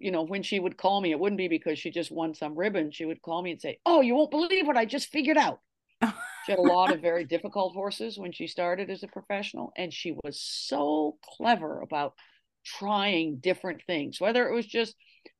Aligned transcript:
you 0.00 0.10
know, 0.10 0.22
when 0.22 0.42
she 0.42 0.58
would 0.58 0.78
call 0.78 1.00
me, 1.00 1.10
it 1.10 1.20
wouldn't 1.20 1.38
be 1.38 1.48
because 1.48 1.78
she 1.78 1.90
just 1.90 2.10
won 2.10 2.34
some 2.34 2.56
ribbon. 2.56 2.90
She 2.90 3.04
would 3.04 3.20
call 3.22 3.42
me 3.42 3.52
and 3.52 3.60
say, 3.60 3.78
Oh, 3.84 4.00
you 4.00 4.14
won't 4.14 4.30
believe 4.30 4.66
what 4.66 4.76
I 4.76 4.86
just 4.86 5.10
figured 5.10 5.36
out. 5.36 5.60
she 6.02 6.52
had 6.52 6.58
a 6.58 6.62
lot 6.62 6.92
of 6.92 7.00
very 7.02 7.24
difficult 7.24 7.74
horses 7.74 8.18
when 8.18 8.32
she 8.32 8.46
started 8.46 8.90
as 8.90 9.02
a 9.02 9.08
professional, 9.08 9.72
and 9.76 9.92
she 9.92 10.16
was 10.24 10.40
so 10.40 11.18
clever 11.36 11.82
about 11.82 12.14
trying 12.64 13.36
different 13.36 13.82
things, 13.86 14.20
whether 14.20 14.48
it 14.48 14.54
was 14.54 14.66
just 14.66 14.96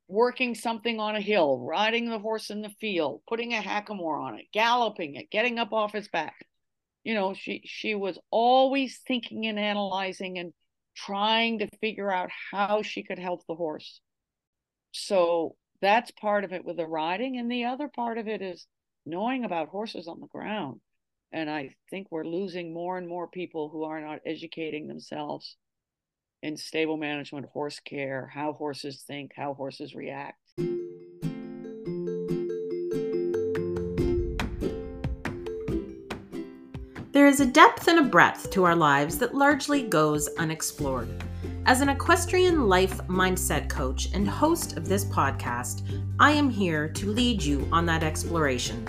working 0.09 0.55
something 0.55 1.01
on 1.01 1.17
a 1.17 1.21
hill, 1.21 1.59
riding 1.59 2.11
the 2.11 2.19
horse 2.19 2.51
in 2.51 2.61
the 2.61 2.75
field, 2.81 3.23
putting 3.29 3.55
a 3.55 3.63
hackamore 3.63 4.21
on 4.21 4.39
it, 4.39 4.47
galloping 4.53 5.15
it, 5.15 5.31
getting 5.31 5.59
up 5.59 5.73
off 5.73 5.95
its 5.95 6.09
back. 6.09 6.47
You 7.03 7.15
know, 7.15 7.33
she 7.33 7.63
she 7.65 7.95
was 7.95 8.19
always 8.31 8.99
thinking 9.07 9.47
and 9.47 9.59
analyzing 9.59 10.39
and 10.39 10.53
trying 10.95 11.61
to 11.61 11.69
figure 11.81 12.11
out 12.11 12.29
how 12.51 12.83
she 12.83 13.03
could 13.03 13.19
help 13.19 13.47
the 13.47 13.55
horse. 13.55 14.01
So 14.93 15.57
that's 15.81 16.11
part 16.13 16.45
of 16.45 16.53
it 16.53 16.65
with 16.65 16.77
the 16.77 16.87
riding. 16.87 17.39
And 17.39 17.51
the 17.51 17.65
other 17.65 17.89
part 17.89 18.19
of 18.19 18.29
it 18.29 18.43
is 18.43 18.67
knowing 19.07 19.45
about 19.45 19.69
horses 19.69 20.09
on 20.09 20.21
the 20.21 20.27
ground. 20.27 20.81
And 21.33 21.49
I 21.49 21.75
think 21.91 22.09
we're 22.11 22.25
losing 22.25 22.75
more 22.75 22.99
and 22.99 23.09
more 23.09 23.29
people 23.29 23.69
who 23.69 23.85
are 23.85 24.01
not 24.01 24.21
educating 24.27 24.89
themselves 24.89 25.57
in 26.43 26.57
stable 26.57 26.97
management, 26.97 27.47
horse 27.47 27.81
care, 27.81 28.31
how 28.33 28.53
horses 28.53 29.05
think, 29.07 29.33
how 29.37 29.55
horses 29.55 29.95
react. 29.95 30.39
There 37.13 37.27
is 37.27 37.41
a 37.41 37.47
depth 37.47 37.87
and 37.89 37.99
a 37.99 38.03
breadth 38.03 38.51
to 38.53 38.65
our 38.65 38.75
lives 38.75 39.19
that 39.19 39.35
largely 39.35 39.83
goes 39.83 40.29
unexplored. 40.39 41.09
As 41.67 41.83
an 41.83 41.91
equestrian 41.91 42.69
life 42.69 42.99
mindset 43.07 43.69
coach 43.69 44.09
and 44.15 44.27
host 44.27 44.79
of 44.79 44.89
this 44.89 45.05
podcast, 45.05 45.83
I 46.19 46.33
am 46.33 46.49
here 46.49 46.89
to 46.89 47.13
lead 47.13 47.43
you 47.43 47.69
on 47.71 47.85
that 47.87 48.03
exploration. 48.03 48.89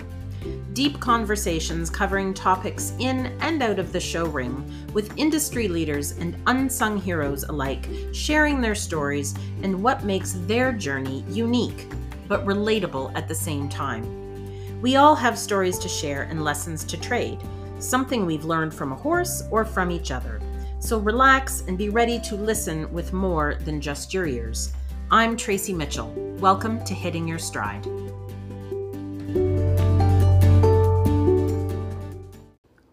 Deep 0.72 0.98
conversations 0.98 1.90
covering 1.90 2.32
topics 2.32 2.94
in 2.98 3.26
and 3.40 3.62
out 3.62 3.78
of 3.78 3.92
the 3.92 4.00
show 4.00 4.24
ring 4.24 4.64
with 4.94 5.16
industry 5.18 5.68
leaders 5.68 6.12
and 6.12 6.34
unsung 6.46 6.98
heroes 6.98 7.44
alike, 7.44 7.88
sharing 8.12 8.60
their 8.60 8.74
stories 8.74 9.34
and 9.62 9.80
what 9.80 10.04
makes 10.04 10.32
their 10.46 10.72
journey 10.72 11.24
unique 11.28 11.86
but 12.26 12.44
relatable 12.46 13.12
at 13.14 13.28
the 13.28 13.34
same 13.34 13.68
time. 13.68 14.80
We 14.80 14.96
all 14.96 15.14
have 15.14 15.38
stories 15.38 15.78
to 15.78 15.88
share 15.88 16.22
and 16.22 16.42
lessons 16.42 16.84
to 16.84 16.98
trade, 16.98 17.38
something 17.78 18.24
we've 18.24 18.46
learned 18.46 18.72
from 18.72 18.92
a 18.92 18.96
horse 18.96 19.42
or 19.50 19.66
from 19.66 19.90
each 19.90 20.10
other. 20.10 20.40
So 20.82 20.98
relax 20.98 21.62
and 21.68 21.78
be 21.78 21.90
ready 21.90 22.18
to 22.22 22.34
listen 22.34 22.92
with 22.92 23.12
more 23.12 23.54
than 23.54 23.80
just 23.80 24.12
your 24.12 24.26
ears. 24.26 24.72
I'm 25.12 25.36
Tracey 25.36 25.72
Mitchell. 25.72 26.12
Welcome 26.40 26.84
to 26.86 26.92
Hitting 26.92 27.28
Your 27.28 27.38
Stride. 27.38 27.86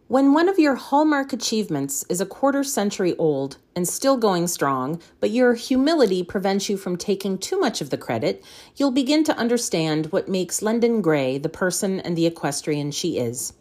When 0.07 0.33
one 0.35 0.47
of 0.47 0.59
your 0.59 0.75
hallmark 0.75 1.33
achievements 1.33 2.05
is 2.09 2.21
a 2.21 2.27
quarter 2.27 2.63
century 2.63 3.15
old 3.17 3.57
and 3.75 3.87
still 3.87 4.17
going 4.17 4.45
strong, 4.45 5.01
but 5.19 5.31
your 5.31 5.55
humility 5.55 6.21
prevents 6.21 6.69
you 6.69 6.77
from 6.77 6.95
taking 6.95 7.39
too 7.39 7.59
much 7.59 7.81
of 7.81 7.89
the 7.89 7.97
credit, 7.97 8.45
you'll 8.75 8.91
begin 8.91 9.23
to 9.23 9.35
understand 9.35 10.11
what 10.11 10.29
makes 10.29 10.61
Lendon 10.61 11.01
Gray 11.01 11.39
the 11.39 11.49
person 11.49 11.99
and 11.99 12.15
the 12.15 12.27
equestrian 12.27 12.91
she 12.91 13.17
is. 13.17 13.53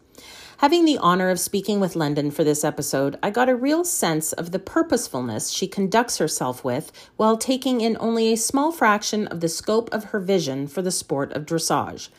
Having 0.59 0.83
the 0.83 0.97
honor 0.97 1.29
of 1.29 1.39
speaking 1.39 1.79
with 1.79 1.95
Lendon 1.95 2.31
for 2.31 2.43
this 2.43 2.65
episode, 2.65 3.17
I 3.23 3.29
got 3.29 3.47
a 3.47 3.55
real 3.55 3.85
sense 3.85 4.33
of 4.33 4.51
the 4.51 4.59
purposefulness 4.59 5.51
she 5.51 5.69
conducts 5.69 6.17
herself 6.17 6.65
with 6.65 6.91
while 7.15 7.37
taking 7.37 7.79
in 7.79 7.95
only 7.97 8.33
a 8.33 8.35
small 8.35 8.73
fraction 8.73 9.25
of 9.27 9.39
the 9.39 9.47
scope 9.47 9.87
of 9.93 10.05
her 10.11 10.19
vision 10.19 10.67
for 10.67 10.81
the 10.81 10.91
sport 10.91 11.31
of 11.31 11.45
dressage. 11.45 12.09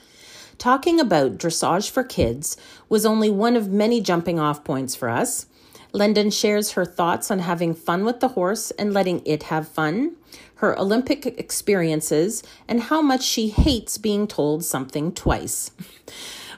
Talking 0.57 0.99
about 0.99 1.37
dressage 1.37 1.91
for 1.91 2.03
kids 2.03 2.57
was 2.89 3.05
only 3.05 3.29
one 3.29 3.57
of 3.57 3.69
many 3.69 4.01
jumping 4.01 4.41
off 4.41 4.65
points 4.65 4.97
for 4.97 5.11
us. 5.11 5.45
Lendon 5.93 6.31
shares 6.31 6.71
her 6.71 6.87
thoughts 6.87 7.31
on 7.31 7.41
having 7.41 7.75
fun 7.75 8.07
with 8.07 8.21
the 8.21 8.29
horse 8.29 8.71
and 8.71 8.95
letting 8.95 9.21
it 9.27 9.43
have 9.45 9.69
fun, 9.69 10.17
her 10.55 10.79
Olympic 10.79 11.27
experiences, 11.27 12.43
and 12.67 12.85
how 12.85 13.03
much 13.03 13.23
she 13.23 13.51
hates 13.51 13.99
being 13.99 14.27
told 14.27 14.65
something 14.65 15.13
twice. 15.13 15.73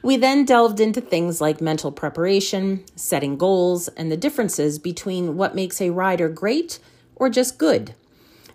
We 0.04 0.16
then 0.16 0.44
delved 0.44 0.80
into 0.80 1.00
things 1.00 1.40
like 1.40 1.60
mental 1.60 1.92
preparation, 1.92 2.84
setting 2.96 3.36
goals, 3.36 3.86
and 3.88 4.10
the 4.10 4.16
differences 4.16 4.80
between 4.80 5.36
what 5.36 5.54
makes 5.54 5.80
a 5.80 5.90
rider 5.90 6.28
great 6.28 6.80
or 7.14 7.30
just 7.30 7.56
good. 7.56 7.94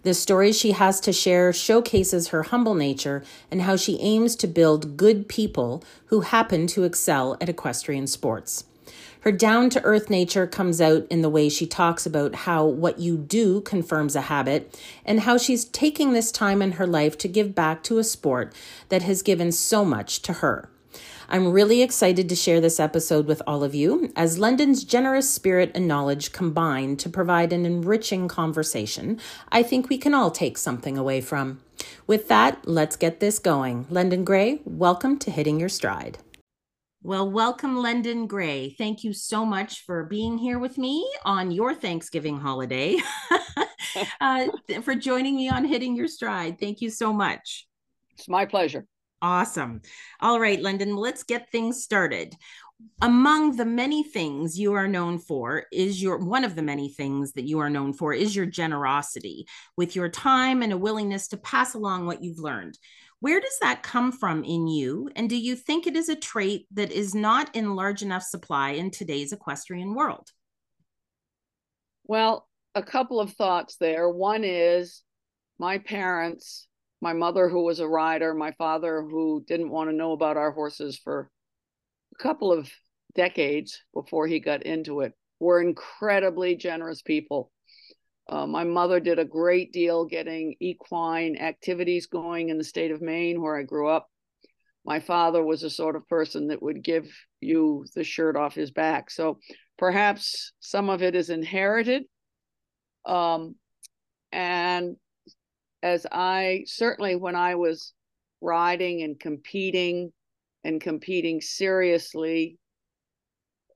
The 0.03 0.13
stories 0.13 0.57
she 0.57 0.71
has 0.73 0.99
to 1.01 1.13
share 1.13 1.53
showcases 1.53 2.29
her 2.29 2.43
humble 2.43 2.75
nature 2.75 3.23
and 3.49 3.61
how 3.61 3.77
she 3.77 3.97
aims 4.01 4.35
to 4.37 4.47
build 4.47 4.97
good 4.97 5.29
people 5.29 5.83
who 6.07 6.21
happen 6.21 6.67
to 6.67 6.83
excel 6.83 7.37
at 7.39 7.47
equestrian 7.47 8.07
sports. 8.07 8.65
Her 9.21 9.31
down 9.31 9.69
to 9.71 9.83
earth 9.83 10.09
nature 10.09 10.47
comes 10.47 10.81
out 10.81 11.07
in 11.09 11.21
the 11.21 11.29
way 11.29 11.47
she 11.47 11.65
talks 11.65 12.05
about 12.05 12.35
how 12.35 12.65
what 12.65 12.99
you 12.99 13.17
do 13.17 13.61
confirms 13.61 14.17
a 14.17 14.21
habit 14.21 14.77
and 15.05 15.21
how 15.21 15.37
she's 15.37 15.65
taking 15.65 16.11
this 16.11 16.31
time 16.31 16.61
in 16.61 16.73
her 16.73 16.87
life 16.87 17.17
to 17.19 17.27
give 17.29 17.55
back 17.55 17.83
to 17.83 17.99
a 17.99 18.03
sport 18.03 18.53
that 18.89 19.03
has 19.03 19.21
given 19.21 19.51
so 19.53 19.85
much 19.85 20.21
to 20.21 20.33
her. 20.33 20.69
I'm 21.29 21.51
really 21.51 21.81
excited 21.81 22.29
to 22.29 22.35
share 22.35 22.61
this 22.61 22.79
episode 22.79 23.25
with 23.25 23.41
all 23.45 23.61
of 23.61 23.75
you 23.75 24.13
as 24.15 24.39
Lendon's 24.39 24.85
generous 24.85 25.29
spirit 25.29 25.71
and 25.75 25.85
knowledge 25.85 26.31
combine 26.31 26.95
to 26.97 27.09
provide 27.09 27.51
an 27.51 27.65
enriching 27.65 28.29
conversation 28.29 29.19
I 29.51 29.61
think 29.61 29.89
we 29.89 29.97
can 29.97 30.13
all 30.13 30.31
take 30.31 30.57
something 30.57 30.97
away 30.97 31.19
from. 31.19 31.59
With 32.07 32.29
that, 32.29 32.65
let's 32.65 32.95
get 32.95 33.19
this 33.19 33.39
going. 33.39 33.87
London 33.89 34.23
Gray, 34.23 34.61
welcome 34.63 35.19
to 35.19 35.29
Hitting 35.29 35.59
Your 35.59 35.67
Stride. 35.67 36.17
Well, 37.03 37.29
welcome, 37.29 37.75
Lendon 37.75 38.27
Gray. 38.27 38.69
Thank 38.77 39.03
you 39.03 39.11
so 39.11 39.45
much 39.45 39.83
for 39.85 40.05
being 40.05 40.37
here 40.37 40.59
with 40.59 40.77
me 40.77 41.09
on 41.25 41.51
your 41.51 41.73
Thanksgiving 41.73 42.37
holiday, 42.37 42.95
uh, 44.21 44.47
for 44.81 44.95
joining 44.95 45.35
me 45.35 45.49
on 45.49 45.65
Hitting 45.65 45.93
Your 45.93 46.07
Stride. 46.07 46.57
Thank 46.57 46.79
you 46.79 46.89
so 46.89 47.11
much. 47.11 47.67
It's 48.17 48.29
my 48.29 48.45
pleasure. 48.45 48.85
Awesome. 49.21 49.81
All 50.19 50.39
right, 50.39 50.61
Lendon, 50.61 50.95
let's 50.95 51.23
get 51.23 51.51
things 51.51 51.83
started. 51.83 52.35
Among 53.01 53.55
the 53.55 53.65
many 53.65 54.03
things 54.03 54.59
you 54.59 54.73
are 54.73 54.87
known 54.87 55.17
for 55.17 55.65
is 55.71 56.01
your 56.01 56.19
one 56.19 56.43
of 56.43 56.55
the 56.55 56.61
many 56.61 56.89
things 56.89 57.33
that 57.33 57.47
you 57.47 57.57
are 57.59 57.71
known 57.71 57.93
for 57.93 58.13
is 58.13 58.35
your 58.35 58.45
generosity 58.45 59.47
with 59.75 59.95
your 59.95 60.09
time 60.09 60.61
and 60.61 60.71
a 60.71 60.77
willingness 60.77 61.27
to 61.29 61.37
pass 61.37 61.73
along 61.73 62.05
what 62.05 62.23
you've 62.23 62.37
learned. 62.37 62.77
Where 63.19 63.39
does 63.39 63.57
that 63.61 63.81
come 63.81 64.11
from 64.11 64.43
in 64.43 64.67
you? 64.67 65.09
And 65.15 65.27
do 65.27 65.35
you 65.35 65.55
think 65.55 65.87
it 65.87 65.95
is 65.95 66.07
a 66.07 66.15
trait 66.15 66.67
that 66.73 66.91
is 66.91 67.15
not 67.15 67.55
in 67.55 67.75
large 67.75 68.03
enough 68.03 68.21
supply 68.21 68.71
in 68.71 68.91
today's 68.91 69.33
equestrian 69.33 69.95
world? 69.95 70.29
Well, 72.03 72.47
a 72.75 72.83
couple 72.83 73.19
of 73.19 73.33
thoughts 73.33 73.77
there. 73.77 74.07
One 74.07 74.43
is 74.43 75.01
my 75.57 75.79
parents 75.79 76.67
my 77.01 77.13
mother 77.13 77.47
who 77.49 77.63
was 77.63 77.79
a 77.79 77.87
rider 77.87 78.33
my 78.33 78.51
father 78.53 79.01
who 79.01 79.43
didn't 79.47 79.69
want 79.69 79.89
to 79.89 79.95
know 79.95 80.11
about 80.11 80.37
our 80.37 80.51
horses 80.51 80.97
for 80.97 81.29
a 82.17 82.23
couple 82.23 82.51
of 82.51 82.69
decades 83.15 83.81
before 83.93 84.27
he 84.27 84.39
got 84.39 84.63
into 84.63 85.01
it 85.01 85.13
were 85.39 85.61
incredibly 85.61 86.55
generous 86.55 87.01
people. 87.01 87.51
Uh, 88.29 88.45
my 88.45 88.63
mother 88.63 88.99
did 88.99 89.19
a 89.19 89.25
great 89.25 89.71
deal 89.71 90.05
getting 90.05 90.55
equine 90.59 91.37
activities 91.37 92.07
going 92.07 92.49
in 92.49 92.57
the 92.57 92.63
state 92.63 92.91
of 92.91 93.01
maine 93.01 93.41
where 93.41 93.57
i 93.57 93.63
grew 93.63 93.87
up. 93.87 94.09
My 94.85 94.99
father 94.99 95.43
was 95.43 95.63
a 95.63 95.69
sort 95.69 95.95
of 95.95 96.07
person 96.07 96.47
that 96.47 96.61
would 96.61 96.83
give 96.83 97.09
you 97.41 97.85
the 97.95 98.03
shirt 98.03 98.35
off 98.35 98.55
his 98.55 98.71
back. 98.71 99.09
So 99.09 99.39
perhaps 99.77 100.53
some 100.59 100.89
of 100.89 101.01
it 101.03 101.15
is 101.15 101.29
inherited 101.29 102.03
um, 103.05 103.55
and 104.31 104.95
as 105.83 106.05
I 106.11 106.63
certainly 106.65 107.15
when 107.15 107.35
I 107.35 107.55
was 107.55 107.93
riding 108.41 109.01
and 109.01 109.19
competing 109.19 110.11
and 110.63 110.81
competing 110.81 111.41
seriously, 111.41 112.57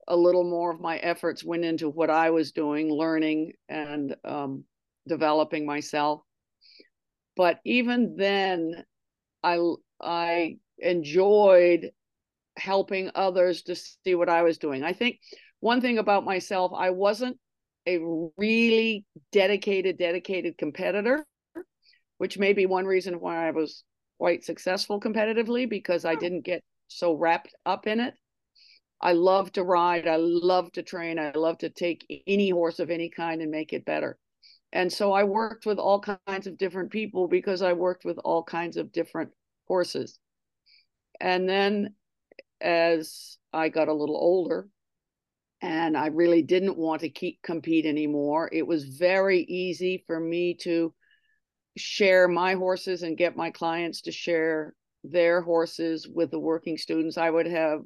a 0.08 0.16
little 0.16 0.44
more 0.44 0.72
of 0.72 0.80
my 0.80 0.98
efforts 0.98 1.44
went 1.44 1.64
into 1.64 1.88
what 1.88 2.10
I 2.10 2.30
was 2.30 2.52
doing, 2.52 2.92
learning 2.92 3.52
and 3.68 4.16
um, 4.24 4.64
developing 5.06 5.64
myself. 5.64 6.22
But 7.36 7.60
even 7.64 8.16
then, 8.16 8.84
I 9.42 9.58
I 10.00 10.56
enjoyed 10.78 11.92
helping 12.56 13.10
others 13.14 13.62
to 13.62 13.74
see 13.74 14.14
what 14.14 14.28
I 14.28 14.42
was 14.42 14.58
doing. 14.58 14.82
I 14.82 14.92
think 14.92 15.20
one 15.60 15.80
thing 15.80 15.98
about 15.98 16.24
myself, 16.24 16.72
I 16.76 16.90
wasn't 16.90 17.38
a 17.86 17.98
really 18.36 19.04
dedicated, 19.32 19.96
dedicated 19.98 20.58
competitor 20.58 21.24
which 22.22 22.38
may 22.38 22.52
be 22.52 22.66
one 22.66 22.84
reason 22.84 23.18
why 23.18 23.48
I 23.48 23.50
was 23.50 23.82
quite 24.16 24.44
successful 24.44 25.00
competitively 25.00 25.68
because 25.68 26.04
I 26.04 26.14
didn't 26.14 26.44
get 26.44 26.62
so 26.86 27.14
wrapped 27.14 27.52
up 27.66 27.88
in 27.88 27.98
it. 27.98 28.14
I 29.00 29.14
love 29.14 29.50
to 29.54 29.64
ride. 29.64 30.06
I 30.06 30.18
love 30.18 30.70
to 30.74 30.84
train. 30.84 31.18
I 31.18 31.32
love 31.32 31.58
to 31.58 31.68
take 31.68 32.22
any 32.28 32.50
horse 32.50 32.78
of 32.78 32.90
any 32.90 33.10
kind 33.10 33.42
and 33.42 33.50
make 33.50 33.72
it 33.72 33.84
better. 33.84 34.18
and 34.72 34.92
so 34.92 35.12
I 35.12 35.24
worked 35.24 35.66
with 35.66 35.80
all 35.80 36.00
kinds 36.00 36.46
of 36.46 36.56
different 36.56 36.92
people 36.92 37.26
because 37.26 37.60
I 37.60 37.72
worked 37.72 38.04
with 38.04 38.18
all 38.18 38.44
kinds 38.44 38.76
of 38.76 38.92
different 38.92 39.32
horses. 39.66 40.20
And 41.20 41.48
then 41.48 41.96
as 42.60 43.36
I 43.52 43.68
got 43.68 43.88
a 43.88 44.00
little 44.00 44.16
older 44.16 44.68
and 45.60 45.96
I 45.96 46.06
really 46.06 46.42
didn't 46.42 46.78
want 46.78 47.00
to 47.00 47.08
keep 47.08 47.42
compete 47.42 47.84
anymore, 47.84 48.48
it 48.52 48.64
was 48.64 48.84
very 48.84 49.40
easy 49.40 50.04
for 50.06 50.20
me 50.20 50.54
to 50.60 50.94
share 51.76 52.28
my 52.28 52.54
horses 52.54 53.02
and 53.02 53.16
get 53.16 53.36
my 53.36 53.50
clients 53.50 54.02
to 54.02 54.12
share 54.12 54.74
their 55.04 55.40
horses 55.40 56.06
with 56.08 56.30
the 56.30 56.38
working 56.38 56.76
students. 56.76 57.16
I 57.16 57.30
would 57.30 57.46
have 57.46 57.82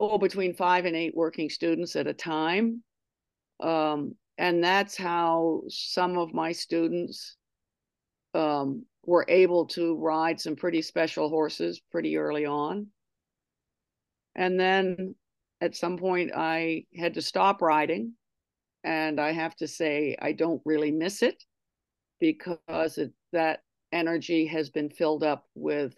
oh 0.00 0.18
between 0.18 0.54
five 0.54 0.84
and 0.84 0.96
eight 0.96 1.14
working 1.14 1.50
students 1.50 1.96
at 1.96 2.06
a 2.06 2.14
time. 2.14 2.82
Um, 3.60 4.14
and 4.38 4.62
that's 4.62 4.96
how 4.96 5.62
some 5.68 6.18
of 6.18 6.34
my 6.34 6.52
students 6.52 7.36
um, 8.34 8.84
were 9.06 9.26
able 9.28 9.66
to 9.66 9.96
ride 9.96 10.40
some 10.40 10.56
pretty 10.56 10.82
special 10.82 11.28
horses 11.28 11.80
pretty 11.92 12.16
early 12.16 12.46
on. 12.46 12.88
And 14.34 14.58
then 14.58 15.14
at 15.60 15.76
some 15.76 15.96
point, 15.98 16.32
I 16.34 16.86
had 16.96 17.14
to 17.14 17.22
stop 17.22 17.62
riding. 17.62 18.14
And 18.82 19.20
I 19.20 19.32
have 19.32 19.54
to 19.56 19.68
say, 19.68 20.16
I 20.20 20.32
don't 20.32 20.60
really 20.64 20.90
miss 20.90 21.22
it 21.22 21.42
because 22.20 22.98
it, 22.98 23.12
that 23.32 23.60
energy 23.92 24.46
has 24.46 24.70
been 24.70 24.90
filled 24.90 25.22
up 25.22 25.44
with 25.54 25.94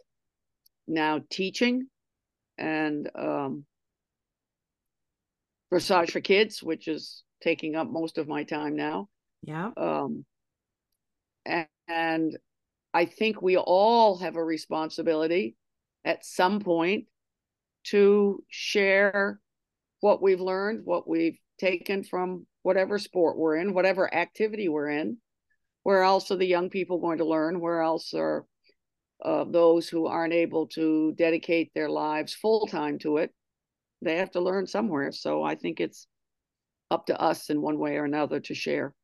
now 0.87 1.21
teaching 1.31 1.87
and 2.59 3.11
um, 3.15 3.65
dressage 5.73 6.11
for 6.11 6.21
kids, 6.21 6.63
which 6.63 6.89
is 6.89 7.23
taking 7.43 7.77
up 7.77 7.89
most 7.89 8.19
of 8.19 8.29
my 8.29 8.45
time 8.45 8.77
now. 8.77 9.09
Yeah. 9.43 9.71
Um, 9.77 10.25
and, 11.45 11.67
and 11.89 12.39
I 12.93 13.05
think 13.05 13.43
we 13.43 13.57
all 13.57 14.19
have 14.19 14.37
a 14.37 14.45
responsibility 14.45 15.57
at 16.05 16.25
some 16.25 16.61
point 16.61 17.07
to 17.85 18.43
share 18.49 19.41
what 20.01 20.23
we've 20.23 20.41
learned, 20.41 20.83
what 20.85 21.09
we've 21.09 21.39
taken 21.59 22.03
from 22.03 22.47
whatever 22.63 22.99
sport 22.99 23.37
we're 23.37 23.57
in, 23.57 23.75
whatever 23.75 24.13
activity 24.13 24.69
we're 24.69 24.89
in. 24.89 25.19
Where 25.87 26.03
else 26.03 26.33
are 26.33 26.37
the 26.37 26.45
young 26.45 26.69
people 26.69 26.99
going 26.99 27.19
to 27.19 27.25
learn? 27.25 27.61
Where 27.61 27.81
else 27.81 28.13
are 28.13 28.45
uh, 29.25 29.45
those 29.45 29.89
who 29.89 30.09
aren't 30.09 30.33
able 30.33 30.67
to 30.71 31.15
dedicate 31.17 31.71
their 31.77 31.89
lives 31.89 32.35
full 32.35 32.67
time 32.67 32.99
to 33.05 33.19
it? 33.19 33.33
They 34.03 34.17
have 34.17 34.33
to 34.33 34.41
learn 34.41 34.67
somewhere. 34.67 35.13
So 35.13 35.45
I 35.45 35.55
think 35.55 35.79
it's 35.79 36.09
up 36.91 37.07
to 37.07 37.21
us 37.21 37.51
in 37.51 37.63
one 37.63 37.79
way 37.79 37.99
or 37.99 38.05
another 38.05 38.41
to 38.41 38.53
share. 38.53 38.97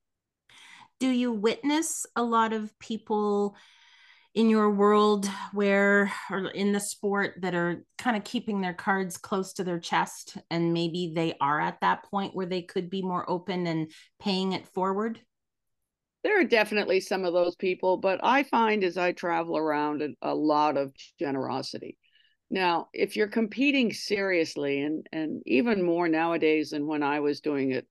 Do 0.99 1.06
you 1.08 1.31
witness 1.31 2.05
a 2.17 2.25
lot 2.25 2.52
of 2.52 2.76
people 2.81 3.55
in 4.35 4.50
your 4.50 4.69
world 4.69 5.28
where 5.52 6.12
or 6.31 6.49
in 6.49 6.73
the 6.73 6.81
sport 6.81 7.35
that 7.43 7.55
are 7.55 7.85
kind 7.96 8.17
of 8.17 8.25
keeping 8.25 8.61
their 8.61 8.75
cards 8.75 9.17
close 9.19 9.52
to 9.52 9.62
their 9.62 9.78
chest 9.78 10.37
and 10.50 10.73
maybe 10.73 11.12
they 11.14 11.35
are 11.40 11.61
at 11.61 11.81
that 11.81 12.02
point 12.11 12.35
where 12.35 12.46
they 12.46 12.62
could 12.62 12.90
be 12.90 13.02
more 13.02 13.31
open 13.31 13.69
and 13.69 13.93
paying 14.19 14.50
it 14.50 14.67
forward? 14.67 15.20
There 16.25 16.41
are 16.41 16.45
definitely 16.45 17.01
some 17.01 17.25
of 17.25 17.33
those 17.33 17.57
people, 17.57 17.97
but 17.97 18.21
I 18.23 18.45
find 18.45 18.85
as 18.85 18.97
I 18.97 19.13
travel 19.13 19.57
around 19.57 20.03
a, 20.23 20.35
lot 20.35 20.77
of 20.77 20.93
generosity. 21.19 21.99
Now, 22.49 22.89
if 22.93 23.17
you're 23.17 23.29
competing 23.29 23.93
seriously, 23.93 24.83
and 24.83 25.07
and 25.13 25.43
even 25.47 25.83
more 25.83 26.09
nowadays 26.09 26.71
than 26.71 26.87
when 26.87 27.03
I 27.03 27.21
was 27.21 27.41
doing 27.41 27.73
it, 27.73 27.87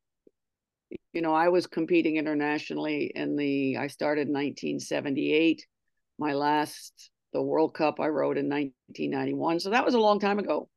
you 1.13 1.21
know, 1.21 1.33
I 1.33 1.49
was 1.49 1.67
competing 1.67 2.17
internationally 2.17 3.11
in 3.13 3.35
the. 3.35 3.77
I 3.77 3.87
started 3.87 4.27
in 4.27 4.33
1978. 4.33 5.65
My 6.19 6.33
last 6.33 7.09
the 7.33 7.41
World 7.41 7.73
Cup 7.73 7.99
I 7.99 8.07
rode 8.07 8.37
in 8.37 8.49
1991, 8.49 9.59
so 9.59 9.71
that 9.71 9.85
was 9.85 9.93
a 9.93 9.99
long 9.99 10.19
time 10.19 10.39
ago. 10.39 10.69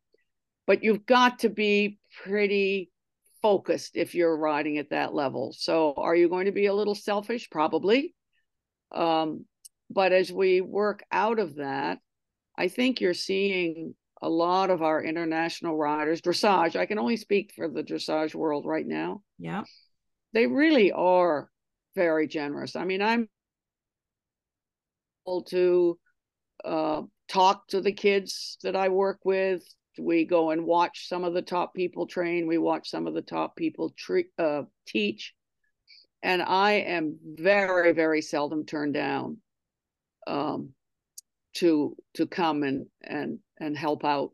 But 0.66 0.82
you've 0.82 1.04
got 1.04 1.40
to 1.40 1.50
be 1.50 1.98
pretty 2.22 2.90
focused 3.44 3.94
if 3.94 4.14
you're 4.14 4.34
riding 4.34 4.78
at 4.78 4.88
that 4.88 5.12
level. 5.12 5.52
So, 5.52 5.92
are 5.98 6.16
you 6.16 6.30
going 6.30 6.46
to 6.46 6.52
be 6.52 6.64
a 6.64 6.72
little 6.72 6.94
selfish? 6.94 7.50
Probably. 7.50 8.14
Um, 8.90 9.44
but 9.90 10.12
as 10.12 10.32
we 10.32 10.62
work 10.62 11.02
out 11.12 11.38
of 11.38 11.56
that, 11.56 11.98
I 12.56 12.68
think 12.68 13.02
you're 13.02 13.12
seeing 13.12 13.94
a 14.22 14.30
lot 14.30 14.70
of 14.70 14.80
our 14.80 15.04
international 15.04 15.76
riders, 15.76 16.22
dressage. 16.22 16.74
I 16.74 16.86
can 16.86 16.98
only 16.98 17.18
speak 17.18 17.52
for 17.54 17.68
the 17.68 17.82
dressage 17.82 18.34
world 18.34 18.64
right 18.64 18.86
now. 18.86 19.20
Yeah. 19.38 19.64
They 20.32 20.46
really 20.46 20.90
are 20.92 21.50
very 21.94 22.26
generous. 22.26 22.76
I 22.76 22.84
mean, 22.84 23.02
I'm 23.02 23.28
able 25.28 25.42
to 25.50 25.98
uh, 26.64 27.02
talk 27.28 27.68
to 27.68 27.82
the 27.82 27.92
kids 27.92 28.56
that 28.62 28.74
I 28.74 28.88
work 28.88 29.18
with. 29.22 29.62
We 29.98 30.24
go 30.24 30.50
and 30.50 30.64
watch 30.64 31.08
some 31.08 31.24
of 31.24 31.34
the 31.34 31.42
top 31.42 31.74
people 31.74 32.06
train. 32.06 32.46
We 32.46 32.58
watch 32.58 32.90
some 32.90 33.06
of 33.06 33.14
the 33.14 33.22
top 33.22 33.56
people 33.56 33.94
tre- 33.96 34.30
uh, 34.38 34.62
teach. 34.86 35.34
And 36.22 36.42
I 36.42 36.72
am 36.72 37.18
very, 37.24 37.92
very 37.92 38.22
seldom 38.22 38.64
turned 38.64 38.94
down. 38.94 39.38
Um, 40.26 40.74
to 41.54 41.96
to 42.14 42.26
come 42.26 42.62
and 42.62 42.86
and 43.02 43.38
and 43.58 43.76
help 43.76 44.04
out 44.04 44.32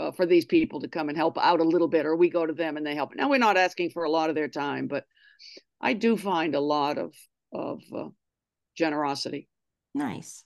uh, 0.00 0.10
for 0.10 0.26
these 0.26 0.46
people 0.46 0.80
to 0.80 0.88
come 0.88 1.08
and 1.08 1.16
help 1.16 1.38
out 1.38 1.60
a 1.60 1.64
little 1.64 1.88
bit 1.88 2.06
or 2.06 2.16
we 2.16 2.30
go 2.30 2.46
to 2.46 2.52
them 2.52 2.76
and 2.76 2.86
they 2.86 2.94
help 2.94 3.14
now 3.14 3.28
we're 3.28 3.38
not 3.38 3.56
asking 3.56 3.90
for 3.90 4.04
a 4.04 4.10
lot 4.10 4.30
of 4.30 4.34
their 4.34 4.48
time 4.48 4.88
but 4.88 5.04
i 5.80 5.92
do 5.92 6.16
find 6.16 6.54
a 6.54 6.60
lot 6.60 6.98
of 6.98 7.14
of 7.52 7.80
uh, 7.94 8.08
generosity 8.76 9.48
nice 9.94 10.44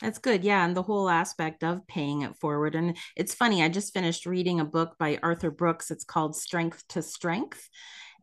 that's 0.00 0.18
good 0.18 0.44
yeah 0.44 0.64
and 0.64 0.76
the 0.76 0.82
whole 0.82 1.08
aspect 1.08 1.62
of 1.62 1.86
paying 1.86 2.22
it 2.22 2.36
forward 2.36 2.74
and 2.74 2.96
it's 3.16 3.34
funny 3.34 3.62
i 3.62 3.68
just 3.68 3.94
finished 3.94 4.26
reading 4.26 4.60
a 4.60 4.64
book 4.64 4.96
by 4.98 5.18
arthur 5.22 5.50
brooks 5.50 5.90
it's 5.90 6.04
called 6.04 6.34
strength 6.36 6.84
to 6.88 7.02
strength 7.02 7.68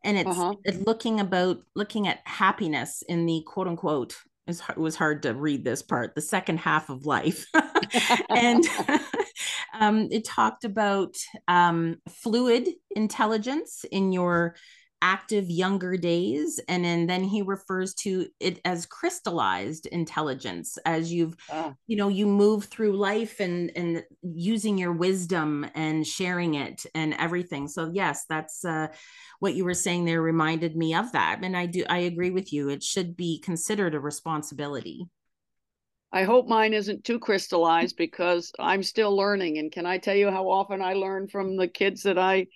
and 0.03 0.17
it's 0.17 0.29
uh-huh. 0.29 0.53
looking 0.85 1.19
about 1.19 1.59
looking 1.75 2.07
at 2.07 2.19
happiness 2.25 3.03
in 3.07 3.25
the 3.25 3.43
quote 3.45 3.67
unquote 3.67 4.15
it 4.47 4.77
was 4.77 4.95
hard 4.95 5.23
to 5.23 5.33
read 5.33 5.63
this 5.63 5.81
part, 5.81 6.15
the 6.15 6.21
second 6.21 6.59
half 6.59 6.89
of 6.89 7.05
life. 7.05 7.45
and 8.29 8.63
um, 9.79 10.07
it 10.11 10.23
talked 10.25 10.63
about 10.63 11.17
um, 11.47 11.97
fluid 12.09 12.69
intelligence 12.95 13.85
in 13.91 14.11
your 14.11 14.55
active 15.01 15.49
younger 15.49 15.95
days 15.95 16.59
and 16.67 16.83
then, 16.83 17.05
then 17.05 17.23
he 17.23 17.41
refers 17.41 17.93
to 17.93 18.27
it 18.39 18.59
as 18.65 18.85
crystallized 18.85 19.85
intelligence 19.87 20.77
as 20.85 21.13
you've 21.13 21.35
ah. 21.51 21.73
you 21.85 21.95
know 21.95 22.07
you 22.07 22.25
move 22.25 22.65
through 22.65 22.97
life 22.97 23.39
and 23.39 23.71
and 23.75 24.03
using 24.23 24.77
your 24.77 24.91
wisdom 24.91 25.65
and 25.75 26.05
sharing 26.05 26.55
it 26.55 26.85
and 26.95 27.13
everything 27.15 27.67
so 27.67 27.91
yes 27.93 28.25
that's 28.27 28.65
uh 28.65 28.87
what 29.39 29.53
you 29.53 29.63
were 29.63 29.73
saying 29.73 30.03
there 30.03 30.21
reminded 30.21 30.75
me 30.75 30.95
of 30.95 31.11
that 31.11 31.39
and 31.43 31.55
i 31.55 31.65
do 31.65 31.83
i 31.89 31.99
agree 31.99 32.31
with 32.31 32.51
you 32.51 32.69
it 32.69 32.81
should 32.81 33.15
be 33.15 33.39
considered 33.39 33.93
a 33.93 33.99
responsibility 33.99 35.07
I 36.09 36.23
hope 36.23 36.47
mine 36.47 36.73
isn't 36.73 37.03
too 37.03 37.19
crystallized 37.19 37.97
because 37.97 38.53
I'm 38.57 38.81
still 38.81 39.15
learning. 39.15 39.57
And 39.57 39.69
can 39.69 39.85
I 39.85 39.97
tell 39.97 40.15
you 40.15 40.31
how 40.31 40.49
often 40.49 40.81
I 40.81 40.93
learn 40.93 41.27
from 41.27 41.57
the 41.57 41.67
kids 41.67 42.03
that 42.03 42.17
I 42.17 42.47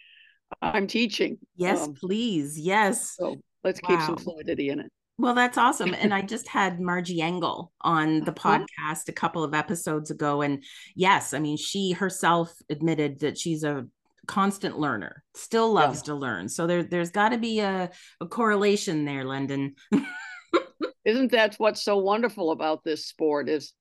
I'm 0.61 0.87
teaching? 0.87 1.37
Yes, 1.55 1.81
um, 1.81 1.93
please. 1.93 2.59
Yes. 2.59 3.15
So 3.15 3.37
let's 3.63 3.79
wow. 3.83 3.89
keep 3.89 4.01
some 4.01 4.17
fluidity 4.17 4.69
in 4.69 4.79
it. 4.79 4.91
Well, 5.17 5.35
that's 5.35 5.57
awesome. 5.57 5.93
And 5.93 6.13
I 6.13 6.21
just 6.21 6.47
had 6.47 6.79
Margie 6.79 7.21
Engle 7.21 7.71
on 7.81 8.21
the 8.21 8.31
uh-huh. 8.31 8.65
podcast 8.65 9.07
a 9.07 9.13
couple 9.13 9.43
of 9.43 9.53
episodes 9.53 10.11
ago. 10.11 10.41
And 10.41 10.63
yes, 10.95 11.33
I 11.33 11.39
mean, 11.39 11.57
she 11.57 11.91
herself 11.91 12.53
admitted 12.69 13.19
that 13.19 13.37
she's 13.37 13.63
a 13.63 13.85
constant 14.27 14.79
learner, 14.79 15.23
still 15.35 15.73
loves 15.73 15.99
yeah. 15.99 16.05
to 16.05 16.15
learn. 16.15 16.49
So 16.49 16.67
there, 16.67 16.83
there's 16.83 17.11
got 17.11 17.29
to 17.29 17.37
be 17.37 17.59
a, 17.59 17.89
a 18.19 18.25
correlation 18.25 19.05
there, 19.05 19.25
Lendon. 19.25 19.75
Isn't 21.05 21.31
that 21.31 21.55
what's 21.55 21.83
so 21.83 21.97
wonderful 21.97 22.51
about 22.51 22.83
this 22.83 23.07
sport 23.07 23.49
is 23.49 23.73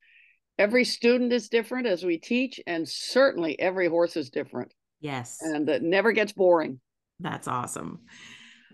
every 0.58 0.84
student 0.84 1.32
is 1.32 1.50
different 1.50 1.86
as 1.86 2.02
we 2.02 2.18
teach, 2.18 2.60
and 2.66 2.88
certainly 2.88 3.58
every 3.60 3.88
horse 3.88 4.16
is 4.16 4.30
different. 4.30 4.72
Yes. 5.00 5.38
And 5.40 5.68
it 5.68 5.82
never 5.82 6.12
gets 6.12 6.32
boring. 6.32 6.80
That's 7.18 7.48
awesome. 7.48 8.00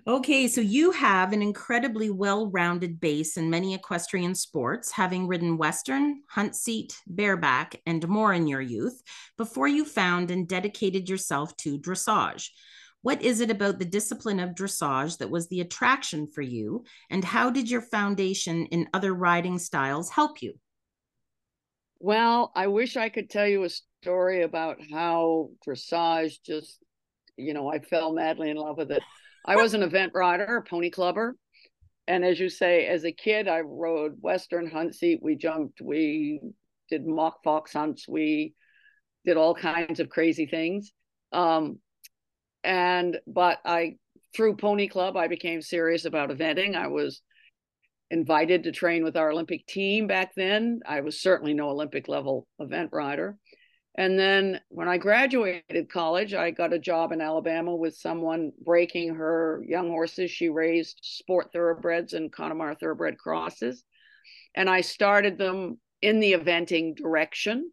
Okay, 0.08 0.46
so 0.46 0.60
you 0.60 0.92
have 0.92 1.32
an 1.32 1.42
incredibly 1.42 2.10
well 2.10 2.48
rounded 2.48 3.00
base 3.00 3.36
in 3.36 3.50
many 3.50 3.74
equestrian 3.74 4.36
sports, 4.36 4.92
having 4.92 5.26
ridden 5.26 5.58
Western, 5.58 6.22
hunt 6.30 6.54
seat, 6.54 6.96
bareback, 7.08 7.80
and 7.86 8.06
more 8.06 8.32
in 8.32 8.46
your 8.46 8.60
youth 8.60 9.02
before 9.36 9.66
you 9.66 9.84
found 9.84 10.30
and 10.30 10.46
dedicated 10.46 11.08
yourself 11.08 11.56
to 11.56 11.78
dressage. 11.80 12.50
What 13.02 13.22
is 13.22 13.40
it 13.40 13.50
about 13.50 13.80
the 13.80 13.84
discipline 13.84 14.38
of 14.38 14.54
dressage 14.54 15.18
that 15.18 15.30
was 15.30 15.48
the 15.48 15.60
attraction 15.60 16.28
for 16.28 16.42
you? 16.42 16.84
And 17.10 17.24
how 17.24 17.50
did 17.50 17.68
your 17.68 17.82
foundation 17.82 18.66
in 18.66 18.88
other 18.94 19.12
riding 19.12 19.58
styles 19.58 20.10
help 20.10 20.40
you? 20.40 20.54
Well, 21.98 22.52
I 22.54 22.68
wish 22.68 22.96
I 22.96 23.08
could 23.08 23.28
tell 23.28 23.48
you 23.48 23.64
a 23.64 23.70
story 24.06 24.42
about 24.44 24.78
how 24.92 25.50
dressage 25.66 26.34
just, 26.46 26.78
you 27.36 27.52
know, 27.52 27.68
I 27.68 27.80
fell 27.80 28.12
madly 28.12 28.50
in 28.50 28.56
love 28.56 28.76
with 28.76 28.92
it. 28.92 29.02
I 29.44 29.56
was 29.56 29.74
an 29.74 29.82
event 29.82 30.12
rider, 30.14 30.58
a 30.58 30.62
pony 30.62 30.90
clubber. 30.90 31.34
and 32.06 32.24
as 32.24 32.38
you 32.38 32.48
say, 32.48 32.86
as 32.86 33.04
a 33.04 33.10
kid, 33.10 33.48
I 33.48 33.62
rode 33.62 34.12
Western 34.20 34.70
hunt 34.70 34.94
seat. 34.94 35.18
We 35.20 35.34
jumped, 35.34 35.80
we 35.80 36.40
did 36.88 37.04
mock 37.04 37.42
fox 37.42 37.72
hunts, 37.72 38.06
we 38.08 38.54
did 39.24 39.36
all 39.36 39.56
kinds 39.56 39.98
of 39.98 40.08
crazy 40.08 40.46
things. 40.46 40.92
Um, 41.32 41.80
and 42.62 43.18
but 43.26 43.58
I 43.64 43.96
through 44.36 44.56
Pony 44.56 44.86
Club, 44.86 45.16
I 45.16 45.26
became 45.26 45.62
serious 45.62 46.04
about 46.04 46.30
eventing. 46.30 46.76
I 46.76 46.86
was 46.86 47.22
invited 48.12 48.62
to 48.62 48.72
train 48.72 49.02
with 49.02 49.16
our 49.16 49.32
Olympic 49.32 49.66
team 49.66 50.06
back 50.06 50.30
then. 50.36 50.78
I 50.86 51.00
was 51.00 51.20
certainly 51.20 51.54
no 51.54 51.70
Olympic 51.70 52.06
level 52.06 52.46
event 52.60 52.90
rider. 52.92 53.36
And 53.98 54.18
then 54.18 54.60
when 54.68 54.88
I 54.88 54.98
graduated 54.98 55.90
college, 55.90 56.34
I 56.34 56.50
got 56.50 56.74
a 56.74 56.78
job 56.78 57.12
in 57.12 57.22
Alabama 57.22 57.74
with 57.74 57.96
someone 57.96 58.52
breaking 58.62 59.14
her 59.14 59.64
young 59.66 59.88
horses. 59.88 60.30
She 60.30 60.50
raised 60.50 60.98
sport 61.02 61.50
thoroughbreds 61.52 62.12
and 62.12 62.30
Connemara 62.30 62.76
thoroughbred 62.76 63.16
crosses. 63.16 63.82
And 64.54 64.68
I 64.68 64.82
started 64.82 65.38
them 65.38 65.78
in 66.02 66.20
the 66.20 66.34
eventing 66.34 66.94
direction. 66.94 67.70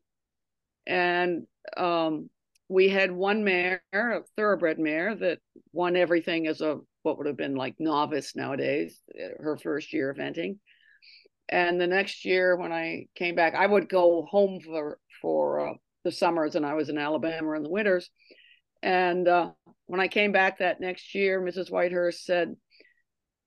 And 0.87 1.45
um, 1.75 2.29
we 2.69 2.87
had 2.87 3.11
one 3.11 3.43
mare, 3.43 3.81
a 3.93 4.21
thoroughbred 4.37 4.79
mare, 4.79 5.15
that 5.15 5.39
won 5.73 5.97
everything 5.97 6.47
as 6.47 6.61
a 6.61 6.79
what 7.01 7.17
would 7.17 7.27
have 7.27 7.35
been 7.35 7.55
like 7.55 7.75
novice 7.79 8.33
nowadays, 8.33 8.97
her 9.39 9.57
first 9.57 9.91
year 9.91 10.13
eventing. 10.17 10.57
And 11.49 11.79
the 11.81 11.87
next 11.87 12.23
year, 12.23 12.55
when 12.55 12.71
I 12.71 13.07
came 13.15 13.35
back, 13.35 13.55
I 13.55 13.67
would 13.67 13.89
go 13.89 14.25
home 14.29 14.61
for 14.61 14.99
for 15.21 15.69
uh, 15.69 15.73
the 16.03 16.11
summers 16.11 16.55
and 16.55 16.65
I 16.65 16.73
was 16.73 16.89
in 16.89 16.97
Alabama 16.97 17.53
in 17.53 17.63
the 17.63 17.69
winters. 17.69 18.09
And 18.81 19.27
uh, 19.27 19.51
when 19.85 19.99
I 19.99 20.07
came 20.07 20.31
back 20.31 20.59
that 20.59 20.81
next 20.81 21.15
year, 21.15 21.41
Mrs. 21.41 21.71
Whitehurst 21.71 22.25
said, 22.25 22.55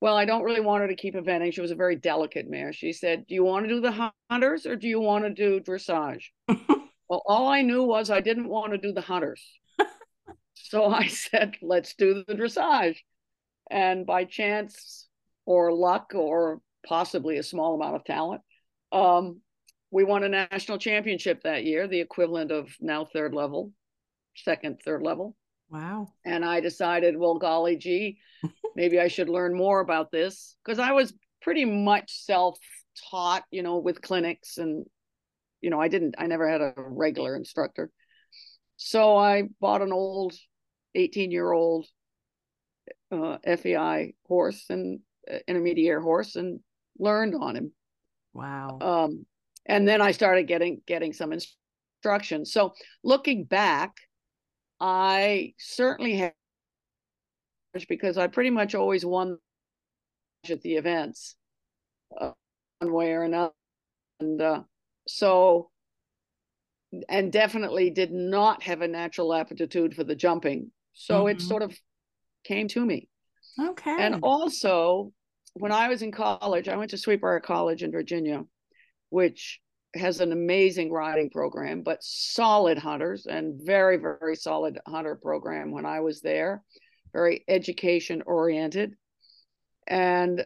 Well, 0.01 0.17
I 0.17 0.25
don't 0.25 0.45
really 0.45 0.61
want 0.61 0.83
her 0.83 0.89
to 0.89 0.97
keep 0.97 1.15
eventing. 1.15 1.53
She 1.53 1.61
was 1.61 1.71
a 1.71 1.77
very 1.77 1.97
delicate 1.97 2.49
mare. 2.49 2.73
She 2.73 2.93
said, 2.93 3.27
Do 3.27 3.35
you 3.35 3.45
want 3.45 3.67
to 3.67 3.75
do 3.75 3.81
the 3.81 4.13
hunters 4.31 4.67
or 4.67 4.77
do 4.77 4.89
you 4.89 5.01
want 5.01 5.25
to 5.25 5.31
do 5.31 5.61
dressage? 5.61 6.25
well, 6.49 7.23
all 7.27 7.49
I 7.49 7.63
knew 7.63 7.83
was 7.83 8.11
I 8.11 8.21
didn't 8.21 8.49
want 8.49 8.73
to 8.73 8.79
do 8.79 8.93
the 8.93 9.03
hunters. 9.03 9.45
so 10.55 10.87
I 10.87 11.09
said, 11.09 11.57
Let's 11.61 11.95
do 11.95 12.25
the 12.27 12.35
dressage. 12.35 12.97
And 13.71 14.07
by 14.07 14.25
chance 14.25 15.09
or 15.45 15.73
luck 15.73 16.13
or 16.15 16.61
possibly 16.87 17.37
a 17.37 17.43
small 17.43 17.75
amount 17.75 17.97
of 17.97 18.05
talent, 18.05 18.43
um, 18.93 19.41
we 19.91 20.05
won 20.05 20.25
a 20.25 20.29
national 20.29 20.79
championship 20.79 21.43
that 21.43 21.65
year, 21.65 21.87
the 21.87 22.01
equivalent 22.01 22.51
of 22.51 22.69
now 22.81 23.05
third 23.05 23.35
level, 23.35 23.73
second, 24.35 24.81
third 24.85 25.03
level. 25.03 25.37
Wow. 25.69 26.09
And 26.25 26.45
I 26.45 26.61
decided, 26.61 27.17
well, 27.17 27.39
golly 27.39 27.77
gee, 27.77 28.19
maybe 28.77 29.01
I 29.01 29.09
should 29.09 29.29
learn 29.29 29.57
more 29.57 29.81
about 29.81 30.11
this 30.11 30.57
because 30.65 30.79
I 30.79 30.93
was 30.93 31.13
pretty 31.43 31.65
much 31.65 32.25
self 32.25 32.59
taught, 33.11 33.45
you 33.51 33.63
know, 33.63 33.79
with 33.79 34.03
clinics 34.03 34.59
and, 34.59 34.87
you 35.61 35.71
know, 35.71 35.81
I 35.81 35.89
didn't, 35.89 36.17
I 36.19 36.27
never 36.27 36.49
had 36.49 36.61
a 36.61 36.75
regular 36.77 37.37
instructor. 37.37 37.91
So 38.77 39.17
I 39.17 39.45
bought 39.61 39.83
an 39.83 39.93
old 39.93 40.35
18 40.95 41.31
year 41.31 41.51
old 41.51 41.87
uh, 43.11 43.39
FEI 43.45 44.15
horse 44.27 44.67
and 44.69 45.01
uh, 45.31 45.39
intermediate 45.49 46.03
horse 46.03 46.37
and 46.37 46.61
learned 46.99 47.35
on 47.35 47.57
him. 47.57 47.73
Wow. 48.33 48.79
Um, 48.81 49.27
and 49.69 49.87
then 49.87 50.01
I 50.01 50.13
started 50.13 50.47
getting 50.47 50.81
getting 50.87 51.13
some 51.13 51.33
instruction. 51.33 52.45
So 52.45 52.73
looking 53.03 53.45
back, 53.45 53.97
I 54.81 55.55
certainly 55.59 56.17
had 56.17 56.33
because 57.89 58.17
I 58.17 58.27
pretty 58.27 58.51
much 58.51 58.75
always 58.75 59.05
won 59.05 59.39
at 60.49 60.63
the 60.63 60.77
events, 60.77 61.37
uh, 62.19 62.31
one 62.79 62.93
way 62.93 63.13
or 63.13 63.23
another, 63.23 63.53
and 64.21 64.41
uh, 64.41 64.63
so 65.07 65.71
and 67.09 67.33
definitely 67.33 67.91
did 67.91 68.13
not 68.13 68.63
have 68.63 68.81
a 68.81 68.89
natural 68.89 69.35
aptitude 69.35 69.95
for 69.95 70.05
the 70.05 70.15
jumping. 70.15 70.71
So 70.95 71.25
mm-hmm. 71.25 71.37
it 71.37 71.43
sort 71.43 71.63
of 71.63 71.77
came 72.45 72.69
to 72.69 72.85
me. 72.85 73.09
Okay. 73.61 73.97
And 73.99 74.21
also, 74.23 75.13
when 75.55 75.73
I 75.73 75.89
was 75.89 76.03
in 76.03 76.13
college, 76.13 76.69
I 76.69 76.77
went 76.77 76.91
to 76.91 76.99
Sweet 76.99 77.21
Briar 77.21 77.41
College 77.41 77.83
in 77.83 77.91
Virginia, 77.91 78.45
which 79.11 79.61
has 79.95 80.21
an 80.21 80.33
amazing 80.33 80.93
riding 80.93 81.31
program, 81.31 81.83
but 81.83 82.03
solid 82.03 82.79
hunters 82.79 83.27
and 83.27 83.61
very, 83.65 83.97
very 83.97 84.37
solid 84.37 84.79
hunter 84.87 85.15
program 85.17 85.71
when 85.71 85.87
I 85.87 86.01
was 86.01 86.21
there, 86.21 86.63
very 87.13 87.45
education 87.49 88.23
oriented 88.27 88.95
and 89.87 90.45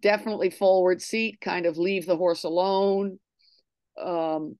definitely 0.00 0.50
forward 0.50 1.00
seat, 1.00 1.40
kind 1.40 1.66
of 1.66 1.78
leave 1.78 2.06
the 2.06 2.16
horse 2.16 2.44
alone. 2.44 3.18
Um, 4.00 4.56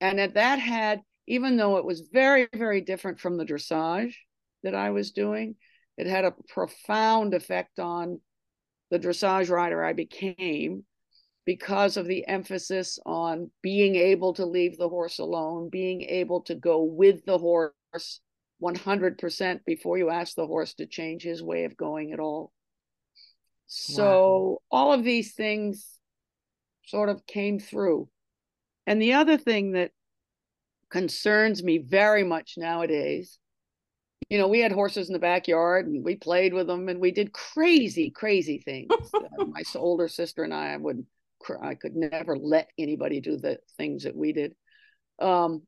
and 0.00 0.18
that, 0.18 0.34
that 0.34 0.58
had, 0.58 1.00
even 1.26 1.56
though 1.56 1.78
it 1.78 1.84
was 1.84 2.08
very, 2.12 2.48
very 2.54 2.80
different 2.82 3.20
from 3.20 3.36
the 3.36 3.46
dressage 3.46 4.14
that 4.62 4.74
I 4.74 4.90
was 4.90 5.12
doing, 5.12 5.56
it 5.96 6.06
had 6.06 6.24
a 6.24 6.34
profound 6.48 7.32
effect 7.32 7.78
on 7.78 8.20
the 8.90 8.98
dressage 8.98 9.48
rider 9.48 9.82
I 9.82 9.94
became 9.94 10.84
because 11.46 11.96
of 11.96 12.06
the 12.06 12.26
emphasis 12.26 12.98
on 13.06 13.50
being 13.62 13.94
able 13.94 14.34
to 14.34 14.44
leave 14.44 14.76
the 14.76 14.88
horse 14.88 15.18
alone, 15.18 15.70
being 15.70 16.02
able 16.02 16.42
to 16.42 16.54
go 16.54 16.82
with 16.82 17.24
the 17.24 17.38
horse 17.38 18.20
100% 18.62 19.60
before 19.64 19.96
you 19.96 20.10
ask 20.10 20.34
the 20.34 20.46
horse 20.46 20.74
to 20.74 20.86
change 20.86 21.22
his 21.22 21.42
way 21.42 21.64
of 21.64 21.76
going 21.76 22.12
at 22.12 22.20
all. 22.20 22.52
So, 23.68 24.04
wow. 24.04 24.58
all 24.70 24.92
of 24.92 25.04
these 25.04 25.34
things 25.34 25.86
sort 26.84 27.08
of 27.08 27.26
came 27.26 27.58
through. 27.58 28.08
And 28.86 29.00
the 29.00 29.14
other 29.14 29.38
thing 29.38 29.72
that 29.72 29.92
concerns 30.90 31.62
me 31.62 31.78
very 31.78 32.22
much 32.22 32.54
nowadays 32.56 33.38
you 34.28 34.38
know, 34.38 34.48
we 34.48 34.60
had 34.60 34.72
horses 34.72 35.08
in 35.08 35.12
the 35.12 35.18
backyard 35.18 35.86
and 35.86 36.04
we 36.04 36.16
played 36.16 36.52
with 36.52 36.66
them 36.66 36.88
and 36.88 37.00
we 37.00 37.12
did 37.12 37.32
crazy, 37.32 38.10
crazy 38.10 38.58
things. 38.58 38.90
my 39.38 39.62
older 39.76 40.08
sister 40.08 40.42
and 40.42 40.52
I 40.52 40.76
would 40.76 41.06
I 41.62 41.74
could 41.74 41.94
never 41.94 42.36
let 42.36 42.68
anybody 42.78 43.20
do 43.20 43.36
the 43.36 43.58
things 43.76 44.04
that 44.04 44.16
we 44.16 44.32
did. 44.32 44.54
Um, 45.20 45.62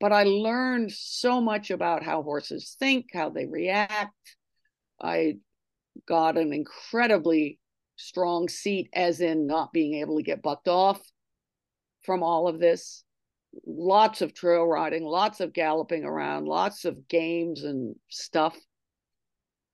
but 0.00 0.12
I 0.12 0.24
learned 0.24 0.92
so 0.92 1.40
much 1.40 1.70
about 1.70 2.02
how 2.02 2.22
horses 2.22 2.76
think, 2.78 3.06
how 3.12 3.30
they 3.30 3.46
react. 3.46 4.14
I 5.00 5.36
got 6.06 6.36
an 6.36 6.52
incredibly 6.52 7.58
strong 7.96 8.48
seat, 8.48 8.90
as 8.92 9.20
in 9.20 9.46
not 9.46 9.72
being 9.72 10.00
able 10.00 10.16
to 10.16 10.22
get 10.22 10.42
bucked 10.42 10.68
off 10.68 11.00
from 12.02 12.22
all 12.22 12.48
of 12.48 12.58
this. 12.58 13.04
Lots 13.66 14.20
of 14.20 14.34
trail 14.34 14.64
riding, 14.66 15.04
lots 15.04 15.40
of 15.40 15.52
galloping 15.52 16.04
around, 16.04 16.46
lots 16.46 16.84
of 16.84 17.08
games 17.08 17.62
and 17.62 17.94
stuff. 18.08 18.56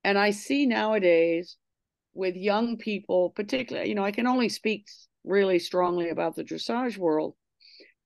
And 0.04 0.18
I 0.18 0.30
see 0.30 0.66
nowadays 0.66 1.56
with 2.12 2.36
young 2.36 2.76
people, 2.76 3.30
particularly, 3.30 3.88
you 3.88 3.94
know, 3.94 4.04
I 4.04 4.12
can 4.12 4.26
only 4.26 4.48
speak 4.48 4.86
really 5.24 5.58
strongly 5.58 6.08
about 6.08 6.36
the 6.36 6.44
dressage 6.44 6.96
world. 6.96 7.34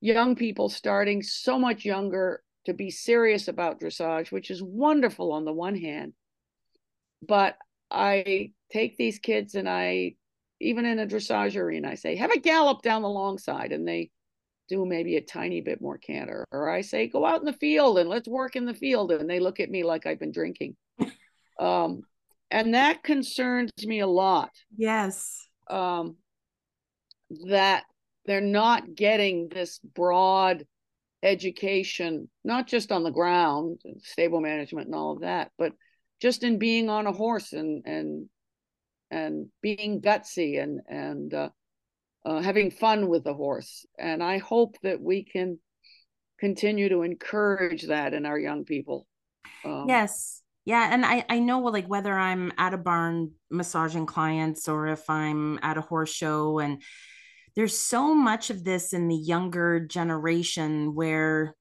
Young 0.01 0.37
people 0.37 0.69
starting 0.69 1.23
so 1.23 1.59
much 1.59 1.85
younger 1.85 2.43
to 2.67 2.75
be 2.75 2.91
serious 2.91 3.49
about 3.49 3.81
dressage, 3.81 4.33
which 4.33 4.51
is 4.51 4.63
wonderful 4.63 5.33
on 5.33 5.45
the 5.45 5.53
one 5.53 5.77
hand. 5.77 6.13
But 7.27 7.57
I 7.91 8.53
take 8.73 8.97
these 8.97 9.19
kids 9.19 9.55
and 9.55 9.69
I, 9.69 10.15
even 10.61 10.85
in 10.85 10.99
a 10.99 11.07
dressage 11.07 11.57
arena, 11.57 11.91
I 11.91 11.95
say, 11.95 12.17
have 12.17 12.33
a 12.33 12.41
gallop 12.41 12.83
down 12.83 13.03
the 13.03 13.09
long 13.09 13.39
side. 13.39 13.73
And 13.73 13.87
they 13.87 14.11
do 14.69 14.85
maybe 14.85 15.17
a 15.17 15.21
tiny 15.21 15.61
bit 15.61 15.81
more 15.81 15.99
canter. 15.99 16.45
Or 16.51 16.71
I 16.71 16.81
say, 16.81 17.07
go 17.07 17.25
out 17.25 17.41
in 17.41 17.47
the 17.47 17.53
field 17.53 17.99
and 17.99 18.09
let's 18.09 18.29
work 18.29 18.57
in 18.57 18.65
the 18.65 18.75
field. 18.75 19.13
And 19.13 19.29
they 19.29 19.41
look 19.41 19.61
at 19.61 19.71
me 19.71 19.85
like 19.85 20.07
I've 20.07 20.21
been 20.21 20.33
drinking. 20.33 20.77
um, 21.61 22.03
and 22.51 22.75
that 22.75 23.03
concerns 23.03 23.71
me 23.83 24.01
a 24.01 24.07
lot. 24.07 24.51
Yes. 24.77 25.49
Um, 25.69 26.17
that 27.49 27.85
they're 28.27 28.41
not 28.41 28.95
getting 28.95 29.49
this 29.49 29.79
broad 29.79 30.67
education, 31.23 32.29
not 32.45 32.67
just 32.67 32.93
on 32.93 33.03
the 33.03 33.11
ground, 33.11 33.81
stable 34.03 34.41
management 34.41 34.87
and 34.87 34.95
all 34.95 35.13
of 35.13 35.21
that, 35.21 35.51
but 35.59 35.73
just 36.21 36.45
in 36.45 36.59
being 36.59 36.89
on 36.89 37.07
a 37.07 37.13
horse 37.13 37.53
and 37.53 37.85
and 37.87 38.29
and 39.11 39.49
being 39.63 40.01
gutsy 40.01 40.63
and 40.63 40.81
and 40.89 41.35
uh, 41.35 41.49
uh, 42.25 42.41
having 42.41 42.71
fun 42.71 43.09
with 43.09 43.25
the 43.25 43.35
horse. 43.35 43.87
And 43.99 44.23
I 44.23 44.39
hope 44.39 44.77
that 44.83 45.01
we 45.01 45.25
can 45.25 45.59
continue 46.39 46.89
to 46.89 47.03
encourage 47.03 47.85
that 47.85 48.15
in 48.15 48.27
our 48.27 48.39
young 48.39 48.65
people. 48.65 49.07
Um, 49.65 49.87
yes. 49.89 50.43
Yeah, 50.67 50.89
and 50.91 51.05
I 51.05 51.25
I 51.29 51.41
know 51.41 51.61
like 51.61 51.87
whether 51.87 52.13
I'm 52.13 52.53
at 52.57 52.73
a 52.73 52.79
barn 52.79 53.33
massaging 53.51 54.07
clients 54.07 54.67
or 54.67 54.87
if 54.87 55.11
I'm 55.11 55.59
at 55.63 55.77
a 55.77 55.83
horse 55.83 56.13
show 56.13 56.59
and 56.59 56.83
there's 57.57 57.77
so 57.77 58.15
much 58.15 58.51
of 58.51 58.65
this 58.65 58.93
in 58.93 59.09
the 59.09 59.17
younger 59.17 59.81
generation 59.81 60.95
where 60.95 61.55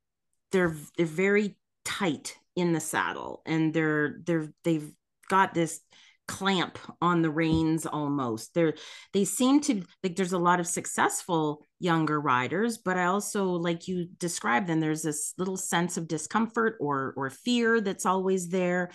they're 0.52 0.76
they're 0.98 1.06
very 1.06 1.58
tight 1.86 2.38
in 2.56 2.74
the 2.74 2.80
saddle 2.80 3.42
and 3.46 3.74
they're 3.74 4.20
they're 4.26 4.50
they've 4.64 4.92
got 5.30 5.54
this 5.54 5.80
clamp 6.28 6.78
on 7.02 7.22
the 7.22 7.30
reins 7.30 7.86
almost. 7.86 8.54
There 8.54 8.76
they 9.14 9.26
seem 9.26 9.60
to 9.62 9.84
like 10.04 10.16
there's 10.16 10.34
a 10.34 10.38
lot 10.38 10.60
of 10.60 10.68
successful 10.68 11.66
younger 11.80 12.22
riders 12.22 12.78
but 12.78 12.98
i 12.98 13.04
also 13.04 13.44
like 13.44 13.90
you 13.90 14.08
described 14.18 14.68
them 14.68 14.80
there's 14.80 15.02
this 15.02 15.34
little 15.38 15.58
sense 15.58 15.98
of 15.98 16.08
discomfort 16.08 16.78
or 16.80 17.14
or 17.18 17.30
fear 17.30 17.82
that's 17.82 18.06
always 18.06 18.48
there. 18.48 18.90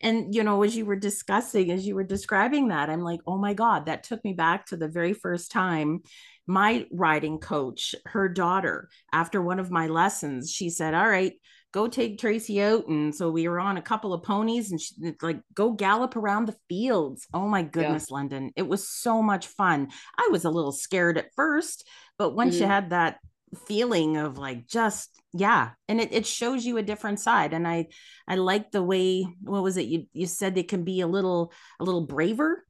And 0.00 0.34
you 0.34 0.42
know 0.42 0.62
as 0.64 0.74
you 0.74 0.84
were 0.84 0.96
discussing 0.96 1.70
as 1.70 1.86
you 1.86 1.94
were 1.94 2.04
describing 2.04 2.68
that 2.68 2.90
i'm 2.90 3.02
like 3.02 3.20
oh 3.26 3.38
my 3.38 3.54
god 3.54 3.86
that 3.86 4.02
took 4.02 4.24
me 4.24 4.32
back 4.32 4.66
to 4.66 4.76
the 4.76 4.88
very 4.88 5.12
first 5.12 5.52
time 5.52 6.00
my 6.46 6.86
riding 6.90 7.38
coach 7.38 7.94
her 8.06 8.28
daughter 8.28 8.88
after 9.12 9.40
one 9.40 9.60
of 9.60 9.70
my 9.70 9.86
lessons 9.86 10.50
she 10.50 10.68
said 10.68 10.94
all 10.94 11.08
right 11.08 11.34
go 11.72 11.88
take 11.88 12.18
Tracey 12.18 12.62
out. 12.62 12.86
And 12.86 13.14
so 13.14 13.30
we 13.30 13.48
were 13.48 13.58
on 13.58 13.78
a 13.78 13.82
couple 13.82 14.12
of 14.12 14.22
ponies 14.22 14.70
and 14.70 14.80
she, 14.80 14.94
like 15.22 15.40
go 15.54 15.72
gallop 15.72 16.16
around 16.16 16.46
the 16.46 16.56
fields. 16.68 17.26
Oh 17.32 17.48
my 17.48 17.62
goodness, 17.62 18.06
yeah. 18.10 18.14
Lendon. 18.14 18.52
It 18.54 18.68
was 18.68 18.88
so 18.88 19.22
much 19.22 19.46
fun. 19.48 19.88
I 20.18 20.28
was 20.30 20.44
a 20.44 20.50
little 20.50 20.72
scared 20.72 21.18
at 21.18 21.34
first, 21.34 21.88
but 22.18 22.36
once 22.36 22.54
mm-hmm. 22.54 22.64
you 22.64 22.68
had 22.68 22.90
that 22.90 23.18
feeling 23.66 24.16
of 24.16 24.38
like 24.38 24.66
just 24.66 25.20
yeah 25.34 25.70
and 25.86 26.00
it, 26.00 26.12
it 26.12 26.24
shows 26.24 26.64
you 26.64 26.78
a 26.78 26.82
different 26.82 27.20
side 27.20 27.52
and 27.52 27.68
i 27.68 27.86
i 28.26 28.34
like 28.34 28.70
the 28.70 28.82
way 28.82 29.26
what 29.42 29.62
was 29.62 29.76
it 29.76 29.84
you 29.84 30.06
you 30.14 30.24
said 30.24 30.56
it 30.56 30.68
can 30.68 30.84
be 30.84 31.02
a 31.02 31.06
little 31.06 31.52
a 31.78 31.84
little 31.84 32.06
braver 32.06 32.64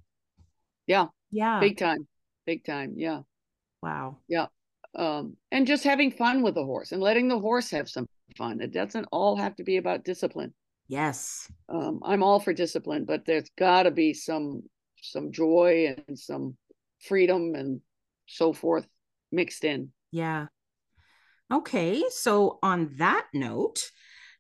yeah 0.89 1.07
yeah 1.31 1.61
big 1.61 1.79
time 1.79 2.07
big 2.47 2.65
time 2.65 2.95
yeah 2.97 3.21
wow 3.81 4.19
yeah 4.27 4.47
um 4.97 5.37
and 5.53 5.69
just 5.69 5.85
having 5.85 6.11
fun 6.11 6.43
with 6.43 6.57
the 6.57 6.65
horse 6.65 6.91
and 6.91 7.01
letting 7.01 7.29
the 7.29 7.39
horse 7.39 7.71
have 7.71 7.89
some 7.89 8.09
fun. 8.37 8.61
It 8.61 8.73
doesn't 8.73 9.09
all 9.13 9.37
have 9.37 9.57
to 9.57 9.65
be 9.65 9.77
about 9.77 10.05
discipline. 10.05 10.55
Yes. 10.89 11.51
Um, 11.69 12.01
I'm 12.05 12.23
all 12.23 12.41
for 12.41 12.53
discipline, 12.53 13.05
but 13.05 13.25
there's 13.25 13.51
got 13.57 13.85
to 13.85 13.91
be 13.91 14.13
some 14.15 14.63
some 15.01 15.33
joy 15.33 15.97
and 16.07 16.19
some 16.19 16.57
freedom 17.01 17.55
and 17.55 17.81
so 18.27 18.53
forth 18.53 18.87
mixed 19.31 19.65
in. 19.65 19.93
Yeah. 20.11 20.47
Okay, 21.53 22.03
so 22.09 22.59
on 22.63 22.95
that 22.99 23.27
note, 23.35 23.91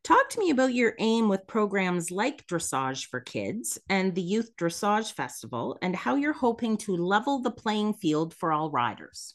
talk 0.03 0.31
to 0.31 0.39
me 0.39 0.51
about 0.51 0.73
your 0.73 0.95
aim 0.99 1.29
with 1.29 1.47
programs 1.47 2.11
like 2.11 2.47
Dressage 2.47 3.07
for 3.07 3.21
Kids 3.21 3.79
and 3.89 4.15
the 4.15 4.23
Youth 4.23 4.53
Dressage 4.57 5.13
Festival 5.13 5.77
and 5.83 5.95
how 5.95 6.15
you're 6.15 6.33
hoping 6.33 6.79
to 6.79 6.97
level 6.97 7.41
the 7.41 7.51
playing 7.51 7.95
field 7.95 8.35
for 8.35 8.53
all 8.53 8.71
riders. 8.71 9.35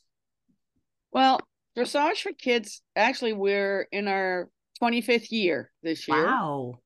Well, 1.12 1.40
Dressage 1.78 2.22
for 2.22 2.34
Kids, 2.34 2.82
actually, 2.96 3.34
we're 3.34 3.88
in 3.92 4.08
our 4.08 4.50
25th 4.82 5.32
year 5.32 5.72
this 5.84 6.08
year. 6.08 6.26
Wow. 6.26 6.80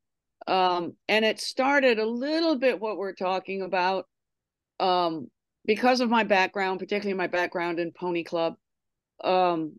Um, 0.48 0.94
and 1.08 1.24
it 1.24 1.40
started 1.40 1.98
a 1.98 2.06
little 2.06 2.58
bit 2.58 2.80
what 2.80 2.98
we're 2.98 3.14
talking 3.14 3.62
about 3.62 4.06
um, 4.80 5.28
because 5.66 6.02
of 6.02 6.10
my 6.10 6.24
background, 6.24 6.80
particularly 6.80 7.18
my 7.18 7.28
background 7.28 7.80
in 7.80 7.94
Pony 7.94 8.24
Club. 8.24 8.56
Um, 9.24 9.78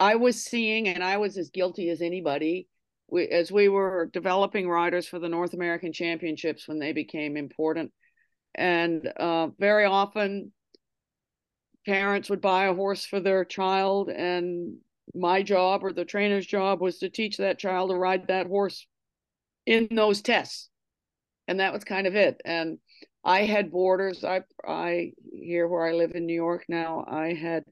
I 0.00 0.16
was 0.16 0.42
seeing, 0.42 0.88
and 0.88 1.04
I 1.04 1.18
was 1.18 1.38
as 1.38 1.50
guilty 1.50 1.90
as 1.90 2.02
anybody, 2.02 2.66
we, 3.08 3.28
as 3.28 3.52
we 3.52 3.68
were 3.68 4.10
developing 4.12 4.68
riders 4.68 5.06
for 5.06 5.20
the 5.20 5.28
North 5.28 5.54
American 5.54 5.92
Championships 5.92 6.66
when 6.66 6.80
they 6.80 6.92
became 6.92 7.36
important. 7.36 7.92
And 8.56 9.06
uh, 9.18 9.48
very 9.58 9.84
often 9.84 10.52
parents 11.86 12.28
would 12.28 12.40
buy 12.40 12.66
a 12.66 12.74
horse 12.74 13.04
for 13.04 13.20
their 13.20 13.44
child 13.44 14.08
and 14.08 14.76
my 15.14 15.42
job 15.42 15.84
or 15.84 15.92
the 15.92 16.04
trainer's 16.04 16.46
job 16.46 16.80
was 16.80 16.98
to 16.98 17.08
teach 17.08 17.36
that 17.36 17.58
child 17.58 17.90
to 17.90 17.96
ride 17.96 18.26
that 18.26 18.46
horse 18.46 18.86
in 19.64 19.88
those 19.90 20.20
tests. 20.20 20.68
And 21.48 21.60
that 21.60 21.72
was 21.72 21.84
kind 21.84 22.06
of 22.06 22.14
it. 22.16 22.40
And 22.44 22.78
i 23.26 23.42
had 23.42 23.72
boarders 23.72 24.24
i 24.24 24.40
i 24.66 25.10
here 25.32 25.66
where 25.66 25.84
i 25.84 25.92
live 25.92 26.12
in 26.14 26.24
new 26.24 26.34
york 26.34 26.64
now 26.68 27.04
i 27.08 27.34
had 27.34 27.64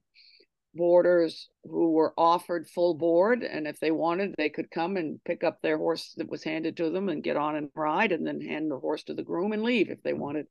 boarders 0.75 1.49
who 1.63 1.93
were 1.93 2.13
offered 2.19 2.69
full 2.69 2.95
board 2.95 3.45
and 3.45 3.67
if 3.67 3.79
they 3.79 3.93
wanted 3.93 4.35
they 4.37 4.49
could 4.49 4.69
come 4.71 4.97
and 4.97 5.23
pick 5.25 5.45
up 5.45 5.63
their 5.63 5.79
horse 5.79 6.13
that 6.17 6.29
was 6.29 6.43
handed 6.43 6.77
to 6.77 6.91
them 6.91 7.09
and 7.09 7.23
get 7.23 7.37
on 7.37 7.55
and 7.55 7.71
ride 7.77 8.11
and 8.11 8.27
then 8.27 8.41
hand 8.41 8.69
the 8.69 8.79
horse 8.79 9.05
to 9.05 9.15
the 9.15 9.23
groom 9.23 9.53
and 9.53 9.63
leave 9.63 9.89
if 9.89 10.03
they 10.03 10.13
wanted 10.13 10.47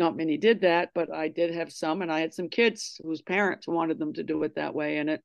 not 0.00 0.16
many 0.16 0.38
did 0.38 0.62
that, 0.62 0.90
but 0.94 1.14
I 1.14 1.28
did 1.28 1.54
have 1.54 1.70
some, 1.70 2.02
and 2.02 2.10
I 2.10 2.20
had 2.20 2.34
some 2.34 2.48
kids 2.48 3.00
whose 3.04 3.20
parents 3.22 3.68
wanted 3.68 3.98
them 3.98 4.14
to 4.14 4.22
do 4.22 4.42
it 4.42 4.56
that 4.56 4.74
way. 4.74 4.96
And 4.96 5.10
it 5.10 5.22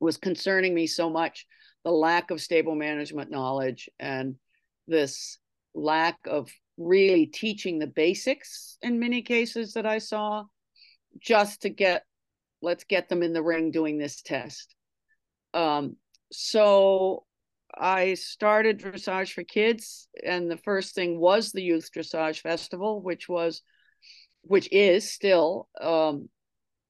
was 0.00 0.16
concerning 0.16 0.74
me 0.74 0.86
so 0.86 1.10
much 1.10 1.46
the 1.84 1.92
lack 1.92 2.30
of 2.30 2.40
stable 2.40 2.74
management 2.74 3.30
knowledge 3.30 3.88
and 4.00 4.36
this 4.88 5.38
lack 5.74 6.18
of 6.26 6.50
really 6.78 7.26
teaching 7.26 7.78
the 7.78 7.86
basics 7.86 8.78
in 8.80 8.98
many 8.98 9.20
cases 9.20 9.74
that 9.74 9.84
I 9.86 9.98
saw 9.98 10.44
just 11.20 11.62
to 11.62 11.68
get 11.68 12.04
let's 12.62 12.84
get 12.84 13.08
them 13.08 13.22
in 13.22 13.32
the 13.32 13.42
ring 13.42 13.70
doing 13.70 13.98
this 13.98 14.22
test. 14.22 14.74
Um, 15.54 15.96
so 16.32 17.24
I 17.74 18.14
started 18.14 18.80
dressage 18.80 19.32
for 19.32 19.42
kids, 19.42 20.08
and 20.24 20.50
the 20.50 20.58
first 20.58 20.94
thing 20.94 21.18
was 21.18 21.52
the 21.52 21.62
Youth 21.62 21.88
Dressage 21.94 22.40
Festival, 22.40 23.00
which 23.00 23.28
was 23.28 23.62
which 24.42 24.68
is 24.72 25.10
still 25.10 25.68
um, 25.80 26.28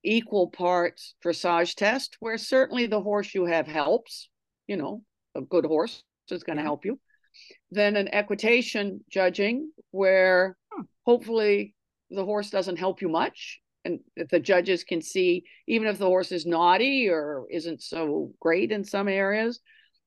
equal 0.02 0.48
parts 0.48 1.14
dressage 1.24 1.74
test, 1.74 2.16
where 2.20 2.38
certainly 2.38 2.86
the 2.86 3.00
horse 3.00 3.34
you 3.34 3.44
have 3.44 3.66
helps, 3.66 4.28
you 4.66 4.76
know, 4.76 5.02
a 5.34 5.40
good 5.40 5.64
horse 5.64 6.02
is 6.30 6.44
going 6.44 6.56
to 6.56 6.62
help 6.62 6.84
you. 6.84 6.98
Then 7.70 7.96
an 7.96 8.08
equitation 8.12 9.04
judging, 9.10 9.70
where 9.90 10.56
hopefully 11.04 11.74
the 12.10 12.24
horse 12.24 12.50
doesn't 12.50 12.78
help 12.78 13.02
you 13.02 13.08
much. 13.08 13.60
And 13.84 14.00
if 14.16 14.28
the 14.28 14.40
judges 14.40 14.84
can 14.84 15.00
see, 15.00 15.44
even 15.66 15.88
if 15.88 15.98
the 15.98 16.06
horse 16.06 16.32
is 16.32 16.44
naughty 16.44 17.08
or 17.08 17.46
isn't 17.50 17.82
so 17.82 18.32
great 18.40 18.72
in 18.72 18.84
some 18.84 19.08
areas, 19.08 19.60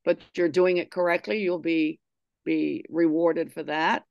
but 0.06 0.20
you're 0.36 0.50
doing 0.50 0.78
it 0.78 0.92
correctly, 0.92 1.42
you'll 1.42 1.60
be 1.60 2.00
be 2.46 2.84
rewarded 2.90 3.54
for 3.54 3.64
that. 3.64 4.04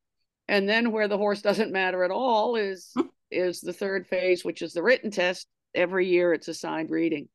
And 0.49 0.68
then 0.68 0.90
where 0.90 1.07
the 1.07 1.18
horse 1.18 1.42
doesn't 1.42 1.71
matter 1.71 2.03
at 2.03 2.11
all 2.11 2.57
is 2.57 2.92
is 3.33 3.61
the 3.61 3.73
third 3.73 4.07
phase, 4.07 4.45
which 4.45 4.62
is 4.62 4.73
the 4.73 4.83
written 4.83 5.11
test. 5.11 5.47
Every 5.75 6.09
year 6.09 6.33
it's 6.33 6.49
assigned 6.49 6.90
reading. 6.90 7.29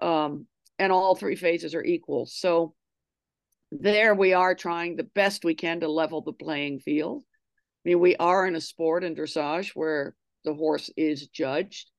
Um, 0.00 0.46
and 0.78 0.92
all 0.92 1.14
three 1.14 1.36
phases 1.36 1.74
are 1.74 1.84
equal. 1.84 2.26
So 2.26 2.74
there 3.70 4.14
we 4.14 4.32
are 4.32 4.54
trying 4.54 4.96
the 4.96 5.04
best 5.14 5.44
we 5.44 5.54
can 5.54 5.80
to 5.80 5.88
level 5.88 6.22
the 6.22 6.32
playing 6.32 6.80
field. 6.80 7.22
I 7.84 7.90
mean, 7.90 8.00
we 8.00 8.16
are 8.16 8.46
in 8.46 8.56
a 8.56 8.60
sport 8.60 9.04
in 9.04 9.14
dressage 9.14 9.70
where 9.74 10.14
the 10.44 10.54
horse 10.54 10.90
is 10.96 11.28
judged, 11.28 11.90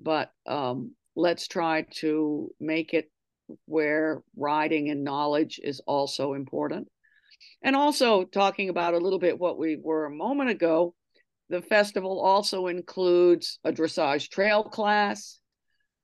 but 0.00 0.30
um, 0.46 0.92
let's 1.16 1.48
try 1.48 1.86
to 1.96 2.50
make 2.60 2.92
it 2.92 3.10
where 3.66 4.22
riding 4.36 4.90
and 4.90 5.04
knowledge 5.04 5.60
is 5.62 5.80
also 5.86 6.34
important. 6.34 6.88
And 7.62 7.76
also 7.76 8.24
talking 8.24 8.68
about 8.68 8.94
a 8.94 8.98
little 8.98 9.18
bit 9.18 9.38
what 9.38 9.58
we 9.58 9.76
were 9.80 10.06
a 10.06 10.10
moment 10.10 10.50
ago, 10.50 10.94
the 11.54 11.62
festival 11.62 12.20
also 12.20 12.66
includes 12.66 13.60
a 13.62 13.70
dressage 13.70 14.28
trail 14.28 14.64
class, 14.64 15.38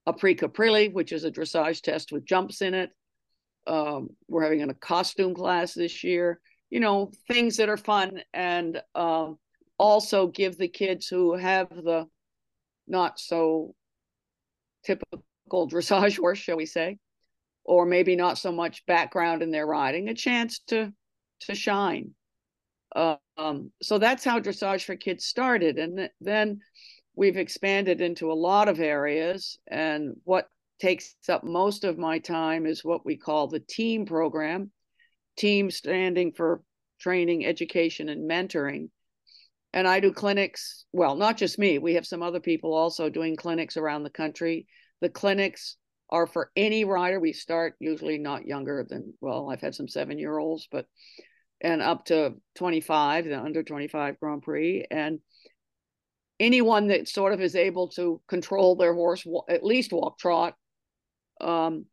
a 0.07 0.13
Prix 0.13 0.37
Caprilli, 0.37 0.93
which 0.93 1.11
is 1.11 1.25
a 1.25 1.31
dressage 1.31 1.81
test 1.81 2.13
with 2.13 2.25
jumps 2.25 2.63
in 2.63 2.73
it. 2.73 2.91
Um, 3.67 4.11
we're 4.29 4.45
having 4.45 4.63
a 4.63 4.75
costume 4.75 5.35
class 5.35 5.75
this 5.75 6.05
year. 6.05 6.41
You 6.71 6.79
know, 6.79 7.11
things 7.27 7.57
that 7.57 7.69
are 7.69 7.77
fun 7.77 8.23
and 8.33 8.81
um, 8.95 9.39
also 9.77 10.29
give 10.29 10.57
the 10.57 10.69
kids 10.69 11.09
who 11.09 11.35
have 11.35 11.69
the 11.71 12.07
not 12.87 13.19
so 13.19 13.75
typical 14.85 15.25
dressage 15.53 16.17
horse, 16.17 16.39
shall 16.39 16.59
we 16.59 16.67
say, 16.67 16.99
or 17.65 17.87
maybe 17.87 18.15
not 18.15 18.39
so 18.39 18.53
much 18.53 18.87
background 18.87 19.43
in 19.43 19.51
their 19.51 19.67
riding, 19.67 20.09
a 20.11 20.15
chance 20.15 20.61
to 20.69 20.93
to 21.41 21.57
shine. 21.57 22.15
Um, 22.95 23.71
so 23.83 23.99
that's 23.99 24.25
how 24.25 24.41
dressage 24.41 24.85
for 24.85 24.97
kids 24.97 25.25
started. 25.25 25.79
And 25.79 25.97
th- 25.99 26.11
then 26.21 26.61
we've 27.15 27.37
expanded 27.37 28.01
into 28.01 28.33
a 28.33 28.35
lot 28.35 28.69
of 28.69 28.81
areas. 28.81 29.59
And 29.69 30.15
what 30.25 30.49
takes 30.81 31.15
up 31.29 31.45
most 31.45 31.85
of 31.85 31.99
my 31.99 32.19
time 32.19 32.67
is 32.67 32.85
what 32.85 33.05
we 33.05 33.17
call 33.17 33.47
the 33.47 33.61
team 33.61 34.07
program, 34.07 34.71
team 35.37 35.71
standing 35.71 36.33
for 36.33 36.63
training, 37.01 37.47
education, 37.47 38.09
and 38.09 38.29
mentoring. 38.29 38.89
And 39.73 39.87
I 39.87 40.01
do 40.01 40.13
clinics, 40.13 40.85
well, 40.93 41.15
not 41.15 41.37
just 41.37 41.59
me, 41.59 41.79
we 41.79 41.95
have 41.95 42.07
some 42.07 42.23
other 42.23 42.41
people 42.41 42.75
also 42.75 43.09
doing 43.09 43.37
clinics 43.37 43.77
around 43.77 44.03
the 44.03 44.11
country. 44.11 44.67
The 45.01 45.09
clinics 45.09 45.77
are 46.11 46.27
for 46.27 46.51
any 46.57 46.85
rider. 46.85 47.21
We 47.21 47.33
start 47.33 47.77
usually 47.79 48.19
not 48.19 48.47
younger 48.47 48.85
than, 48.89 49.15
well, 49.21 49.49
I've 49.51 49.61
had 49.61 49.77
some 49.77 49.87
seven 49.87 50.19
year 50.19 50.37
olds, 50.39 50.67
but 50.73 50.87
and 51.61 51.83
up 51.83 52.07
to 52.07 52.35
25, 52.57 53.27
the 53.27 53.41
under 53.41 53.63
25 53.63 54.19
Grand 54.19 54.43
Prix. 54.43 54.87
And 54.91 55.21
anyone 56.39 56.89
that 56.89 57.09
sort 57.09 57.33
of 57.33 57.41
is 57.41 57.55
able 57.55 57.89
to 57.89 58.21
control 58.29 58.77
their 58.77 58.95
horse, 58.95 59.27
at 59.49 59.65
least 59.65 59.93
walk 59.93 60.19
trot, 60.19 60.55
um, 61.41 61.87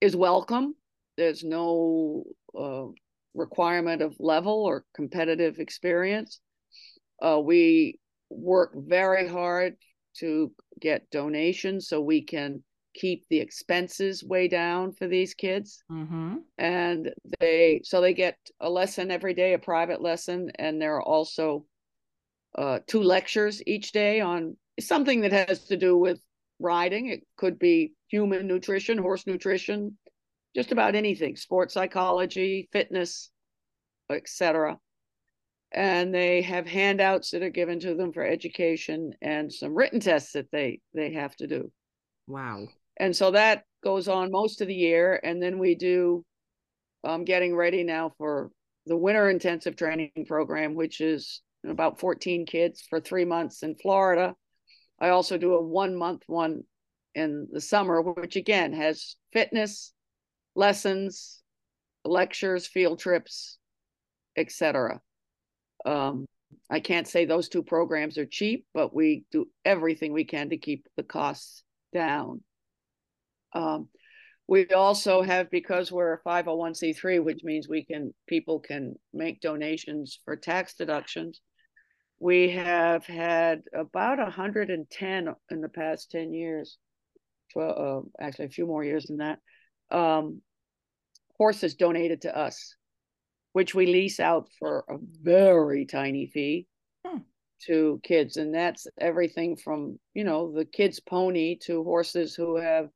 is 0.00 0.16
welcome. 0.16 0.74
There's 1.16 1.42
no 1.44 2.24
uh, 2.58 2.86
requirement 3.34 4.02
of 4.02 4.16
level 4.18 4.64
or 4.64 4.84
competitive 4.94 5.58
experience. 5.58 6.40
Uh, 7.20 7.40
we 7.40 7.98
work 8.30 8.72
very 8.76 9.26
hard 9.28 9.76
to 10.18 10.52
get 10.80 11.10
donations 11.10 11.88
so 11.88 12.00
we 12.00 12.22
can 12.22 12.62
keep 12.98 13.24
the 13.28 13.38
expenses 13.38 14.24
way 14.24 14.48
down 14.48 14.92
for 14.92 15.06
these 15.06 15.34
kids. 15.34 15.82
Mm-hmm. 15.90 16.36
And 16.58 17.12
they, 17.40 17.80
so 17.84 18.00
they 18.00 18.14
get 18.14 18.36
a 18.60 18.68
lesson 18.68 19.10
every 19.10 19.34
day, 19.34 19.54
a 19.54 19.58
private 19.58 20.02
lesson, 20.02 20.50
and 20.58 20.80
there 20.80 20.96
are 20.96 21.02
also 21.02 21.64
uh, 22.56 22.80
two 22.86 23.02
lectures 23.02 23.62
each 23.66 23.92
day 23.92 24.20
on 24.20 24.56
something 24.80 25.20
that 25.20 25.32
has 25.32 25.66
to 25.66 25.76
do 25.76 25.96
with 25.96 26.20
riding. 26.58 27.08
It 27.08 27.20
could 27.36 27.58
be 27.58 27.92
human 28.08 28.46
nutrition, 28.46 28.98
horse 28.98 29.26
nutrition, 29.26 29.96
just 30.56 30.72
about 30.72 30.94
anything, 30.94 31.36
sports 31.36 31.74
psychology, 31.74 32.68
fitness, 32.72 33.30
etc. 34.10 34.78
And 35.70 36.14
they 36.14 36.42
have 36.42 36.66
handouts 36.66 37.30
that 37.30 37.42
are 37.42 37.50
given 37.50 37.78
to 37.80 37.94
them 37.94 38.12
for 38.12 38.24
education 38.24 39.12
and 39.20 39.52
some 39.52 39.74
written 39.74 40.00
tests 40.00 40.32
that 40.32 40.50
they 40.50 40.80
they 40.94 41.12
have 41.12 41.36
to 41.36 41.46
do. 41.46 41.70
Wow. 42.26 42.68
And 43.00 43.14
so 43.14 43.30
that 43.30 43.64
goes 43.82 44.08
on 44.08 44.30
most 44.30 44.60
of 44.60 44.68
the 44.68 44.74
year. 44.74 45.20
And 45.22 45.42
then 45.42 45.58
we 45.58 45.74
do 45.74 46.24
um, 47.04 47.24
getting 47.24 47.54
ready 47.54 47.84
now 47.84 48.12
for 48.18 48.50
the 48.86 48.96
winter 48.96 49.30
intensive 49.30 49.76
training 49.76 50.10
program, 50.26 50.74
which 50.74 51.00
is 51.00 51.42
about 51.66 52.00
14 52.00 52.46
kids 52.46 52.82
for 52.88 53.00
three 53.00 53.24
months 53.24 53.62
in 53.62 53.74
Florida. 53.76 54.34
I 55.00 55.10
also 55.10 55.38
do 55.38 55.54
a 55.54 55.62
one 55.62 55.94
month 55.94 56.22
one 56.26 56.62
in 57.14 57.48
the 57.52 57.60
summer, 57.60 58.02
which 58.02 58.36
again 58.36 58.72
has 58.72 59.16
fitness, 59.32 59.92
lessons, 60.54 61.42
lectures, 62.04 62.66
field 62.66 62.98
trips, 62.98 63.58
etc. 64.36 65.00
Um, 65.84 66.26
I 66.70 66.80
can't 66.80 67.06
say 67.06 67.24
those 67.24 67.48
two 67.48 67.62
programs 67.62 68.18
are 68.18 68.26
cheap, 68.26 68.66
but 68.74 68.94
we 68.94 69.24
do 69.30 69.46
everything 69.64 70.12
we 70.12 70.24
can 70.24 70.50
to 70.50 70.56
keep 70.56 70.86
the 70.96 71.02
costs 71.02 71.62
down. 71.92 72.42
Um, 73.52 73.88
we 74.48 74.66
also 74.68 75.20
have 75.20 75.50
because 75.50 75.92
we're 75.92 76.14
a 76.14 76.22
501c3, 76.22 77.22
which 77.22 77.44
means 77.44 77.68
we 77.68 77.84
can 77.84 78.14
people 78.26 78.58
can 78.58 78.94
make 79.12 79.42
donations 79.42 80.18
for 80.24 80.36
tax 80.36 80.74
deductions. 80.74 81.42
We 82.18 82.50
have 82.50 83.04
had 83.04 83.62
about 83.74 84.18
110 84.18 85.34
in 85.50 85.60
the 85.60 85.68
past 85.68 86.10
10 86.10 86.32
years, 86.32 86.78
12, 87.52 87.76
uh, 87.78 88.08
actually 88.20 88.46
a 88.46 88.50
few 88.50 88.66
more 88.66 88.82
years 88.82 89.04
than 89.04 89.18
that, 89.18 89.38
um, 89.90 90.40
horses 91.36 91.74
donated 91.74 92.22
to 92.22 92.36
us, 92.36 92.74
which 93.52 93.74
we 93.74 93.86
lease 93.86 94.18
out 94.18 94.48
for 94.58 94.84
a 94.88 94.96
very 95.22 95.84
tiny 95.84 96.26
fee 96.26 96.66
hmm. 97.06 97.18
to 97.66 98.00
kids. 98.02 98.38
And 98.38 98.52
that's 98.52 98.86
everything 98.98 99.56
from, 99.56 100.00
you 100.14 100.24
know, 100.24 100.52
the 100.52 100.64
kids' 100.64 101.00
pony 101.00 101.56
to 101.64 101.84
horses 101.84 102.34
who 102.34 102.56
have 102.56 102.88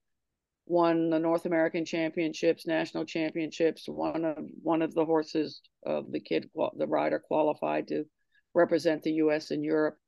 won 0.73 1.11
the 1.11 1.19
North 1.19 1.45
American 1.45 1.85
Championships, 1.85 2.67
national 2.67 3.05
championships. 3.05 3.85
One 3.87 4.25
of 4.25 4.39
one 4.63 4.81
of 4.81 4.95
the 4.95 5.05
horses 5.05 5.61
of 5.85 6.11
the 6.11 6.19
kid, 6.19 6.49
the 6.79 6.87
rider 6.87 7.19
qualified 7.19 7.89
to 7.89 8.05
represent 8.55 9.03
the 9.03 9.13
U.S. 9.25 9.51
in 9.51 9.63
Europe. 9.63 9.99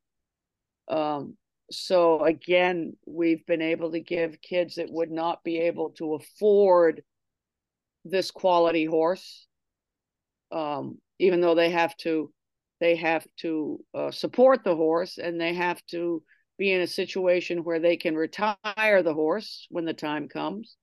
Um, 0.88 1.36
so 1.70 2.24
again, 2.24 2.94
we've 3.06 3.44
been 3.44 3.60
able 3.60 3.92
to 3.92 4.00
give 4.00 4.40
kids 4.40 4.76
that 4.76 4.90
would 4.90 5.10
not 5.10 5.44
be 5.44 5.58
able 5.58 5.90
to 5.98 6.14
afford 6.14 7.02
this 8.06 8.30
quality 8.30 8.86
horse, 8.86 9.46
um, 10.50 10.98
even 11.18 11.42
though 11.42 11.54
they 11.54 11.70
have 11.70 11.94
to, 11.98 12.32
they 12.80 12.96
have 12.96 13.26
to 13.40 13.84
uh, 13.94 14.10
support 14.10 14.64
the 14.64 14.76
horse 14.76 15.18
and 15.18 15.38
they 15.38 15.52
have 15.52 15.80
to 15.90 16.22
be 16.58 16.72
in 16.72 16.80
a 16.80 16.86
situation 16.86 17.64
where 17.64 17.80
they 17.80 17.96
can 17.96 18.14
retire 18.14 19.02
the 19.02 19.14
horse 19.14 19.66
when 19.70 19.84
the 19.84 19.94
time 19.94 20.28
comes. 20.28 20.76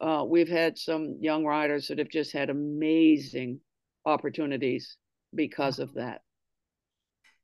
Uh, 0.00 0.24
we've 0.26 0.48
had 0.48 0.78
some 0.78 1.16
young 1.20 1.44
riders 1.44 1.88
that 1.88 1.98
have 1.98 2.08
just 2.08 2.32
had 2.32 2.50
amazing 2.50 3.60
opportunities 4.04 4.96
because 5.34 5.78
of 5.78 5.94
that. 5.94 6.20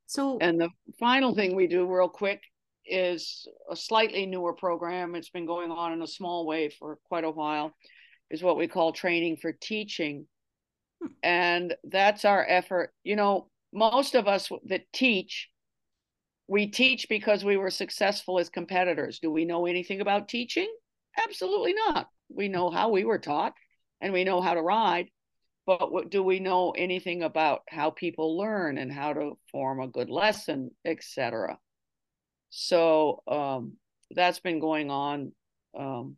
So, 0.05 0.37
and 0.39 0.59
the 0.59 0.69
final 0.99 1.33
thing 1.33 1.55
we 1.55 1.67
do, 1.67 1.85
real 1.85 2.09
quick, 2.09 2.41
is 2.85 3.47
a 3.69 3.75
slightly 3.75 4.25
newer 4.25 4.53
program. 4.53 5.15
It's 5.15 5.29
been 5.29 5.45
going 5.45 5.71
on 5.71 5.93
in 5.93 6.01
a 6.01 6.07
small 6.07 6.45
way 6.45 6.69
for 6.69 6.97
quite 7.05 7.23
a 7.23 7.31
while, 7.31 7.73
is 8.29 8.43
what 8.43 8.57
we 8.57 8.67
call 8.67 8.91
training 8.91 9.37
for 9.37 9.53
teaching. 9.53 10.25
Hmm. 11.01 11.07
And 11.23 11.75
that's 11.83 12.25
our 12.25 12.45
effort. 12.47 12.93
You 13.03 13.15
know, 13.15 13.47
most 13.73 14.15
of 14.15 14.27
us 14.27 14.49
that 14.65 14.91
teach, 14.91 15.49
we 16.51 16.67
teach 16.67 17.07
because 17.07 17.45
we 17.45 17.55
were 17.55 17.69
successful 17.69 18.37
as 18.37 18.49
competitors. 18.49 19.19
Do 19.19 19.31
we 19.31 19.45
know 19.45 19.67
anything 19.67 20.01
about 20.01 20.27
teaching? 20.27 20.67
Absolutely 21.25 21.73
not. 21.73 22.09
We 22.27 22.49
know 22.49 22.69
how 22.69 22.89
we 22.89 23.05
were 23.05 23.19
taught 23.19 23.53
and 24.01 24.11
we 24.11 24.25
know 24.25 24.41
how 24.41 24.55
to 24.55 24.61
ride, 24.61 25.07
but 25.65 25.93
what, 25.93 26.09
do 26.09 26.21
we 26.21 26.41
know 26.41 26.71
anything 26.71 27.23
about 27.23 27.61
how 27.69 27.89
people 27.89 28.37
learn 28.37 28.77
and 28.77 28.91
how 28.91 29.13
to 29.13 29.37
form 29.49 29.79
a 29.79 29.87
good 29.87 30.09
lesson, 30.09 30.71
etc.? 30.83 31.57
So 32.49 33.23
um, 33.29 33.77
that's 34.13 34.39
been 34.41 34.59
going 34.59 34.91
on 34.91 35.31
um, 35.79 36.17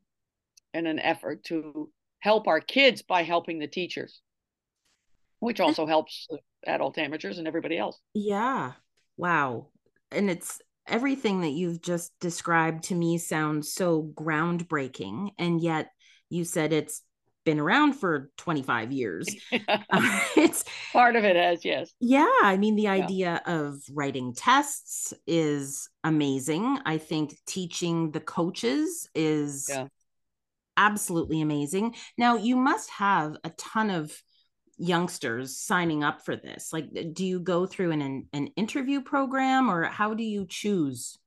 in 0.73 0.87
an 0.87 0.97
effort 0.97 1.43
to 1.43 1.91
help 2.21 2.47
our 2.47 2.59
kids 2.59 3.03
by 3.03 3.21
helping 3.21 3.59
the 3.59 3.67
teachers, 3.67 4.19
which 5.41 5.59
also 5.59 5.85
helps 5.85 6.27
adult 6.65 6.97
amateurs 6.97 7.37
and 7.37 7.47
everybody 7.47 7.77
else. 7.77 7.99
Yeah. 8.15 8.71
Wow. 9.15 9.67
And 10.13 10.29
it's 10.29 10.61
everything 10.87 11.41
that 11.41 11.51
you've 11.51 11.81
just 11.81 12.11
described 12.19 12.85
to 12.85 12.95
me 12.95 13.17
sounds 13.17 13.73
so 13.73 14.11
groundbreaking. 14.13 15.31
And 15.37 15.61
yet 15.61 15.89
you 16.29 16.43
said 16.43 16.73
it's 16.73 17.01
been 17.45 17.59
around 17.59 17.93
for 17.93 18.29
25 18.37 18.91
years. 18.91 19.27
uh, 19.51 19.59
it's 20.37 20.63
part 20.91 21.15
of 21.15 21.23
it 21.23 21.35
as 21.35 21.63
yes. 21.65 21.93
Yeah. 21.99 22.31
I 22.43 22.57
mean, 22.57 22.75
the 22.75 22.87
idea 22.87 23.41
yeah. 23.45 23.53
of 23.53 23.81
writing 23.91 24.33
tests 24.33 25.13
is 25.27 25.89
amazing. 26.03 26.79
I 26.85 26.97
think 26.97 27.35
teaching 27.45 28.11
the 28.11 28.19
coaches 28.19 29.07
is 29.13 29.67
yeah. 29.69 29.87
absolutely 30.77 31.41
amazing. 31.41 31.95
Now, 32.17 32.37
you 32.37 32.55
must 32.55 32.89
have 32.91 33.35
a 33.43 33.49
ton 33.51 33.89
of 33.89 34.15
youngsters 34.77 35.57
signing 35.57 36.03
up 36.03 36.25
for 36.25 36.35
this. 36.35 36.73
Like, 36.73 36.85
do 37.13 37.25
you 37.25 37.39
go 37.39 37.65
through 37.65 37.91
an, 37.91 38.27
an 38.33 38.47
interview 38.55 39.01
program 39.01 39.69
or 39.69 39.83
how 39.83 40.13
do 40.13 40.23
you 40.23 40.45
choose? 40.47 41.17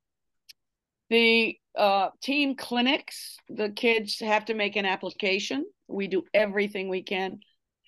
The 1.10 1.56
uh, 1.78 2.08
team 2.22 2.56
clinics, 2.56 3.36
the 3.48 3.70
kids 3.70 4.18
have 4.20 4.46
to 4.46 4.54
make 4.54 4.76
an 4.76 4.86
application 4.86 5.64
we 5.88 6.08
do 6.08 6.24
everything 6.34 6.88
we 6.88 7.02
can. 7.02 7.40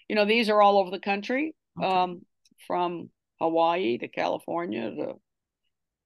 You 0.09 0.17
know, 0.17 0.25
these 0.25 0.49
are 0.49 0.63
all 0.63 0.79
over 0.79 0.91
the 0.91 1.01
country, 1.01 1.55
okay. 1.79 1.87
um, 1.87 2.23
from 2.67 3.11
Hawaii 3.41 3.99
to 3.99 4.09
California 4.09 4.91
to 4.91 5.15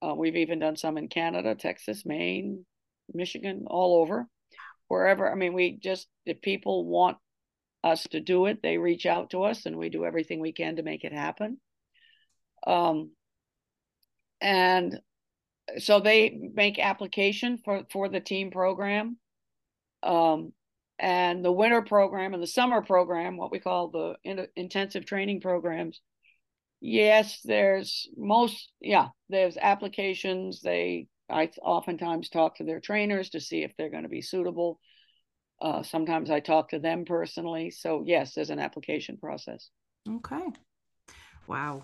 uh, 0.01 0.13
we've 0.13 0.35
even 0.35 0.59
done 0.59 0.75
some 0.75 0.97
in 0.97 1.07
Canada, 1.07 1.55
Texas, 1.55 2.05
Maine, 2.05 2.65
Michigan, 3.13 3.63
all 3.67 4.01
over, 4.01 4.27
wherever. 4.89 5.31
I 5.31 5.35
mean, 5.35 5.53
we 5.53 5.77
just 5.77 6.07
if 6.25 6.41
people 6.41 6.85
want 6.85 7.17
us 7.83 8.07
to 8.11 8.19
do 8.19 8.45
it, 8.45 8.61
they 8.61 8.77
reach 8.77 9.05
out 9.05 9.31
to 9.31 9.43
us, 9.43 9.65
and 9.65 9.77
we 9.77 9.89
do 9.89 10.05
everything 10.05 10.39
we 10.39 10.53
can 10.53 10.77
to 10.77 10.83
make 10.83 11.03
it 11.03 11.13
happen. 11.13 11.57
Um, 12.65 13.11
and 14.39 14.99
so 15.77 15.99
they 15.99 16.37
make 16.53 16.79
application 16.79 17.57
for 17.63 17.83
for 17.91 18.09
the 18.09 18.19
team 18.19 18.51
program. 18.51 19.17
Um, 20.01 20.53
and 20.99 21.43
the 21.43 21.51
winter 21.51 21.81
program 21.81 22.33
and 22.33 22.41
the 22.41 22.47
summer 22.47 22.81
program, 22.81 23.37
what 23.37 23.51
we 23.51 23.59
call 23.59 23.89
the 23.89 24.15
in- 24.23 24.47
intensive 24.55 25.05
training 25.05 25.41
programs. 25.41 25.99
Yes, 26.81 27.39
there's 27.43 28.07
most, 28.17 28.69
yeah, 28.81 29.07
there's 29.29 29.57
applications. 29.57 30.61
They, 30.61 31.07
I 31.29 31.49
oftentimes 31.61 32.29
talk 32.29 32.57
to 32.57 32.63
their 32.63 32.79
trainers 32.79 33.29
to 33.31 33.39
see 33.39 33.63
if 33.63 33.71
they're 33.77 33.89
going 33.89 34.03
to 34.03 34.09
be 34.09 34.21
suitable. 34.21 34.79
Uh, 35.63 35.81
sometimes 35.81 36.29
I 36.29 36.39
talk 36.41 36.69
to 36.69 36.79
them 36.79 37.05
personally. 37.05 37.71
So, 37.71 38.03
yes, 38.05 38.35
there's 38.35 38.51
an 38.51 38.59
application 38.59 39.17
process. 39.17 39.69
Okay. 40.07 40.45
Wow 41.47 41.83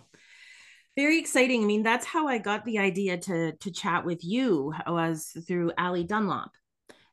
very 0.99 1.17
exciting. 1.17 1.63
I 1.63 1.65
mean, 1.65 1.81
that's 1.81 2.05
how 2.05 2.27
I 2.27 2.39
got 2.39 2.65
the 2.65 2.77
idea 2.77 3.17
to 3.17 3.53
to 3.53 3.71
chat 3.71 4.03
with 4.03 4.21
you 4.21 4.73
was 4.85 5.31
through 5.47 5.71
Ali 5.77 6.03
Dunlop 6.03 6.51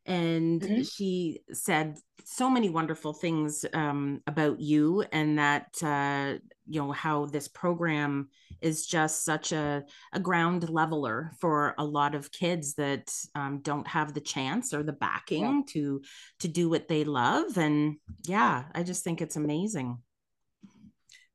and 0.06 0.60
mm-hmm. 0.60 0.82
she 0.82 1.40
said 1.52 1.98
so 2.24 2.48
many 2.48 2.68
wonderful 2.68 3.12
things 3.12 3.64
um, 3.72 4.20
about 4.26 4.60
you 4.60 5.04
and 5.12 5.38
that 5.38 5.68
uh, 5.82 6.34
you 6.68 6.80
know 6.80 6.92
how 6.92 7.26
this 7.26 7.48
program 7.48 8.28
is 8.60 8.86
just 8.86 9.24
such 9.24 9.52
a, 9.52 9.84
a 10.12 10.20
ground 10.20 10.68
leveler 10.70 11.32
for 11.40 11.74
a 11.78 11.84
lot 11.84 12.14
of 12.14 12.32
kids 12.32 12.74
that 12.74 13.12
um, 13.34 13.60
don't 13.62 13.86
have 13.86 14.14
the 14.14 14.20
chance 14.20 14.72
or 14.72 14.82
the 14.82 14.92
backing 14.92 15.44
yeah. 15.44 15.60
to 15.68 16.00
to 16.40 16.48
do 16.48 16.68
what 16.68 16.88
they 16.88 17.04
love 17.04 17.58
and 17.58 17.96
yeah 18.24 18.64
i 18.74 18.82
just 18.82 19.04
think 19.04 19.20
it's 19.20 19.36
amazing 19.36 19.98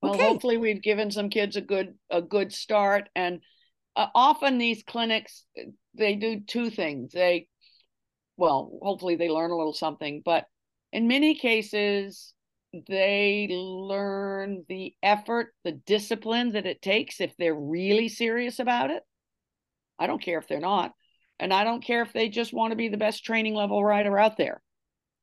Well, 0.02 0.16
okay. 0.16 0.28
hopefully 0.28 0.58
we've 0.58 0.82
given 0.82 1.12
some 1.12 1.30
kids 1.30 1.56
a 1.56 1.62
good 1.62 1.96
a 2.10 2.22
good 2.22 2.52
start 2.52 3.10
and 3.16 3.42
uh, 3.96 4.08
often 4.16 4.58
these 4.58 4.84
clinics 4.84 5.46
they 5.94 6.16
do 6.16 6.40
two 6.40 6.70
things. 6.70 7.12
They 7.12 7.48
well, 8.42 8.72
hopefully 8.82 9.18
they 9.18 9.30
learn 9.30 9.52
a 9.52 9.56
little 9.56 9.72
something, 9.72 10.24
but 10.26 10.48
in 10.92 11.08
many 11.08 11.36
cases 11.36 12.34
they 12.90 13.48
learn 13.52 14.66
the 14.68 14.96
effort, 15.04 15.54
the 15.64 15.74
discipline 15.74 16.54
that 16.54 16.66
it 16.66 16.82
takes 16.82 17.22
if 17.22 17.38
they're 17.38 17.54
really 17.54 18.10
serious 18.10 18.58
about 18.58 18.90
it. 18.90 19.04
I 20.00 20.08
don't 20.08 20.24
care 20.24 20.40
if 20.40 20.48
they're 20.48 20.60
not. 20.60 20.94
And 21.40 21.54
I 21.54 21.64
don't 21.64 21.84
care 21.84 22.02
if 22.02 22.14
they 22.14 22.30
just 22.30 22.52
want 22.52 22.72
to 22.72 22.76
be 22.76 22.88
the 22.88 22.98
best 22.98 23.24
training 23.24 23.54
level 23.54 23.84
rider 23.84 24.18
out 24.18 24.38
there. 24.38 24.64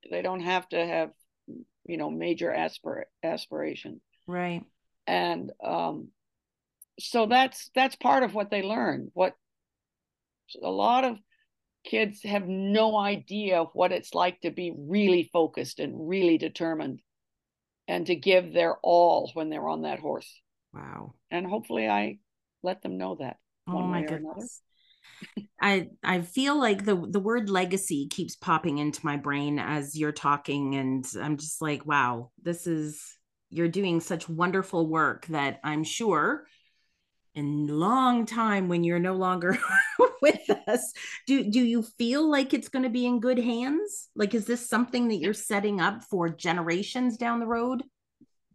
They 0.09 0.23
don't 0.23 0.43
have 0.43 0.69
to 0.69 0.87
have, 0.87 1.11
you 1.87 1.97
know, 1.97 2.11
major 2.11 2.55
aspir- 2.57 3.07
aspirations. 3.25 4.01
Right. 4.29 4.63
And 5.09 5.51
um, 5.65 6.11
so 7.01 7.27
that's 7.27 7.69
that's 7.75 7.97
part 7.97 8.23
of 8.23 8.33
what 8.33 8.53
they 8.53 8.63
learn. 8.63 9.11
What 9.13 9.35
a 10.63 10.71
lot 10.71 11.03
of 11.03 11.19
kids 11.89 12.23
have 12.23 12.47
no 12.47 12.97
idea 12.97 13.65
what 13.73 13.93
it's 13.93 14.15
like 14.15 14.41
to 14.43 14.51
be 14.51 14.73
really 14.77 15.31
focused 15.33 15.81
and 15.81 16.09
really 16.09 16.37
determined 16.37 17.01
and 17.89 18.07
to 18.07 18.15
give 18.15 18.53
their 18.53 18.77
all 18.83 19.31
when 19.35 19.49
they're 19.49 19.69
on 19.69 19.83
that 19.83 19.99
horse. 19.99 20.41
Wow. 20.75 21.15
And 21.31 21.47
hopefully 21.47 21.89
I 21.89 22.19
let 22.63 22.83
them 22.83 22.99
know 22.99 23.17
that. 23.21 23.39
Oh 23.67 23.83
my 23.83 24.03
goodness. 24.03 24.61
I 25.61 25.89
I 26.05 26.21
feel 26.23 26.59
like 26.59 26.85
the 26.85 26.95
the 27.09 27.21
word 27.21 27.51
legacy 27.51 28.07
keeps 28.09 28.37
popping 28.37 28.79
into 28.79 29.05
my 29.05 29.17
brain 29.17 29.59
as 29.59 29.97
you're 29.97 30.13
talking 30.13 30.77
and 30.77 31.05
I'm 31.21 31.37
just 31.37 31.61
like 31.61 31.85
wow 31.85 32.31
this 32.41 32.69
is 32.69 33.03
you're 33.51 33.69
doing 33.69 34.01
such 34.01 34.29
wonderful 34.29 34.89
work 34.89 35.27
that 35.27 35.59
I'm 35.65 35.83
sure 35.83 36.47
in 37.39 37.69
long 37.69 38.27
time 38.27 38.69
when 38.69 38.83
you're 38.85 38.99
no 38.99 39.15
longer 39.15 39.57
with 40.23 40.51
us. 40.67 40.93
Do 41.27 41.49
do 41.49 41.61
you 41.61 41.83
feel 41.83 42.29
like 42.29 42.53
it's 42.53 42.69
going 42.69 42.83
to 42.83 42.91
be 42.91 43.07
in 43.07 43.21
good 43.21 43.39
hands? 43.39 44.09
Like 44.15 44.35
is 44.35 44.45
this 44.45 44.69
something 44.69 45.09
that 45.09 45.17
you're 45.17 45.33
setting 45.33 45.81
up 45.81 46.05
for 46.05 46.29
generations 46.29 47.17
down 47.17 47.41
the 47.41 47.47
road? 47.47 47.83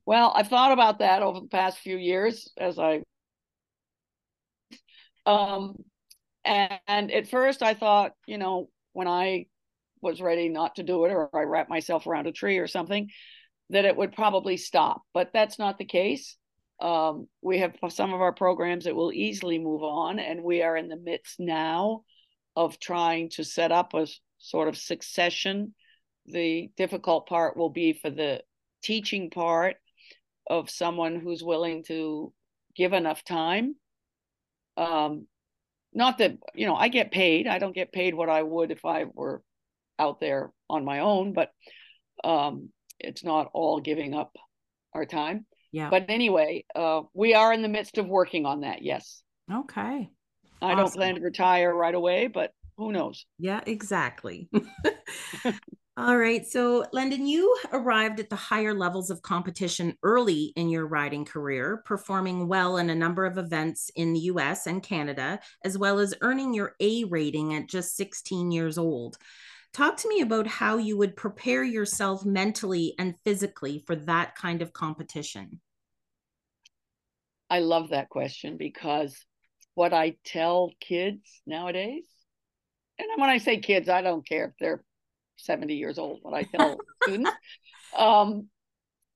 Well 0.05 0.33
i've 0.35 0.49
thought 0.49 0.73
about 0.73 0.99
that 0.99 1.21
over 1.21 1.39
the 1.39 1.47
past 1.47 1.79
few 1.79 1.95
years 1.97 2.51
as 2.57 2.77
i 2.77 3.01
um 5.25 5.75
and, 6.43 6.79
and 6.87 7.11
at 7.11 7.29
first 7.29 7.63
i 7.63 7.73
thought 7.73 8.11
you 8.27 8.37
know 8.37 8.67
when 8.91 9.07
i 9.07 9.45
was 10.01 10.21
ready 10.21 10.49
not 10.49 10.75
to 10.75 10.83
do 10.83 11.05
it 11.05 11.11
or 11.11 11.29
i 11.33 11.43
wrapped 11.43 11.69
myself 11.69 12.05
around 12.05 12.27
a 12.27 12.33
tree 12.33 12.57
or 12.57 12.67
something 12.67 13.09
that 13.69 13.85
it 13.85 13.95
would 13.95 14.11
probably 14.11 14.57
stop 14.57 15.01
but 15.13 15.31
that's 15.31 15.57
not 15.57 15.77
the 15.77 15.85
case 15.85 16.35
um, 16.79 17.27
we 17.41 17.59
have 17.59 17.75
some 17.89 18.13
of 18.13 18.21
our 18.21 18.33
programs 18.33 18.85
that 18.85 18.95
will 18.95 19.13
easily 19.13 19.59
move 19.59 19.83
on, 19.83 20.19
and 20.19 20.43
we 20.43 20.61
are 20.61 20.75
in 20.75 20.89
the 20.89 20.97
midst 20.97 21.39
now 21.39 22.03
of 22.55 22.79
trying 22.79 23.29
to 23.29 23.43
set 23.43 23.71
up 23.71 23.93
a 23.93 24.07
sort 24.37 24.67
of 24.67 24.77
succession. 24.77 25.73
The 26.25 26.69
difficult 26.77 27.27
part 27.27 27.57
will 27.57 27.69
be 27.69 27.93
for 27.93 28.09
the 28.09 28.41
teaching 28.83 29.29
part 29.29 29.77
of 30.49 30.69
someone 30.69 31.19
who's 31.19 31.43
willing 31.43 31.83
to 31.85 32.33
give 32.75 32.93
enough 32.93 33.23
time. 33.23 33.75
Um, 34.77 35.27
not 35.93 36.17
that, 36.17 36.37
you 36.53 36.65
know, 36.65 36.75
I 36.75 36.87
get 36.87 37.11
paid. 37.11 37.47
I 37.47 37.59
don't 37.59 37.75
get 37.75 37.93
paid 37.93 38.15
what 38.15 38.29
I 38.29 38.41
would 38.41 38.71
if 38.71 38.83
I 38.83 39.05
were 39.05 39.43
out 39.99 40.19
there 40.19 40.51
on 40.69 40.83
my 40.83 40.99
own, 40.99 41.33
but 41.33 41.51
um, 42.23 42.69
it's 42.99 43.23
not 43.23 43.49
all 43.53 43.79
giving 43.79 44.13
up 44.13 44.35
our 44.93 45.05
time. 45.05 45.45
Yeah. 45.73 45.89
But 45.89 46.05
anyway, 46.07 46.63
uh, 46.75 47.01
we 47.13 47.33
are 47.33 47.51
in 47.51 47.63
the 47.63 47.67
midst 47.67 47.97
of 47.97 48.07
working 48.07 48.45
on 48.45 48.61
that. 48.61 48.83
Yes. 48.83 49.23
Okay. 49.51 50.09
I 50.61 50.65
awesome. 50.65 50.77
don't 50.77 50.93
plan 50.93 51.15
to 51.15 51.21
retire 51.21 51.75
right 51.75 51.93
away, 51.93 52.27
but 52.27 52.51
who 52.77 52.93
knows? 52.93 53.25
Yeah, 53.37 53.59
exactly. 53.65 54.49
All 55.97 56.17
right. 56.17 56.45
So, 56.45 56.85
Lendon, 56.93 57.27
you 57.27 57.55
arrived 57.71 58.19
at 58.19 58.29
the 58.29 58.35
higher 58.35 58.73
levels 58.73 59.09
of 59.09 59.21
competition 59.23 59.95
early 60.03 60.53
in 60.55 60.69
your 60.69 60.87
riding 60.87 61.25
career, 61.25 61.83
performing 61.85 62.47
well 62.47 62.77
in 62.77 62.89
a 62.89 62.95
number 62.95 63.25
of 63.25 63.37
events 63.37 63.89
in 63.95 64.13
the 64.13 64.21
US 64.21 64.67
and 64.67 64.81
Canada, 64.81 65.39
as 65.65 65.77
well 65.77 65.99
as 65.99 66.15
earning 66.21 66.53
your 66.53 66.75
A 66.79 67.03
rating 67.05 67.55
at 67.55 67.67
just 67.67 67.95
16 67.95 68.51
years 68.51 68.77
old. 68.77 69.17
Talk 69.73 69.97
to 69.97 70.07
me 70.07 70.21
about 70.21 70.45
how 70.45 70.77
you 70.77 70.97
would 70.97 71.15
prepare 71.15 71.63
yourself 71.63 72.23
mentally 72.23 72.93
and 72.99 73.15
physically 73.25 73.83
for 73.87 73.95
that 73.95 74.35
kind 74.35 74.61
of 74.61 74.71
competition. 74.71 75.59
I 77.53 77.59
love 77.59 77.89
that 77.89 78.09
question 78.09 78.57
because 78.57 79.15
what 79.75 79.93
I 79.93 80.15
tell 80.25 80.71
kids 80.79 81.21
nowadays, 81.45 82.05
and 82.97 83.07
when 83.17 83.29
I 83.29 83.37
say 83.37 83.59
kids, 83.59 83.89
I 83.89 84.01
don't 84.01 84.27
care 84.27 84.45
if 84.45 84.53
they're 84.59 84.83
70 85.37 85.75
years 85.75 85.99
old, 85.99 86.19
what 86.23 86.33
I 86.33 86.43
tell 86.43 86.77
students, 87.03 87.29
um, 87.95 88.47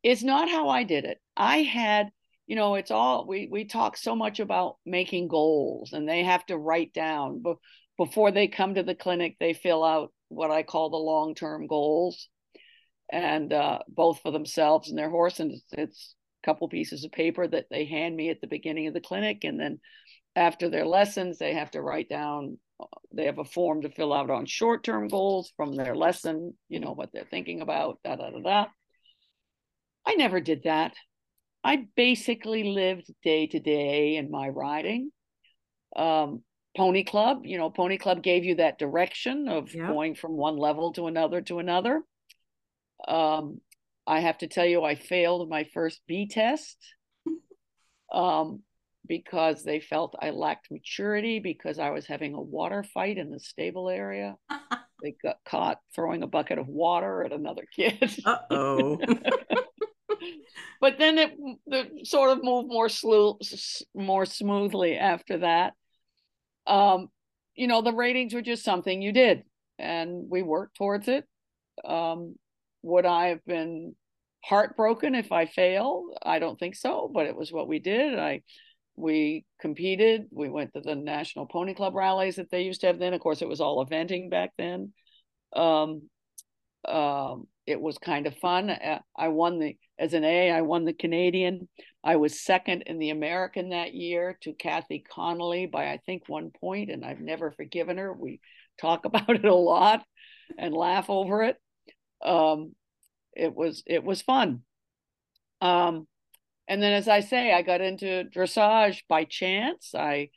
is 0.03 0.23
not 0.23 0.49
how 0.49 0.69
I 0.69 0.83
did 0.83 1.05
it. 1.05 1.17
I 1.35 1.63
had, 1.63 2.09
you 2.45 2.55
know, 2.55 2.75
it's 2.75 2.91
all 2.91 3.25
we 3.25 3.47
we 3.51 3.65
talk 3.65 3.97
so 3.97 4.15
much 4.15 4.39
about 4.39 4.75
making 4.85 5.29
goals 5.29 5.93
and 5.93 6.07
they 6.07 6.23
have 6.23 6.45
to 6.45 6.57
write 6.59 6.93
down 6.93 7.41
but 7.41 7.57
before 7.97 8.29
they 8.31 8.47
come 8.47 8.75
to 8.75 8.83
the 8.83 8.93
clinic, 8.93 9.37
they 9.39 9.53
fill 9.53 9.83
out 9.83 10.13
what 10.27 10.51
I 10.51 10.61
call 10.61 10.91
the 10.91 10.97
long 10.97 11.33
term 11.33 11.65
goals, 11.65 12.29
and 13.11 13.51
uh, 13.51 13.79
both 13.87 14.19
for 14.19 14.31
themselves 14.31 14.89
and 14.89 14.97
their 14.99 15.09
horse. 15.09 15.39
And 15.39 15.51
it's, 15.51 15.65
it's 15.71 16.15
couple 16.43 16.67
pieces 16.69 17.03
of 17.03 17.11
paper 17.11 17.47
that 17.47 17.65
they 17.69 17.85
hand 17.85 18.15
me 18.15 18.29
at 18.29 18.41
the 18.41 18.47
beginning 18.47 18.87
of 18.87 18.93
the 18.93 19.01
clinic, 19.01 19.43
and 19.43 19.59
then 19.59 19.79
after 20.35 20.69
their 20.69 20.85
lessons, 20.85 21.37
they 21.37 21.53
have 21.53 21.71
to 21.71 21.81
write 21.81 22.09
down. 22.09 22.59
They 23.11 23.25
have 23.25 23.39
a 23.39 23.43
form 23.43 23.81
to 23.81 23.89
fill 23.89 24.13
out 24.13 24.29
on 24.29 24.45
short 24.45 24.83
term 24.83 25.07
goals 25.07 25.51
from 25.57 25.75
their 25.75 25.95
lesson. 25.95 26.53
You 26.69 26.79
know 26.79 26.93
what 26.93 27.09
they're 27.11 27.27
thinking 27.29 27.61
about. 27.61 27.99
Da 28.03 28.15
da 28.15 28.29
da 28.29 28.39
da. 28.39 28.65
I 30.05 30.15
never 30.15 30.39
did 30.39 30.63
that. 30.63 30.93
I 31.63 31.87
basically 31.95 32.63
lived 32.63 33.11
day 33.23 33.47
to 33.47 33.59
day 33.59 34.15
in 34.15 34.29
my 34.31 34.47
riding. 34.47 35.11
Um, 35.95 36.43
Pony 36.77 37.03
Club. 37.03 37.39
You 37.43 37.57
know, 37.57 37.71
Pony 37.71 37.97
Club 37.97 38.21
gave 38.21 38.45
you 38.45 38.55
that 38.55 38.77
direction 38.77 39.47
of 39.49 39.73
going 39.73 40.13
from 40.13 40.37
one 40.37 40.55
level 40.55 40.93
to 40.93 41.07
another 41.07 41.41
to 41.41 41.59
another. 41.59 42.03
Um, 43.07 43.59
I 44.07 44.21
have 44.21 44.37
to 44.39 44.47
tell 44.47 44.65
you, 44.65 44.83
I 44.83 44.95
failed 44.95 45.49
my 45.49 45.65
first 45.73 46.01
B 46.07 46.27
test 46.27 46.77
um, 48.11 48.61
because 49.07 49.63
they 49.63 49.79
felt 49.79 50.15
I 50.21 50.29
lacked 50.29 50.71
maturity 50.71 51.39
because 51.39 51.77
I 51.77 51.89
was 51.89 52.05
having 52.05 52.33
a 52.33 52.41
water 52.41 52.83
fight 52.83 53.17
in 53.17 53.31
the 53.31 53.39
stable 53.39 53.89
area. 53.89 54.35
they 55.03 55.15
got 55.21 55.37
caught 55.45 55.79
throwing 55.93 56.23
a 56.23 56.27
bucket 56.27 56.57
of 56.57 56.67
water 56.67 57.23
at 57.23 57.33
another 57.33 57.65
kid. 57.75 58.21
Uh 58.25 58.37
oh. 58.49 58.97
but 60.81 60.97
then 60.97 61.17
it, 61.17 61.33
it, 61.67 62.07
sort 62.07 62.31
of 62.31 62.43
moved 62.43 62.69
more 62.69 62.89
slew, 62.89 63.37
more 63.93 64.25
smoothly 64.25 64.97
after 64.97 65.39
that 65.39 65.73
um, 66.67 67.09
you 67.55 67.67
know, 67.67 67.81
the 67.81 67.93
ratings 67.93 68.33
were 68.33 68.41
just 68.41 68.63
something 68.63 69.01
you 69.01 69.11
did, 69.11 69.43
and 69.79 70.29
we 70.29 70.43
worked 70.43 70.75
towards 70.77 71.07
it. 71.07 71.25
Um, 71.83 72.35
would 72.87 73.05
I 73.05 73.27
have 73.27 73.45
been 73.45 73.95
heartbroken 74.43 75.13
if 75.13 75.31
I 75.31 75.45
failed? 75.45 76.17
I 76.23 76.39
don't 76.39 76.57
think 76.57 76.75
so, 76.75 77.11
but 77.13 77.27
it 77.27 77.35
was 77.35 77.51
what 77.51 77.67
we 77.67 77.79
did. 77.79 78.17
I 78.17 78.41
we 78.95 79.45
competed. 79.61 80.25
We 80.31 80.49
went 80.49 80.73
to 80.73 80.81
the 80.81 80.95
National 80.95 81.45
Pony 81.45 81.75
Club 81.75 81.93
rallies 81.93 82.37
that 82.37 82.49
they 82.49 82.63
used 82.63 82.81
to 82.81 82.87
have 82.87 82.97
then. 82.97 83.13
Of 83.13 83.21
course, 83.21 83.41
it 83.41 83.47
was 83.47 83.61
all 83.61 83.85
eventing 83.85 84.31
back 84.31 84.53
then. 84.57 84.93
Um, 85.55 86.09
um, 86.87 87.47
it 87.67 87.79
was 87.79 87.97
kind 87.97 88.25
of 88.25 88.37
fun. 88.37 88.69
Uh, 88.69 88.99
I 89.15 89.27
won 89.27 89.59
the 89.59 89.77
as 89.99 90.13
an 90.13 90.23
A. 90.23 90.51
I 90.51 90.61
won 90.61 90.85
the 90.85 90.93
Canadian. 90.93 91.67
I 92.03 92.15
was 92.15 92.41
second 92.41 92.83
in 92.83 92.97
the 92.97 93.09
American 93.09 93.69
that 93.69 93.93
year 93.93 94.37
to 94.43 94.53
Kathy 94.53 95.03
Connolly 95.13 95.65
by 95.65 95.91
I 95.91 95.99
think 96.05 96.23
one 96.27 96.51
point, 96.59 96.89
and 96.89 97.03
I've 97.05 97.19
never 97.19 97.51
forgiven 97.51 97.97
her. 97.97 98.13
We 98.13 98.39
talk 98.79 99.05
about 99.05 99.29
it 99.29 99.45
a 99.45 99.53
lot 99.53 100.03
and 100.57 100.73
laugh 100.73 101.09
over 101.09 101.43
it. 101.43 101.57
Um, 102.23 102.73
it 103.37 103.55
was 103.55 103.83
it 103.85 104.03
was 104.03 104.21
fun. 104.21 104.61
Um, 105.61 106.07
and 106.67 106.81
then, 106.81 106.93
as 106.93 107.07
I 107.07 107.21
say, 107.21 107.53
I 107.53 107.61
got 107.61 107.81
into 107.81 108.25
dressage 108.25 109.03
by 109.07 109.23
chance. 109.23 109.93
I 109.95 110.29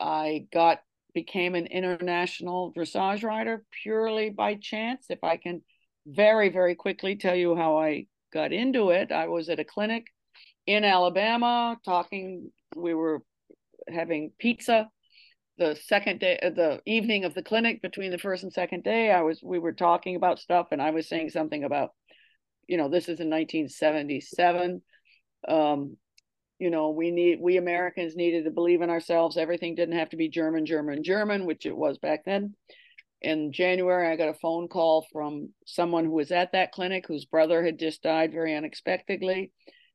I 0.00 0.46
got 0.52 0.80
became 1.14 1.54
an 1.54 1.66
international 1.66 2.72
dressage 2.76 3.24
rider 3.24 3.64
purely 3.82 4.30
by 4.30 4.54
chance. 4.54 5.06
If 5.08 5.24
I 5.24 5.36
can 5.38 5.62
very 6.06 6.50
very 6.50 6.74
quickly 6.74 7.16
tell 7.16 7.34
you 7.34 7.56
how 7.56 7.78
I 7.78 8.06
got 8.32 8.52
into 8.52 8.90
it, 8.90 9.10
I 9.10 9.28
was 9.28 9.48
at 9.48 9.60
a 9.60 9.64
clinic 9.64 10.06
in 10.66 10.84
Alabama 10.84 11.78
talking. 11.84 12.52
We 12.76 12.94
were 12.94 13.22
having 13.88 14.32
pizza 14.38 14.88
the 15.58 15.76
second 15.86 16.20
day, 16.20 16.38
uh, 16.42 16.50
the 16.50 16.80
evening 16.86 17.24
of 17.24 17.34
the 17.34 17.42
clinic 17.42 17.80
between 17.82 18.10
the 18.10 18.18
first 18.18 18.42
and 18.42 18.52
second 18.52 18.84
day. 18.84 19.10
I 19.10 19.22
was 19.22 19.40
we 19.42 19.58
were 19.58 19.72
talking 19.72 20.16
about 20.16 20.38
stuff, 20.38 20.68
and 20.72 20.82
I 20.82 20.90
was 20.90 21.08
saying 21.08 21.30
something 21.30 21.64
about, 21.64 21.90
you 22.66 22.76
know, 22.76 22.88
this 22.88 23.04
is 23.04 23.20
in 23.20 23.30
1977. 23.30 24.82
Um, 25.48 25.96
you 26.58 26.70
know, 26.70 26.90
we 26.90 27.10
need 27.10 27.38
we 27.40 27.56
Americans 27.56 28.16
needed 28.16 28.44
to 28.44 28.50
believe 28.50 28.82
in 28.82 28.90
ourselves. 28.90 29.36
Everything 29.36 29.74
didn't 29.74 29.98
have 29.98 30.10
to 30.10 30.16
be 30.16 30.28
German, 30.28 30.66
German, 30.66 31.02
German, 31.02 31.46
which 31.46 31.66
it 31.66 31.76
was 31.76 31.98
back 31.98 32.24
then. 32.24 32.54
In 33.22 33.52
January, 33.52 34.08
I 34.10 34.16
got 34.16 34.28
a 34.28 34.34
phone 34.34 34.68
call 34.68 35.06
from 35.10 35.50
someone 35.66 36.04
who 36.04 36.12
was 36.12 36.32
at 36.32 36.52
that 36.52 36.72
clinic 36.72 37.06
whose 37.06 37.24
brother 37.24 37.64
had 37.64 37.78
just 37.78 38.02
died 38.02 38.32
very 38.32 38.54
unexpectedly. 38.54 39.52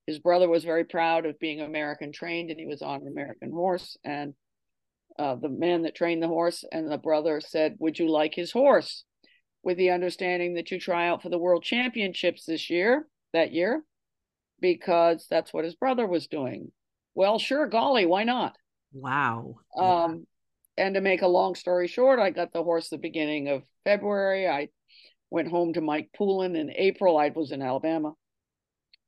His 0.07 0.17
brother 0.17 0.49
was 0.49 0.63
very 0.63 0.83
proud 0.85 1.27
of 1.27 1.39
being 1.39 1.61
American 1.61 2.11
trained 2.11 2.49
and 2.49 2.59
he 2.59 2.65
was 2.65 2.81
on 2.81 3.01
an 3.01 3.07
American 3.07 3.51
horse. 3.51 3.95
And 4.03 4.33
uh, 5.19 5.35
the 5.35 5.49
man 5.49 5.83
that 5.83 5.95
trained 5.95 6.21
the 6.23 6.27
horse 6.27 6.63
and 6.71 6.91
the 6.91 6.97
brother 6.97 7.41
said, 7.41 7.75
Would 7.79 7.99
you 7.99 8.09
like 8.09 8.35
his 8.35 8.51
horse? 8.51 9.03
With 9.63 9.77
the 9.77 9.91
understanding 9.91 10.55
that 10.55 10.71
you 10.71 10.79
try 10.79 11.07
out 11.07 11.21
for 11.21 11.29
the 11.29 11.37
world 11.37 11.63
championships 11.63 12.45
this 12.45 12.69
year, 12.69 13.07
that 13.33 13.51
year 13.51 13.83
because 14.61 15.25
that's 15.29 15.53
what 15.53 15.65
his 15.65 15.75
brother 15.75 16.07
was 16.07 16.27
doing. 16.27 16.71
Well, 17.15 17.39
sure, 17.39 17.67
golly, 17.67 18.05
why 18.05 18.23
not? 18.23 18.55
Wow. 18.93 19.55
Um, 19.77 20.25
yeah. 20.77 20.85
and 20.85 20.95
to 20.95 21.01
make 21.01 21.23
a 21.23 21.27
long 21.27 21.55
story 21.55 21.87
short, 21.87 22.19
I 22.19 22.29
got 22.29 22.53
the 22.53 22.63
horse 22.63 22.89
the 22.89 22.97
beginning 22.97 23.49
of 23.49 23.63
February. 23.83 24.47
I 24.47 24.69
went 25.29 25.49
home 25.49 25.73
to 25.73 25.81
Mike 25.81 26.11
Poulin 26.15 26.55
in 26.55 26.71
April. 26.71 27.17
I 27.17 27.29
was 27.29 27.51
in 27.51 27.61
Alabama. 27.61 28.13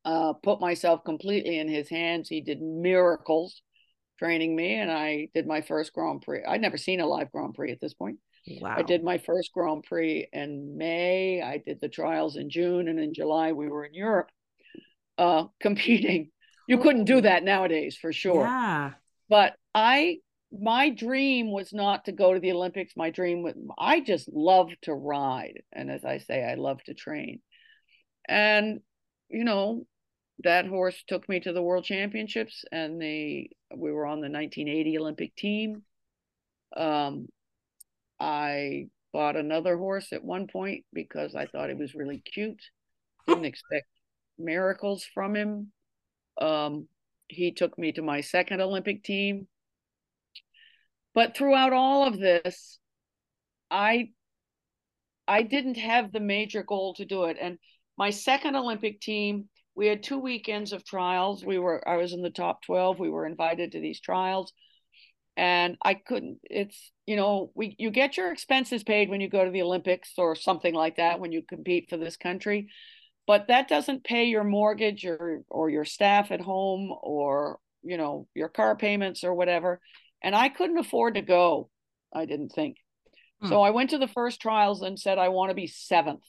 Uh, 0.03 0.33
put 0.33 0.59
myself 0.59 1.03
completely 1.05 1.59
in 1.59 1.69
his 1.69 1.87
hands. 1.87 2.27
He 2.27 2.41
did 2.41 2.61
miracles 2.61 3.61
training 4.19 4.55
me, 4.55 4.75
and 4.75 4.91
I 4.91 5.29
did 5.33 5.47
my 5.47 5.61
first 5.61 5.93
Grand 5.93 6.21
Prix. 6.21 6.43
I'd 6.47 6.61
never 6.61 6.77
seen 6.77 6.99
a 6.99 7.07
live 7.07 7.31
Grand 7.31 7.53
Prix 7.53 7.71
at 7.71 7.81
this 7.81 7.93
point. 7.93 8.19
Wow. 8.47 8.75
I 8.77 8.81
did 8.81 9.03
my 9.03 9.17
first 9.17 9.51
Grand 9.53 9.83
Prix 9.83 10.27
in 10.33 10.77
May. 10.77 11.41
I 11.41 11.57
did 11.57 11.79
the 11.81 11.89
trials 11.89 12.35
in 12.35 12.49
June, 12.49 12.87
and 12.87 12.99
in 12.99 13.13
July 13.13 13.53
we 13.53 13.69
were 13.69 13.85
in 13.85 13.93
Europe 13.93 14.29
uh, 15.17 15.45
competing. 15.59 16.29
You 16.67 16.77
couldn't 16.77 17.05
do 17.05 17.17
oh. 17.17 17.21
that 17.21 17.43
nowadays 17.43 17.97
for 17.97 18.13
sure. 18.13 18.43
Yeah. 18.43 18.91
But 19.29 19.55
I, 19.73 20.17
my 20.51 20.89
dream 20.89 21.51
was 21.51 21.73
not 21.73 22.05
to 22.05 22.11
go 22.11 22.33
to 22.33 22.39
the 22.39 22.51
Olympics. 22.51 22.93
My 22.95 23.09
dream 23.09 23.43
was, 23.43 23.53
I 23.77 23.99
just 23.99 24.29
love 24.31 24.69
to 24.83 24.93
ride. 24.93 25.61
And 25.71 25.89
as 25.89 26.05
I 26.05 26.19
say, 26.19 26.43
I 26.43 26.55
love 26.55 26.83
to 26.83 26.93
train. 26.93 27.41
And, 28.27 28.79
you 29.29 29.43
know, 29.43 29.85
that 30.39 30.65
horse 30.65 31.03
took 31.07 31.27
me 31.29 31.39
to 31.41 31.53
the 31.53 31.61
world 31.61 31.85
championships 31.85 32.65
and 32.71 33.01
the, 33.01 33.49
we 33.75 33.91
were 33.91 34.05
on 34.05 34.19
the 34.19 34.29
1980 34.29 34.97
Olympic 34.97 35.35
team. 35.35 35.83
Um, 36.75 37.27
I 38.19 38.87
bought 39.11 39.35
another 39.35 39.77
horse 39.77 40.11
at 40.11 40.23
one 40.23 40.47
point 40.47 40.85
because 40.91 41.35
I 41.35 41.45
thought 41.45 41.69
it 41.69 41.77
was 41.77 41.93
really 41.93 42.17
cute. 42.19 42.61
Didn't 43.27 43.45
expect 43.45 43.87
miracles 44.37 45.05
from 45.13 45.35
him. 45.35 45.71
Um, 46.41 46.87
he 47.27 47.51
took 47.51 47.77
me 47.77 47.91
to 47.93 48.01
my 48.01 48.21
second 48.21 48.61
Olympic 48.61 49.03
team. 49.03 49.47
But 51.13 51.37
throughout 51.37 51.73
all 51.73 52.07
of 52.07 52.19
this, 52.19 52.79
I 53.69 54.09
I 55.27 55.43
didn't 55.43 55.77
have 55.77 56.11
the 56.11 56.19
major 56.19 56.63
goal 56.63 56.95
to 56.95 57.05
do 57.05 57.25
it. 57.25 57.37
And 57.39 57.57
my 57.97 58.09
second 58.09 58.55
Olympic 58.55 58.99
team, 58.99 59.47
we 59.75 59.87
had 59.87 60.03
two 60.03 60.19
weekends 60.19 60.73
of 60.73 60.85
trials. 60.85 61.43
We 61.43 61.57
were 61.57 61.87
I 61.87 61.97
was 61.97 62.13
in 62.13 62.21
the 62.21 62.29
top 62.29 62.61
12. 62.63 62.99
We 62.99 63.09
were 63.09 63.25
invited 63.25 63.71
to 63.71 63.79
these 63.79 63.99
trials. 63.99 64.53
And 65.35 65.77
I 65.83 65.95
couldn't, 65.95 66.37
it's, 66.43 66.91
you 67.07 67.15
know, 67.15 67.51
we 67.55 67.75
you 67.79 67.89
get 67.89 68.17
your 68.17 68.31
expenses 68.31 68.83
paid 68.83 69.09
when 69.09 69.19
you 69.19 69.29
go 69.29 69.43
to 69.43 69.49
the 69.49 69.63
Olympics 69.63 70.11
or 70.17 70.35
something 70.35 70.75
like 70.75 70.97
that 70.97 71.19
when 71.19 71.31
you 71.31 71.41
compete 71.41 71.89
for 71.89 71.97
this 71.97 72.17
country 72.17 72.67
but 73.25 73.47
that 73.47 73.67
doesn't 73.67 74.03
pay 74.03 74.25
your 74.25 74.43
mortgage 74.43 75.05
or 75.05 75.43
or 75.49 75.69
your 75.69 75.85
staff 75.85 76.31
at 76.31 76.41
home 76.41 76.93
or 77.01 77.59
you 77.81 77.97
know 77.97 78.27
your 78.33 78.49
car 78.49 78.75
payments 78.75 79.23
or 79.23 79.33
whatever 79.33 79.79
and 80.21 80.35
i 80.35 80.49
couldn't 80.49 80.77
afford 80.77 81.15
to 81.15 81.21
go 81.21 81.69
i 82.13 82.25
didn't 82.25 82.49
think 82.49 82.77
hmm. 83.41 83.49
so 83.49 83.61
i 83.61 83.69
went 83.69 83.89
to 83.91 83.97
the 83.97 84.07
first 84.07 84.41
trials 84.41 84.81
and 84.81 84.99
said 84.99 85.17
i 85.17 85.29
want 85.29 85.49
to 85.49 85.55
be 85.55 85.67
seventh 85.67 86.23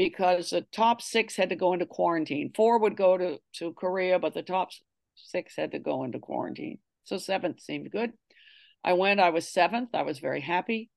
because 0.00 0.48
the 0.48 0.62
top 0.72 1.02
six 1.02 1.36
had 1.36 1.50
to 1.50 1.56
go 1.56 1.74
into 1.74 1.84
quarantine. 1.84 2.50
Four 2.56 2.78
would 2.78 2.96
go 2.96 3.18
to 3.18 3.38
to 3.56 3.74
korea 3.74 4.18
but 4.18 4.32
the 4.32 4.42
top 4.42 4.70
six 5.14 5.54
had 5.56 5.72
to 5.72 5.78
go 5.78 6.04
into 6.04 6.18
quarantine. 6.18 6.78
So 7.04 7.18
seventh 7.18 7.60
seemed 7.60 7.90
good. 7.90 8.12
I 8.82 8.94
went 8.94 9.20
i 9.20 9.28
was 9.28 9.46
seventh. 9.46 9.90
I 9.92 10.00
was 10.00 10.18
very 10.18 10.40
happy. 10.40 10.88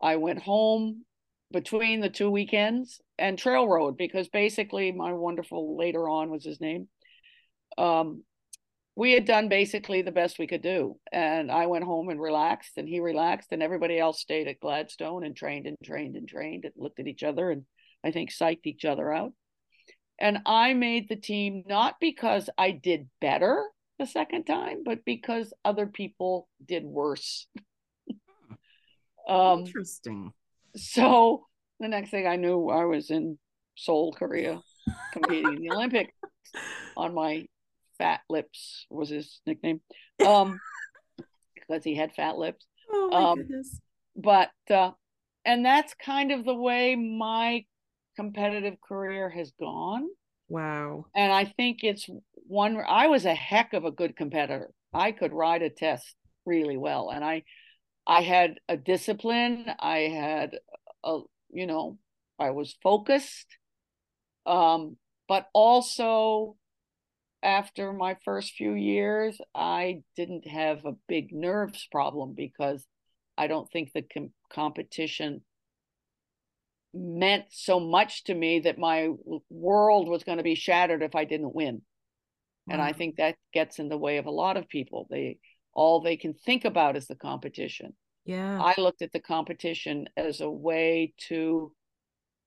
I 0.00 0.16
went 0.16 0.42
home 0.42 1.04
between 1.52 2.00
the 2.00 2.10
two 2.10 2.32
weekends 2.32 3.00
and 3.16 3.38
trail 3.38 3.68
rode 3.68 3.96
because 3.96 4.28
basically 4.28 4.90
my 4.90 5.12
wonderful 5.12 5.78
later 5.78 6.08
on 6.08 6.28
was 6.28 6.44
his 6.44 6.60
name? 6.60 6.88
Um, 7.78 8.24
we 8.96 9.12
had 9.12 9.24
done 9.24 9.48
basically 9.48 10.02
the 10.02 10.10
best 10.10 10.40
we 10.40 10.48
could 10.48 10.62
do. 10.62 10.96
And 11.12 11.48
i 11.52 11.66
went 11.66 11.84
home 11.84 12.08
and 12.08 12.20
relaxed 12.20 12.72
and 12.76 12.88
he 12.88 12.98
relaxed 12.98 13.52
and 13.52 13.62
everybody 13.62 14.00
else 14.00 14.20
stayed 14.20 14.48
at 14.48 14.58
gladstone 14.58 15.22
and 15.22 15.36
trained 15.36 15.68
and 15.68 15.76
trained 15.84 16.16
and 16.16 16.28
trained 16.28 16.64
and 16.64 16.74
looked 16.76 16.98
at 16.98 17.06
each 17.06 17.22
other 17.22 17.52
and 17.52 17.64
i 18.04 18.10
think 18.10 18.30
psyched 18.30 18.66
each 18.66 18.84
other 18.84 19.12
out 19.12 19.32
and 20.18 20.38
i 20.46 20.74
made 20.74 21.08
the 21.08 21.16
team 21.16 21.64
not 21.66 21.96
because 22.00 22.48
i 22.58 22.70
did 22.70 23.08
better 23.20 23.64
the 23.98 24.06
second 24.06 24.44
time 24.44 24.82
but 24.84 25.04
because 25.04 25.52
other 25.64 25.86
people 25.86 26.48
did 26.66 26.84
worse 26.84 27.46
um, 29.28 29.60
interesting 29.60 30.32
so 30.76 31.46
the 31.82 31.88
next 31.88 32.10
thing 32.10 32.26
I 32.26 32.36
knew, 32.36 32.68
I 32.68 32.84
was 32.84 33.10
in 33.10 33.38
Seoul, 33.76 34.12
Korea, 34.12 34.60
competing 35.12 35.56
in 35.56 35.62
the 35.62 35.70
Olympics 35.70 36.14
on 36.96 37.14
my 37.14 37.46
fat 37.98 38.20
lips 38.30 38.86
was 38.88 39.08
his 39.08 39.40
nickname. 39.46 39.80
Um, 40.24 40.60
because 41.54 41.84
he 41.84 41.94
had 41.94 42.14
fat 42.14 42.38
lips. 42.38 42.66
Oh 42.90 43.08
my 43.10 43.30
um, 43.30 43.38
goodness. 43.38 43.80
But 44.16 44.50
uh, 44.70 44.92
and 45.44 45.64
that's 45.64 45.94
kind 45.94 46.32
of 46.32 46.44
the 46.44 46.54
way 46.54 46.94
my 46.94 47.64
competitive 48.16 48.80
career 48.80 49.28
has 49.30 49.52
gone. 49.58 50.08
Wow. 50.48 51.06
And 51.14 51.32
I 51.32 51.46
think 51.56 51.82
it's 51.82 52.08
one 52.34 52.78
I 52.86 53.06
was 53.06 53.24
a 53.24 53.34
heck 53.34 53.72
of 53.72 53.84
a 53.84 53.90
good 53.90 54.16
competitor. 54.16 54.70
I 54.92 55.12
could 55.12 55.32
ride 55.32 55.62
a 55.62 55.70
test 55.70 56.14
really 56.44 56.76
well 56.76 57.10
and 57.10 57.24
I 57.24 57.44
I 58.06 58.22
had 58.22 58.58
a 58.68 58.76
discipline, 58.76 59.66
I 59.78 59.98
had 60.00 60.58
a 61.04 61.20
you 61.50 61.66
know, 61.66 61.98
I 62.38 62.50
was 62.50 62.76
focused. 62.82 63.46
Um, 64.44 64.96
but 65.28 65.46
also 65.54 66.56
after 67.42 67.92
my 67.92 68.16
first 68.24 68.54
few 68.54 68.72
years, 68.72 69.40
I 69.54 70.02
didn't 70.16 70.46
have 70.46 70.84
a 70.84 70.96
big 71.08 71.32
nerves 71.32 71.86
problem 71.90 72.34
because 72.36 72.86
I 73.36 73.46
don't 73.46 73.70
think 73.70 73.92
the 73.92 74.02
com- 74.02 74.32
competition 74.52 75.42
meant 76.94 77.44
so 77.50 77.80
much 77.80 78.24
to 78.24 78.34
me 78.34 78.60
that 78.60 78.78
my 78.78 79.08
world 79.48 80.08
was 80.08 80.24
going 80.24 80.38
to 80.38 80.44
be 80.44 80.54
shattered 80.54 81.02
if 81.02 81.14
I 81.14 81.24
didn't 81.24 81.54
win. 81.54 81.82
Wow. 82.66 82.74
And 82.74 82.82
I 82.82 82.92
mm. 82.92 82.96
think 82.96 83.16
that 83.16 83.36
gets 83.52 83.78
in 83.78 83.88
the 83.88 83.98
way 83.98 84.18
of 84.18 84.26
a 84.26 84.30
lot 84.30 84.56
of 84.56 84.68
people. 84.68 85.06
They 85.10 85.38
all 85.74 86.00
they 86.00 86.16
can 86.16 86.34
think 86.34 86.64
about 86.64 86.96
is 86.96 87.06
the 87.06 87.14
competition. 87.14 87.94
Yeah. 88.24 88.60
I 88.60 88.74
looked 88.80 89.02
at 89.02 89.12
the 89.12 89.20
competition 89.20 90.08
as 90.16 90.40
a 90.40 90.50
way 90.50 91.14
to 91.28 91.72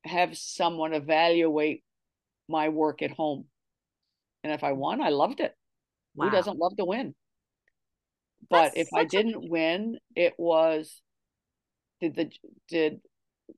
have 0.05 0.37
someone 0.37 0.93
evaluate 0.93 1.83
my 2.47 2.69
work 2.69 3.01
at 3.01 3.11
home. 3.11 3.45
And 4.43 4.53
if 4.53 4.63
I 4.63 4.73
won, 4.73 5.01
I 5.01 5.09
loved 5.09 5.39
it. 5.39 5.53
Wow. 6.15 6.25
Who 6.25 6.31
doesn't 6.31 6.59
love 6.59 6.77
to 6.77 6.85
win? 6.85 7.15
But 8.49 8.73
That's 8.75 8.77
if 8.77 8.87
I 8.95 9.05
didn't 9.05 9.35
a... 9.35 9.49
win, 9.49 9.97
it 10.15 10.33
was 10.37 11.01
did 11.99 12.15
the 12.15 12.31
did 12.69 13.01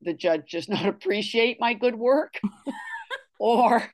the 0.02 0.14
judge 0.14 0.42
just 0.46 0.68
not 0.68 0.86
appreciate 0.86 1.58
my 1.60 1.74
good 1.74 1.94
work? 1.94 2.34
or 3.38 3.90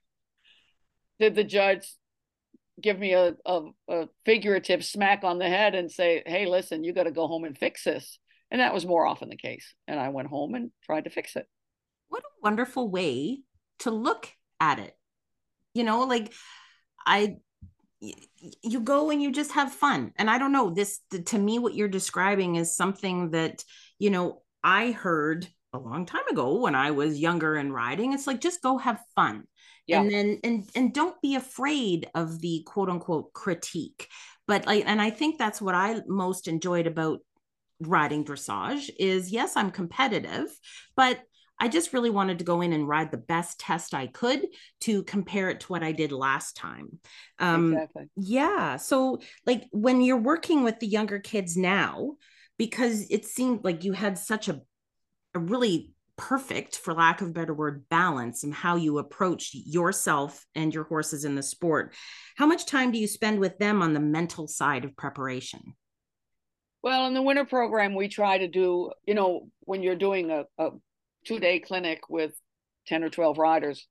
did 1.19 1.35
the 1.35 1.45
judge 1.45 1.87
give 2.81 2.99
me 2.99 3.13
a, 3.13 3.35
a, 3.47 3.63
a 3.89 4.09
figurative 4.25 4.85
smack 4.85 5.23
on 5.23 5.39
the 5.39 5.49
head 5.49 5.75
and 5.75 5.91
say, 5.91 6.23
hey, 6.27 6.47
listen, 6.47 6.85
you 6.85 6.93
got 6.93 7.05
to 7.05 7.13
go 7.13 7.27
home 7.27 7.45
and 7.45 7.57
fix 7.57 7.85
this. 7.85 8.19
And 8.51 8.61
that 8.61 8.75
was 8.75 8.87
more 8.87 9.07
often 9.07 9.29
the 9.29 9.37
case. 9.37 9.75
And 9.87 9.99
I 9.99 10.09
went 10.09 10.29
home 10.29 10.55
and 10.55 10.71
tried 10.85 11.05
to 11.05 11.11
fix 11.11 11.37
it. 11.37 11.47
What 12.09 12.23
a 12.23 12.43
wonderful 12.43 12.91
way 12.91 13.41
to 13.81 13.91
look 13.91 14.29
at 14.61 14.79
it. 14.79 14.97
You 15.73 15.85
know, 15.85 16.05
like 16.05 16.33
I, 17.07 17.37
you 18.01 18.81
go 18.81 19.11
and 19.11 19.23
you 19.23 19.33
just 19.33 19.53
have 19.53 19.73
fun. 19.73 20.13
And 20.17 20.29
I 20.29 20.39
don't 20.39 20.53
know, 20.53 20.71
this 20.71 21.01
to 21.27 21.39
me, 21.39 21.59
what 21.59 21.75
you're 21.75 21.89
describing 21.89 22.57
is 22.57 22.77
something 22.77 23.31
that, 23.31 23.65
you 23.99 24.11
know, 24.11 24.43
I 24.63 24.93
heard 24.93 25.49
a 25.75 25.79
long 25.79 26.07
time 26.07 26.27
ago 26.31 26.61
when 26.61 26.75
I 26.75 26.93
was 26.93 27.19
younger 27.19 27.57
and 27.57 27.75
riding. 27.75 28.13
It's 28.13 28.27
like, 28.27 28.41
just 28.41 28.63
go 28.63 28.79
have 28.79 29.01
fun 29.15 29.45
yeah. 29.87 30.01
and 30.01 30.11
then 30.11 30.41
and 30.45 30.71
and 30.75 30.93
don't 30.93 31.21
be 31.21 31.35
afraid 31.35 32.09
of 32.15 32.41
the 32.41 32.63
quote 32.67 32.89
unquote 32.89 33.33
critique 33.33 34.09
but 34.47 34.67
like 34.67 34.85
and 34.87 35.01
i 35.01 35.11
think 35.11 35.39
that's 35.39 35.61
what 35.61 35.75
i 35.75 36.01
most 36.07 36.49
enjoyed 36.49 36.87
about 36.87 37.21
riding 37.81 38.25
dressage 38.25 38.91
is 38.99 39.31
yes 39.31 39.57
i'm 39.57 39.71
competitive 39.71 40.49
but 40.97 41.21
I 41.61 41.69
just 41.69 41.93
really 41.93 42.11
wanted 42.11 42.41
to 42.41 42.45
go 42.45 42.63
in 42.63 42.73
and 42.73 42.89
ride 42.89 43.13
the 43.13 43.17
best 43.17 43.61
test 43.61 43.95
I 43.95 44.09
could 44.09 44.45
to 44.81 45.05
compare 45.05 45.51
it 45.51 45.61
to 45.61 45.67
what 45.69 45.85
I 45.85 45.93
did 45.93 46.11
last 46.11 46.57
time. 46.57 46.99
Um, 47.39 47.73
exactly. 47.73 48.07
Yeah. 48.17 48.77
So, 48.77 49.21
like 49.47 49.63
when 49.71 50.01
you're 50.01 50.17
working 50.17 50.65
with 50.65 50.81
the 50.81 50.89
younger 50.89 51.21
kids 51.21 51.57
now, 51.57 52.17
because 52.59 53.07
it 53.09 53.25
seemed 53.25 53.63
like 53.63 53.85
you 53.85 53.93
had 53.93 54.19
such 54.19 54.49
a, 54.49 54.63
a 55.35 55.39
really 55.39 55.93
perfect, 56.17 56.77
for 56.77 56.95
lack 56.95 57.21
of 57.21 57.29
a 57.29 57.33
better 57.33 57.55
word, 57.55 57.89
balance 57.89 58.45
in 58.45 58.53
how 58.53 58.77
you 58.77 58.99
approach 58.99 59.51
yourself 59.53 60.45
and 60.55 60.73
your 60.73 60.85
horses 60.85 61.25
in 61.25 61.35
the 61.35 61.43
sport. 61.43 61.95
How 62.37 62.47
much 62.47 62.67
time 62.67 62.93
do 62.93 62.99
you 62.99 63.07
spend 63.07 63.41
with 63.41 63.59
them 63.59 63.83
on 63.83 63.93
the 63.93 64.01
mental 64.01 64.47
side 64.47 64.85
of 64.85 64.97
preparation? 64.97 65.75
Well, 66.83 67.07
in 67.07 67.15
the 67.15 67.23
winter 67.23 67.45
program, 67.45 67.95
we 67.95 68.09
try 68.09 68.39
to 68.39 68.47
do, 68.47 68.93
you 69.07 69.15
know, 69.15 69.49
when 69.61 69.83
you're 69.83 69.97
doing 69.97 70.31
a, 70.31 70.45
a 70.59 70.71
two 71.25 71.41
day 71.41 71.59
clinic 71.59 72.09
with 72.09 72.33
10 72.87 73.03
or 73.03 73.09
12 73.09 73.39
riders, 73.39 73.87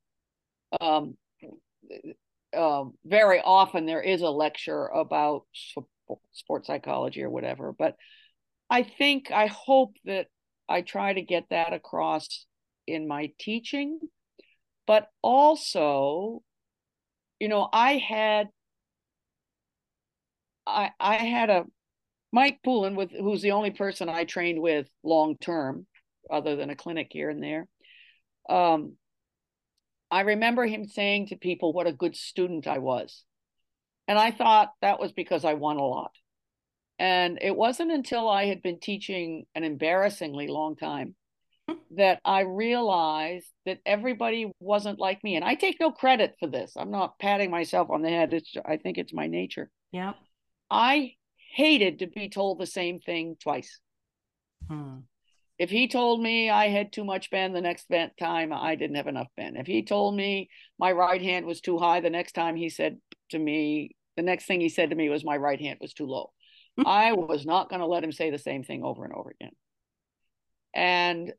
um, 0.80 1.16
uh, 2.56 2.84
very 3.04 3.40
often 3.44 3.84
there 3.84 4.02
is 4.02 4.22
a 4.22 4.30
lecture 4.30 4.86
about 4.86 5.44
sports 6.32 6.68
psychology 6.68 7.22
or 7.22 7.30
whatever. 7.30 7.72
But 7.76 7.96
I 8.70 8.84
think, 8.84 9.30
I 9.30 9.46
hope 9.48 9.96
that 10.04 10.28
I 10.68 10.82
try 10.82 11.12
to 11.12 11.22
get 11.22 11.44
that 11.50 11.72
across 11.72 12.46
in 12.86 13.08
my 13.08 13.32
teaching. 13.38 14.00
But 14.86 15.08
also, 15.22 16.42
you 17.40 17.48
know, 17.48 17.68
I 17.72 17.96
had 17.96 18.48
I 20.66 20.90
I 21.00 21.16
had 21.16 21.50
a 21.50 21.64
Mike 22.32 22.60
Poulin 22.64 22.96
with 22.96 23.10
who's 23.12 23.42
the 23.42 23.52
only 23.52 23.70
person 23.70 24.08
I 24.08 24.24
trained 24.24 24.60
with 24.60 24.88
long 25.02 25.36
term, 25.38 25.86
other 26.30 26.56
than 26.56 26.70
a 26.70 26.76
clinic 26.76 27.08
here 27.10 27.30
and 27.30 27.42
there. 27.42 27.68
Um, 28.48 28.96
I 30.10 30.20
remember 30.20 30.66
him 30.66 30.86
saying 30.86 31.28
to 31.28 31.36
people 31.36 31.72
what 31.72 31.86
a 31.86 31.92
good 31.92 32.16
student 32.16 32.66
I 32.66 32.78
was. 32.78 33.24
And 34.06 34.18
I 34.18 34.30
thought 34.30 34.72
that 34.82 35.00
was 35.00 35.12
because 35.12 35.44
I 35.44 35.54
won 35.54 35.78
a 35.78 35.82
lot. 35.86 36.12
And 36.98 37.38
it 37.42 37.56
wasn't 37.56 37.92
until 37.92 38.28
I 38.28 38.46
had 38.46 38.62
been 38.62 38.78
teaching 38.78 39.46
an 39.54 39.64
embarrassingly 39.64 40.46
long 40.46 40.76
time 40.76 41.16
that 41.96 42.20
I 42.24 42.40
realized 42.40 43.46
that 43.66 43.80
everybody 43.84 44.52
wasn't 44.60 44.98
like 45.00 45.24
me. 45.24 45.36
And 45.36 45.44
I 45.44 45.54
take 45.54 45.80
no 45.80 45.90
credit 45.90 46.36
for 46.38 46.48
this. 46.48 46.72
I'm 46.76 46.90
not 46.90 47.18
patting 47.18 47.50
myself 47.50 47.90
on 47.90 48.02
the 48.02 48.10
head. 48.10 48.32
It's 48.32 48.54
I 48.64 48.76
think 48.76 48.98
it's 48.98 49.12
my 49.12 49.26
nature. 49.26 49.70
Yeah. 49.92 50.12
I 50.70 51.14
hated 51.54 52.00
to 52.00 52.06
be 52.06 52.28
told 52.28 52.58
the 52.58 52.66
same 52.66 53.00
thing 53.00 53.36
twice. 53.42 53.80
Hmm. 54.68 54.98
If 55.58 55.70
he 55.70 55.86
told 55.86 56.20
me 56.20 56.50
I 56.50 56.68
had 56.68 56.92
too 56.92 57.04
much 57.04 57.30
bend 57.30 57.54
the 57.54 57.60
next 57.60 57.86
time 58.18 58.52
I 58.52 58.74
didn't 58.74 58.96
have 58.96 59.06
enough 59.06 59.28
bend. 59.36 59.56
If 59.56 59.68
he 59.68 59.84
told 59.84 60.16
me 60.16 60.48
my 60.78 60.90
right 60.90 61.22
hand 61.22 61.46
was 61.46 61.60
too 61.60 61.78
high, 61.78 62.00
the 62.00 62.10
next 62.10 62.32
time 62.32 62.56
he 62.56 62.68
said 62.68 62.98
to 63.30 63.38
me, 63.38 63.94
the 64.16 64.22
next 64.22 64.46
thing 64.46 64.60
he 64.60 64.68
said 64.68 64.90
to 64.90 64.96
me 64.96 65.08
was 65.08 65.24
my 65.24 65.36
right 65.36 65.60
hand 65.60 65.78
was 65.80 65.94
too 65.94 66.06
low. 66.06 66.32
I 66.84 67.12
was 67.12 67.46
not 67.46 67.68
going 67.68 67.80
to 67.80 67.86
let 67.86 68.04
him 68.04 68.12
say 68.12 68.30
the 68.30 68.38
same 68.38 68.64
thing 68.64 68.82
over 68.82 69.04
and 69.04 69.14
over 69.14 69.30
again. 69.30 69.52
And 70.74 71.32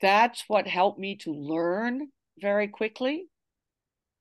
that's 0.00 0.44
what 0.48 0.66
helped 0.66 0.98
me 0.98 1.16
to 1.16 1.32
learn 1.32 2.08
very 2.40 2.68
quickly. 2.68 3.26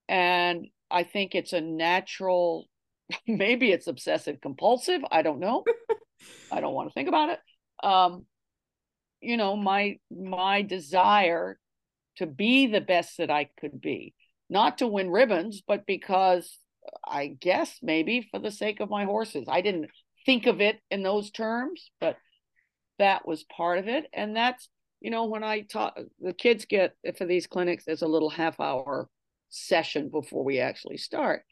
And 0.09 0.67
I 0.91 1.03
think 1.03 1.35
it's 1.35 1.53
a 1.53 1.61
natural, 1.61 2.67
maybe 3.27 3.71
it's 3.71 3.87
obsessive 3.87 4.41
compulsive. 4.41 5.01
I 5.09 5.21
don't 5.21 5.39
know. 5.39 5.63
I 6.51 6.59
don't 6.59 6.73
want 6.73 6.89
to 6.89 6.93
think 6.93 7.07
about 7.07 7.29
it. 7.29 7.39
Um, 7.81 8.25
you 9.21 9.37
know, 9.37 9.55
my 9.55 9.97
my 10.11 10.61
desire 10.61 11.59
to 12.17 12.25
be 12.25 12.67
the 12.67 12.81
best 12.81 13.17
that 13.17 13.29
I 13.29 13.49
could 13.59 13.79
be, 13.79 14.13
not 14.49 14.79
to 14.79 14.87
win 14.87 15.09
ribbons, 15.09 15.61
but 15.65 15.85
because 15.85 16.57
I 17.05 17.27
guess 17.27 17.79
maybe 17.81 18.27
for 18.29 18.39
the 18.39 18.51
sake 18.51 18.79
of 18.79 18.89
my 18.89 19.05
horses. 19.05 19.45
I 19.47 19.61
didn't 19.61 19.89
think 20.29 20.45
of 20.45 20.61
it 20.61 20.79
in 20.91 21.01
those 21.01 21.31
terms, 21.31 21.89
but 21.99 22.15
that 22.99 23.27
was 23.27 23.43
part 23.45 23.79
of 23.79 23.87
it. 23.87 24.05
And 24.13 24.35
that's, 24.35 24.69
you 25.01 25.09
know, 25.09 25.25
when 25.25 25.43
I 25.43 25.61
talk, 25.61 25.97
the 26.19 26.33
kids 26.33 26.65
get 26.65 26.93
for 27.17 27.25
these 27.25 27.47
clinics, 27.47 27.85
there's 27.85 28.03
a 28.03 28.07
little 28.07 28.29
half 28.29 28.59
hour 28.59 29.09
session 29.49 30.09
before 30.09 30.43
we 30.43 30.59
actually 30.59 30.97
start. 30.97 31.45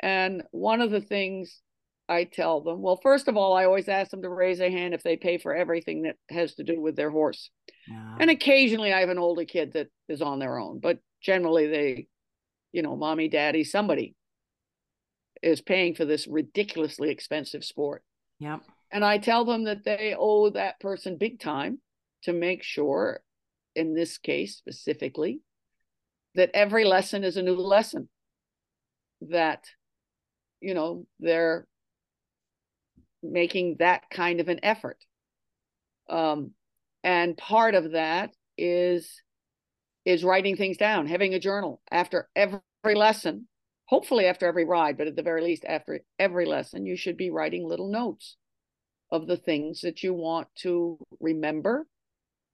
And 0.00 0.42
one 0.50 0.82
of 0.82 0.90
the 0.90 1.00
things 1.00 1.62
I 2.10 2.24
tell 2.24 2.60
them, 2.60 2.82
well, 2.82 3.00
first 3.02 3.26
of 3.26 3.38
all, 3.38 3.54
I 3.54 3.64
always 3.64 3.88
ask 3.88 4.10
them 4.10 4.20
to 4.20 4.28
raise 4.28 4.60
a 4.60 4.70
hand 4.70 4.92
if 4.92 5.02
they 5.02 5.16
pay 5.16 5.38
for 5.38 5.56
everything 5.56 6.02
that 6.02 6.16
has 6.28 6.56
to 6.56 6.64
do 6.64 6.78
with 6.78 6.94
their 6.94 7.10
horse. 7.10 7.48
Yeah. 7.88 8.16
And 8.20 8.28
occasionally 8.28 8.92
I 8.92 9.00
have 9.00 9.08
an 9.08 9.18
older 9.18 9.46
kid 9.46 9.72
that 9.72 9.88
is 10.10 10.20
on 10.20 10.40
their 10.40 10.58
own, 10.58 10.78
but 10.78 10.98
generally 11.22 11.68
they, 11.68 12.06
you 12.70 12.82
know, 12.82 12.96
mommy, 12.96 13.28
daddy, 13.28 13.64
somebody 13.64 14.14
is 15.42 15.60
paying 15.60 15.94
for 15.94 16.04
this 16.04 16.26
ridiculously 16.26 17.10
expensive 17.10 17.64
sport. 17.64 18.02
Yep. 18.40 18.62
And 18.90 19.04
I 19.04 19.18
tell 19.18 19.44
them 19.44 19.64
that 19.64 19.84
they 19.84 20.14
owe 20.18 20.50
that 20.50 20.80
person 20.80 21.16
big 21.18 21.40
time 21.40 21.80
to 22.22 22.32
make 22.32 22.62
sure, 22.62 23.20
in 23.74 23.94
this 23.94 24.18
case 24.18 24.56
specifically, 24.56 25.40
that 26.34 26.50
every 26.54 26.84
lesson 26.84 27.24
is 27.24 27.36
a 27.36 27.42
new 27.42 27.56
lesson. 27.56 28.08
That, 29.22 29.64
you 30.60 30.74
know, 30.74 31.06
they're 31.18 31.66
making 33.22 33.76
that 33.80 34.08
kind 34.10 34.40
of 34.40 34.48
an 34.48 34.60
effort. 34.62 34.98
Um, 36.08 36.52
and 37.02 37.36
part 37.36 37.74
of 37.74 37.92
that 37.92 38.30
is 38.56 39.22
is 40.04 40.24
writing 40.24 40.56
things 40.56 40.78
down, 40.78 41.06
having 41.06 41.34
a 41.34 41.38
journal 41.38 41.82
after 41.90 42.28
every 42.34 42.94
lesson 42.94 43.46
hopefully 43.88 44.26
after 44.26 44.46
every 44.46 44.64
ride, 44.64 44.98
but 44.98 45.06
at 45.06 45.16
the 45.16 45.22
very 45.22 45.42
least 45.42 45.64
after 45.66 46.00
every 46.18 46.44
lesson, 46.44 46.86
you 46.86 46.96
should 46.96 47.16
be 47.16 47.30
writing 47.30 47.66
little 47.66 47.90
notes 47.90 48.36
of 49.10 49.26
the 49.26 49.36
things 49.36 49.80
that 49.80 50.02
you 50.02 50.12
want 50.12 50.46
to 50.56 50.98
remember, 51.20 51.86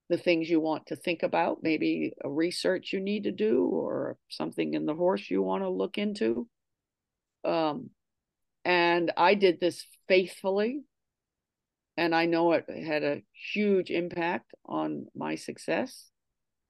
the 0.09 0.17
things 0.17 0.49
you 0.49 0.61
want 0.61 0.87
to 0.87 0.97
think 0.97 1.25
about, 1.25 1.59
maybe 1.63 2.13
a 2.23 2.31
research 2.31 2.93
you 2.93 3.01
need 3.01 3.25
to 3.25 3.33
do 3.33 3.65
or 3.67 4.17
something 4.29 4.75
in 4.75 4.87
the 4.87 4.95
horse 4.95 5.29
you 5.29 5.43
want 5.43 5.65
to 5.65 5.69
look 5.69 5.99
into. 5.99 6.47
Um, 7.45 7.91
and 8.65 9.13
I 9.17 9.35
did 9.35 9.61
this 9.61 9.85
faithfully. 10.09 10.83
And 11.97 12.15
I 12.15 12.27
know 12.27 12.53
it 12.53 12.65
had 12.69 13.05
a 13.05 13.23
huge 13.53 13.91
impact 13.91 14.53
on 14.67 15.07
my 15.15 15.37
success. 15.37 16.11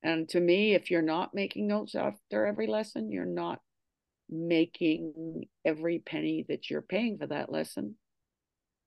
And 0.03 0.29
to 0.31 0.41
me, 0.41 0.75
if 0.75 0.91
you're 0.91 1.01
not 1.01 1.35
making 1.35 1.67
notes 1.67 1.95
after 1.95 2.45
every 2.45 2.67
lesson, 2.67 3.11
you're 3.11 3.25
not 3.25 3.61
making 4.35 5.45
every 5.65 6.01
penny 6.01 6.45
that 6.49 6.69
you're 6.69 6.83
paying 6.83 7.19
for 7.19 7.27
that 7.29 7.51
lesson 7.51 7.97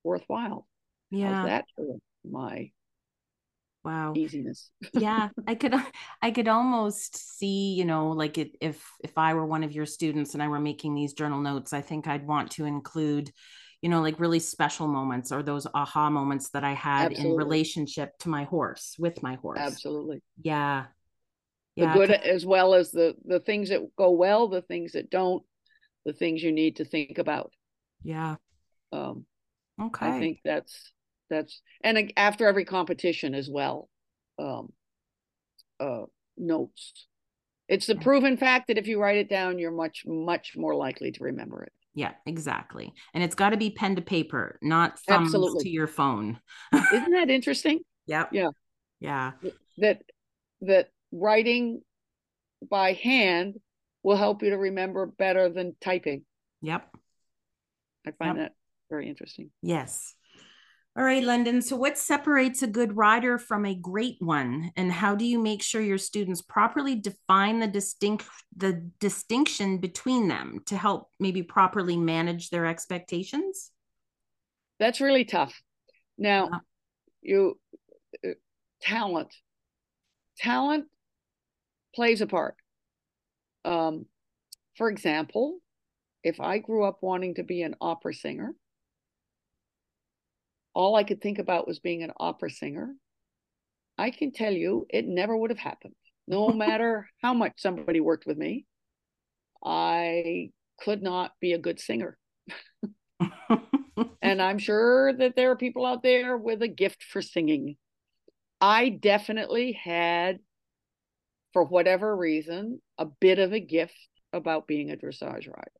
worthwhile. 0.04 0.68
Yeah. 1.10 1.34
How's 1.34 1.48
that 1.48 1.66
my 2.30 2.72
wow 3.88 4.14
easiness 4.16 4.70
yeah 4.94 5.30
i 5.48 5.56
could 5.56 5.74
i 6.22 6.30
could 6.30 6.48
almost 6.48 7.38
see 7.38 7.74
you 7.74 7.86
know 7.86 8.10
like 8.10 8.38
it, 8.38 8.52
if 8.60 8.86
if 9.02 9.18
i 9.18 9.34
were 9.34 9.46
one 9.46 9.64
of 9.64 9.72
your 9.72 9.86
students 9.86 10.34
and 10.34 10.44
i 10.44 10.48
were 10.48 10.60
making 10.60 10.94
these 10.94 11.14
journal 11.14 11.40
notes 11.40 11.72
i 11.72 11.80
think 11.80 12.06
i'd 12.08 12.28
want 12.28 12.52
to 12.52 12.66
include 12.66 13.32
you 13.82 13.90
know 13.90 14.02
like 14.02 14.20
really 14.20 14.40
special 14.40 14.88
moments 14.88 15.32
or 15.32 15.42
those 15.42 15.66
aha 15.74 16.10
moments 16.10 16.50
that 16.50 16.66
i 16.66 16.74
had 16.74 17.12
Absolutely. 17.12 17.32
in 17.32 17.38
relationship 17.38 18.18
to 18.20 18.28
my 18.28 18.44
horse 18.44 18.96
with 19.00 19.24
my 19.24 19.36
horse 19.36 19.60
Absolutely. 19.60 20.22
yeah 20.42 20.86
yeah, 21.78 21.94
the 21.94 22.00
good 22.00 22.12
as 22.12 22.46
well 22.46 22.74
as 22.74 22.92
the 22.92 23.16
the 23.24 23.40
things 23.40 23.70
that 23.70 23.82
go 23.96 24.12
well 24.12 24.48
the 24.48 24.64
things 24.64 24.94
that 24.94 25.10
don't 25.10 25.44
the 26.06 26.14
things 26.14 26.42
you 26.42 26.52
need 26.52 26.78
to 26.78 26.86
think 26.86 27.18
about. 27.18 27.52
Yeah. 28.04 28.36
Um 28.92 29.26
okay. 29.80 30.08
i 30.08 30.20
think 30.20 30.40
that's 30.44 30.92
that's 31.30 31.62
and 31.84 32.12
after 32.18 32.48
every 32.48 32.66
competition 32.66 33.36
as 33.36 33.50
well 33.50 33.90
um 34.40 34.72
uh 35.80 36.04
notes. 36.36 37.08
It's 37.68 37.86
the 37.86 37.96
yeah. 37.96 38.02
proven 38.02 38.38
fact 38.38 38.70
that 38.70 38.78
if 38.78 38.88
you 38.88 39.00
write 39.00 39.18
it 39.18 39.30
down 39.30 39.60
you're 39.60 39.72
much 39.72 40.04
much 40.08 40.56
more 40.56 40.74
likely 40.74 41.12
to 41.12 41.24
remember 41.24 41.64
it. 41.64 41.74
Yeah 41.94 42.14
exactly. 42.26 42.92
And 43.14 43.24
it's 43.24 43.36
got 43.36 43.50
to 43.50 43.58
be 43.58 43.70
pen 43.70 43.98
to 43.98 44.02
paper 44.02 44.58
not 44.64 45.00
thumbs 45.02 45.28
Absolutely. 45.28 45.64
to 45.66 45.70
your 45.70 45.88
phone. 45.88 46.40
Isn't 46.74 47.12
that 47.12 47.30
interesting? 47.30 47.80
Yeah 48.08 48.28
yeah. 48.32 48.52
Yeah. 49.02 49.34
That 49.80 50.02
that 50.62 50.92
writing 51.12 51.82
by 52.70 52.94
hand 52.94 53.56
will 54.04 54.18
help 54.18 54.44
you 54.44 54.50
to 54.52 54.58
remember 54.58 55.06
better 55.06 55.50
than 55.50 55.76
typing. 55.82 56.24
Yep. 56.62 56.88
I 58.06 58.12
find 58.12 58.38
yep. 58.38 58.48
that 58.48 58.54
very 58.90 59.10
interesting. 59.10 59.52
Yes. 59.62 60.14
All 60.98 61.04
right, 61.04 61.24
Lendon. 61.24 61.62
So, 61.62 61.76
what 61.76 61.96
separates 61.96 62.64
a 62.64 62.68
good 62.68 62.98
rider 62.98 63.38
from 63.38 63.66
a 63.66 63.76
great 63.76 64.16
one, 64.20 64.72
and 64.76 64.92
how 64.92 65.14
do 65.14 65.26
you 65.26 65.38
make 65.38 65.62
sure 65.62 65.80
your 65.80 66.00
students 66.00 66.42
properly 66.42 66.96
define 66.96 67.60
the 67.60 67.68
distinct 67.68 68.26
the 68.56 68.90
distinction 69.00 69.78
between 69.78 70.28
them 70.28 70.62
to 70.66 70.76
help 70.76 71.12
maybe 71.20 71.44
properly 71.44 71.98
manage 71.98 72.50
their 72.50 72.66
expectations? 72.66 73.70
That's 74.80 75.00
really 75.00 75.26
tough. 75.26 75.62
Now, 76.18 76.50
yeah. 76.52 76.60
you 77.22 77.60
uh, 78.26 78.32
talent 78.82 79.36
talent 80.40 80.86
plays 81.96 82.22
a 82.22 82.28
part. 82.28 82.56
Um, 83.66 84.06
for 84.76 84.90
example, 84.90 85.60
if 86.24 86.40
I 86.40 86.60
grew 86.60 86.84
up 86.84 87.00
wanting 87.02 87.36
to 87.36 87.44
be 87.44 87.62
an 87.62 87.76
opera 87.82 88.14
singer, 88.14 88.54
all 90.74 90.96
I 90.96 91.04
could 91.04 91.22
think 91.22 91.40
about 91.40 91.68
was 91.68 91.80
being 91.80 92.04
an 92.04 92.12
opera 92.20 92.52
singer. 92.52 92.94
I 93.98 94.12
can 94.12 94.32
tell 94.32 94.54
you 94.54 94.86
it 94.90 95.08
never 95.08 95.36
would 95.36 95.50
have 95.50 95.60
happened. 95.60 95.96
No 96.28 96.50
matter 96.54 97.10
how 97.22 97.34
much 97.34 97.54
somebody 97.58 98.00
worked 98.00 98.28
with 98.28 98.38
me, 98.38 98.66
I 99.64 100.52
could 100.80 101.02
not 101.02 101.32
be 101.42 101.54
a 101.54 101.58
good 101.58 101.80
singer. 101.80 102.18
and 104.22 104.42
I'm 104.42 104.60
sure 104.60 105.14
that 105.14 105.36
there 105.36 105.52
are 105.52 105.56
people 105.56 105.86
out 105.86 106.04
there 106.04 106.38
with 106.38 106.62
a 106.62 106.68
gift 106.68 107.04
for 107.04 107.22
singing. 107.22 107.78
I 108.62 108.90
definitely 108.90 109.74
had, 109.74 110.40
for 111.54 111.64
whatever 111.64 112.16
reason, 112.16 112.82
a 112.98 113.06
bit 113.06 113.40
of 113.40 113.54
a 113.54 113.60
gift 113.60 113.96
about 114.34 114.68
being 114.68 114.92
a 114.92 114.96
dressage 114.96 115.48
rider. 115.48 115.72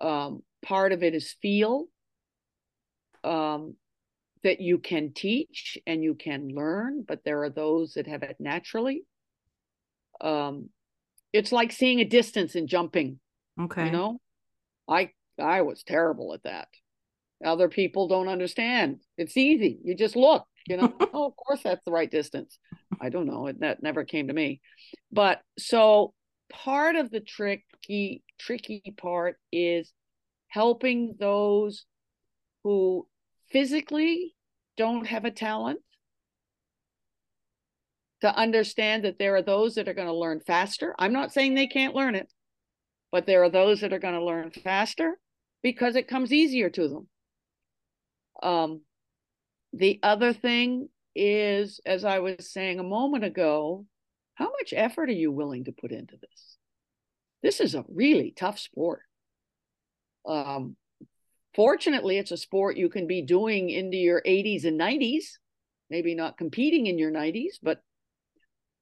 Um, 0.00 0.42
part 0.64 0.92
of 0.92 1.02
it 1.02 1.14
is 1.14 1.36
feel 1.42 1.86
um, 3.24 3.76
that 4.42 4.60
you 4.60 4.78
can 4.78 5.12
teach 5.12 5.78
and 5.86 6.02
you 6.02 6.14
can 6.14 6.48
learn, 6.48 7.04
but 7.06 7.24
there 7.24 7.42
are 7.42 7.50
those 7.50 7.94
that 7.94 8.06
have 8.06 8.22
it 8.22 8.36
naturally. 8.38 9.04
Um, 10.20 10.70
it's 11.32 11.52
like 11.52 11.72
seeing 11.72 12.00
a 12.00 12.04
distance 12.04 12.54
in 12.54 12.66
jumping. 12.66 13.18
Okay. 13.60 13.86
You 13.86 13.90
know, 13.90 14.20
I 14.88 15.10
I 15.38 15.62
was 15.62 15.82
terrible 15.82 16.34
at 16.34 16.42
that. 16.44 16.68
Other 17.44 17.68
people 17.68 18.08
don't 18.08 18.28
understand. 18.28 19.00
It's 19.18 19.36
easy. 19.36 19.78
You 19.82 19.96
just 19.96 20.14
look, 20.14 20.46
you 20.66 20.76
know, 20.76 20.92
oh, 21.12 21.26
of 21.26 21.36
course 21.36 21.60
that's 21.62 21.84
the 21.84 21.92
right 21.92 22.10
distance. 22.10 22.58
I 23.00 23.08
don't 23.08 23.26
know. 23.26 23.50
That 23.60 23.82
never 23.82 24.04
came 24.04 24.28
to 24.28 24.34
me. 24.34 24.60
But 25.10 25.40
so 25.58 26.14
part 26.50 26.96
of 26.96 27.10
the 27.10 27.20
tricky, 27.20 28.22
tricky 28.38 28.94
part 28.96 29.36
is 29.50 29.92
helping 30.48 31.16
those 31.18 31.84
who 32.62 33.06
physically 33.50 34.34
don't 34.76 35.06
have 35.06 35.24
a 35.24 35.30
talent 35.30 35.80
to 38.20 38.34
understand 38.34 39.04
that 39.04 39.18
there 39.18 39.34
are 39.34 39.42
those 39.42 39.74
that 39.74 39.88
are 39.88 39.94
going 39.94 40.06
to 40.06 40.14
learn 40.14 40.40
faster. 40.40 40.94
I'm 40.98 41.12
not 41.12 41.32
saying 41.32 41.54
they 41.54 41.66
can't 41.66 41.94
learn 41.94 42.14
it, 42.14 42.32
but 43.10 43.26
there 43.26 43.42
are 43.42 43.50
those 43.50 43.80
that 43.80 43.92
are 43.92 43.98
going 43.98 44.14
to 44.14 44.24
learn 44.24 44.50
faster 44.50 45.18
because 45.62 45.96
it 45.96 46.08
comes 46.08 46.32
easier 46.32 46.70
to 46.70 46.88
them. 46.88 47.08
Um, 48.42 48.80
the 49.72 49.98
other 50.02 50.32
thing 50.32 50.88
is, 51.14 51.80
as 51.86 52.04
I 52.04 52.18
was 52.18 52.50
saying 52.50 52.78
a 52.78 52.84
moment 52.84 53.24
ago, 53.24 53.86
how 54.34 54.46
much 54.46 54.72
effort 54.74 55.08
are 55.08 55.12
you 55.12 55.30
willing 55.30 55.64
to 55.64 55.72
put 55.72 55.92
into 55.92 56.16
this? 56.16 56.56
This 57.42 57.60
is 57.60 57.74
a 57.74 57.84
really 57.88 58.32
tough 58.36 58.58
sport. 58.58 59.02
Um, 60.26 60.76
fortunately, 61.54 62.18
it's 62.18 62.30
a 62.30 62.36
sport 62.36 62.76
you 62.76 62.88
can 62.88 63.06
be 63.06 63.22
doing 63.22 63.70
into 63.70 63.96
your 63.96 64.22
80s 64.22 64.64
and 64.64 64.80
90s, 64.80 65.24
maybe 65.90 66.14
not 66.14 66.38
competing 66.38 66.86
in 66.86 66.98
your 66.98 67.10
90s, 67.10 67.58
but 67.62 67.82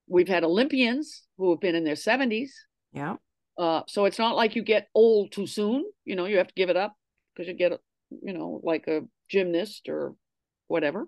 we've 0.06 0.28
had 0.28 0.44
Olympians 0.44 1.22
who 1.38 1.50
have 1.50 1.60
been 1.60 1.74
in 1.74 1.84
their 1.84 1.94
70s. 1.94 2.50
Yeah. 2.92 3.16
Uh, 3.56 3.82
so 3.86 4.04
it's 4.04 4.18
not 4.18 4.36
like 4.36 4.56
you 4.56 4.62
get 4.62 4.88
old 4.94 5.32
too 5.32 5.46
soon. 5.46 5.84
You 6.04 6.16
know, 6.16 6.26
you 6.26 6.38
have 6.38 6.48
to 6.48 6.54
give 6.54 6.70
it 6.70 6.76
up 6.76 6.94
because 7.34 7.48
you 7.48 7.54
get, 7.54 7.72
you 8.22 8.32
know, 8.32 8.60
like 8.62 8.86
a 8.88 9.02
gymnast 9.28 9.88
or 9.88 10.14
whatever. 10.70 11.06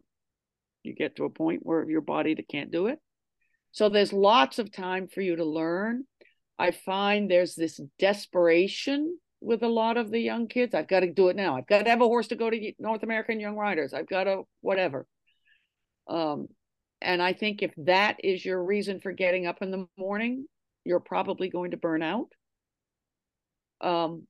You 0.83 0.95
get 0.95 1.17
to 1.17 1.25
a 1.25 1.31
point 1.31 1.61
where 1.63 1.89
your 1.89 2.01
body 2.01 2.35
can't 2.51 2.73
do 2.73 2.89
it. 2.89 2.99
So 3.71 3.89
there's 3.89 4.13
lots 4.13 4.59
of 4.59 4.73
time 4.73 5.09
for 5.09 5.21
you 5.21 5.37
to 5.37 5.45
learn. 5.45 6.05
I 6.59 6.73
find 6.73 7.31
there's 7.31 7.55
this 7.55 7.81
desperation 7.99 9.19
with 9.41 9.63
a 9.63 9.69
lot 9.69 9.97
of 9.97 10.11
the 10.11 10.21
young 10.21 10.49
kids. 10.49 10.75
I've 10.75 10.89
got 10.89 11.01
to 11.01 11.13
do 11.13 11.29
it 11.29 11.37
now. 11.37 11.57
I've 11.57 11.67
got 11.67 11.85
to 11.85 11.91
have 11.91 12.01
a 12.01 12.07
horse 12.07 12.29
to 12.29 12.37
go 12.37 12.51
to 12.51 12.73
North 12.79 13.03
American 13.03 13.41
Young 13.41 13.57
Riders. 13.57 13.95
I've 13.95 14.09
got 14.09 14.25
to 14.25 14.43
whatever. 14.61 15.07
Um, 16.09 16.49
and 17.01 17.23
I 17.23 17.33
think 17.33 17.63
if 17.63 17.73
that 17.79 18.17
is 18.23 18.45
your 18.45 18.63
reason 18.63 19.01
for 19.01 19.13
getting 19.13 19.47
up 19.47 19.59
in 19.63 19.71
the 19.71 19.87
morning, 19.97 20.47
you're 20.85 21.01
probably 21.01 21.49
going 21.49 21.71
to 21.71 21.77
burn 21.77 22.03
out. 22.03 22.29
Um, 23.81 24.27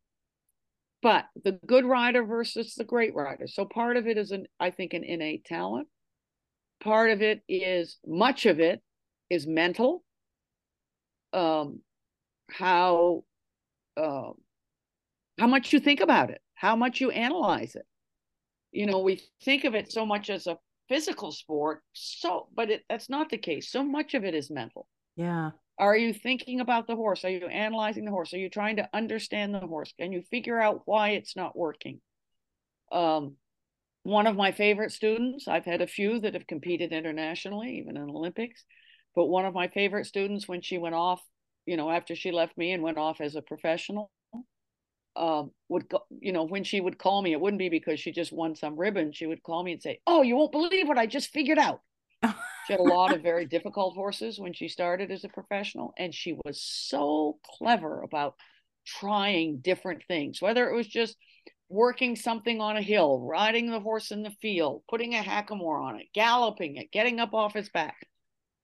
but 1.02 1.26
the 1.44 1.52
good 1.66 1.84
rider 1.84 2.24
versus 2.24 2.74
the 2.74 2.84
great 2.84 3.14
rider. 3.14 3.46
So 3.46 3.64
part 3.64 3.96
of 3.96 4.06
it 4.06 4.16
is 4.16 4.30
an, 4.30 4.46
I 4.60 4.70
think, 4.70 4.94
an 4.94 5.04
innate 5.04 5.44
talent. 5.44 5.88
Part 6.80 7.10
of 7.10 7.22
it 7.22 7.42
is 7.48 7.98
much 8.06 8.46
of 8.46 8.60
it 8.60 8.80
is 9.28 9.46
mental. 9.46 10.04
Um, 11.32 11.80
how 12.50 13.24
uh, 13.96 14.30
how 15.38 15.46
much 15.46 15.72
you 15.72 15.80
think 15.80 16.00
about 16.00 16.30
it, 16.30 16.40
how 16.54 16.76
much 16.76 17.00
you 17.00 17.10
analyze 17.10 17.74
it. 17.74 17.86
You 18.70 18.86
know, 18.86 19.00
we 19.00 19.20
think 19.42 19.64
of 19.64 19.74
it 19.74 19.90
so 19.90 20.06
much 20.06 20.30
as 20.30 20.46
a 20.46 20.58
physical 20.88 21.32
sport, 21.32 21.82
so 21.92 22.48
but 22.54 22.70
it, 22.70 22.82
that's 22.88 23.08
not 23.08 23.28
the 23.28 23.38
case. 23.38 23.70
So 23.70 23.82
much 23.82 24.14
of 24.14 24.24
it 24.24 24.34
is 24.34 24.50
mental. 24.50 24.86
Yeah. 25.16 25.50
Are 25.78 25.96
you 25.96 26.12
thinking 26.12 26.60
about 26.60 26.86
the 26.86 26.96
horse? 26.96 27.24
Are 27.24 27.30
you 27.30 27.46
analyzing 27.46 28.04
the 28.04 28.10
horse? 28.10 28.32
Are 28.34 28.38
you 28.38 28.50
trying 28.50 28.76
to 28.76 28.88
understand 28.92 29.54
the 29.54 29.60
horse? 29.60 29.92
Can 29.98 30.12
you 30.12 30.22
figure 30.30 30.60
out 30.60 30.82
why 30.84 31.10
it's 31.10 31.34
not 31.34 31.56
working? 31.56 32.00
Um, 32.90 33.36
one 34.02 34.26
of 34.26 34.36
my 34.36 34.52
favorite 34.52 34.92
students, 34.92 35.48
I've 35.48 35.64
had 35.64 35.80
a 35.80 35.86
few 35.86 36.20
that 36.20 36.34
have 36.34 36.46
competed 36.46 36.92
internationally, 36.92 37.78
even 37.78 37.96
in 37.96 38.10
Olympics, 38.10 38.64
but 39.14 39.26
one 39.26 39.44
of 39.44 39.54
my 39.54 39.68
favorite 39.68 40.06
students, 40.06 40.48
when 40.48 40.60
she 40.60 40.78
went 40.78 40.94
off, 40.94 41.22
you 41.66 41.76
know, 41.76 41.90
after 41.90 42.14
she 42.16 42.32
left 42.32 42.56
me 42.58 42.72
and 42.72 42.82
went 42.82 42.98
off 42.98 43.20
as 43.20 43.36
a 43.36 43.42
professional, 43.42 44.10
um, 45.14 45.50
would 45.68 45.88
go, 45.88 46.00
you 46.20 46.32
know, 46.32 46.44
when 46.44 46.64
she 46.64 46.80
would 46.80 46.98
call 46.98 47.22
me, 47.22 47.32
it 47.32 47.40
wouldn't 47.40 47.58
be 47.58 47.68
because 47.68 48.00
she 48.00 48.12
just 48.12 48.32
won 48.32 48.56
some 48.56 48.76
ribbon. 48.76 49.12
She 49.12 49.26
would 49.26 49.42
call 49.42 49.62
me 49.62 49.72
and 49.72 49.82
say, 49.82 50.00
"Oh, 50.06 50.22
you 50.22 50.36
won't 50.36 50.52
believe 50.52 50.88
what 50.88 50.98
I 50.98 51.06
just 51.06 51.30
figured 51.30 51.58
out." 51.58 51.80
a 52.80 52.82
lot 52.82 53.14
of 53.14 53.22
very 53.22 53.46
difficult 53.46 53.94
horses 53.94 54.38
when 54.38 54.52
she 54.52 54.68
started 54.68 55.10
as 55.10 55.24
a 55.24 55.28
professional, 55.28 55.92
and 55.98 56.14
she 56.14 56.36
was 56.44 56.60
so 56.62 57.38
clever 57.44 58.02
about 58.02 58.34
trying 58.86 59.58
different 59.58 60.02
things, 60.08 60.42
whether 60.42 60.68
it 60.68 60.74
was 60.74 60.86
just 60.86 61.16
working 61.68 62.16
something 62.16 62.60
on 62.60 62.76
a 62.76 62.82
hill, 62.82 63.20
riding 63.20 63.70
the 63.70 63.80
horse 63.80 64.10
in 64.10 64.22
the 64.22 64.34
field, 64.42 64.82
putting 64.88 65.14
a 65.14 65.22
hackamore 65.22 65.82
on 65.82 66.00
it, 66.00 66.06
galloping 66.12 66.76
it, 66.76 66.92
getting 66.92 67.18
up 67.18 67.32
off 67.32 67.56
its 67.56 67.70
back. 67.70 68.06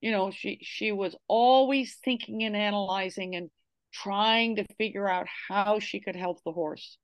You 0.01 0.13
know, 0.13 0.31
she 0.31 0.59
she 0.63 0.93
was 0.93 1.17
always 1.27 1.97
thinking 2.05 2.45
and 2.45 2.55
analyzing 2.55 3.35
and 3.35 3.51
trying 3.93 4.57
to 4.57 4.65
figure 4.77 5.09
out 5.09 5.27
how 5.49 5.81
she 5.81 6.01
could 6.01 6.17
help 6.17 6.43
the 6.45 6.53
horse. 6.53 6.99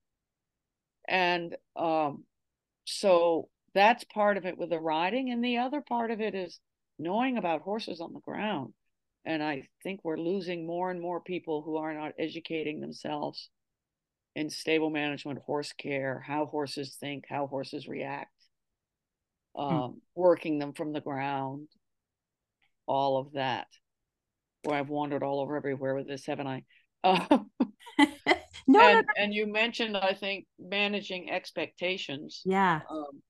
And 1.09 1.57
um, 1.76 2.24
so 2.84 3.48
that's 3.74 4.05
part 4.05 4.36
of 4.36 4.46
it 4.46 4.59
with 4.59 4.70
the 4.70 4.78
riding. 4.78 5.30
And 5.30 5.44
the 5.44 5.59
other 5.59 5.80
part 5.80 6.11
of 6.11 6.20
it 6.20 6.34
is 6.34 6.61
knowing 6.99 7.38
about 7.38 7.62
horses 7.62 8.01
on 8.01 8.12
the 8.12 8.20
ground. 8.20 8.72
And 9.24 9.42
I 9.42 9.68
think 9.82 10.01
we're 10.03 10.18
losing 10.18 10.66
more 10.66 10.90
and 10.90 11.01
more 11.01 11.20
people 11.20 11.62
who 11.62 11.76
are 11.76 11.95
not 11.95 12.12
educating 12.18 12.80
themselves 12.80 13.49
in 14.36 14.51
stable 14.51 14.90
management, 14.90 15.38
horse 15.40 15.72
care, 15.72 16.22
how 16.26 16.47
horses 16.47 16.97
think, 17.01 17.24
how 17.28 17.47
horses 17.47 17.88
react, 17.88 18.32
hmm. 19.55 19.62
um, 19.62 19.90
hmm. 19.90 19.99
working 20.14 20.59
them 20.59 20.72
from 20.72 20.92
the 20.92 21.01
ground, 21.01 21.68
all 22.86 23.18
of 23.18 23.32
that. 23.32 23.66
Where 24.64 24.78
I've 24.78 24.88
wandered 24.88 25.22
all 25.22 25.40
over 25.40 25.57
everywhere 25.57 25.95
with 25.95 26.09
this, 26.09 26.26
haven't 26.26 26.47
I? 26.47 26.64
Uh, 27.05 27.38
no, 28.66 28.80
and, 28.80 28.97
no, 28.97 29.01
no, 29.01 29.03
and 29.18 29.34
you 29.34 29.47
mentioned, 29.47 29.95
I 29.95 30.14
think, 30.14 30.47
managing 30.59 31.30
expectations. 31.30 32.40
Yeah. 32.47 32.80
Um, 32.88 33.20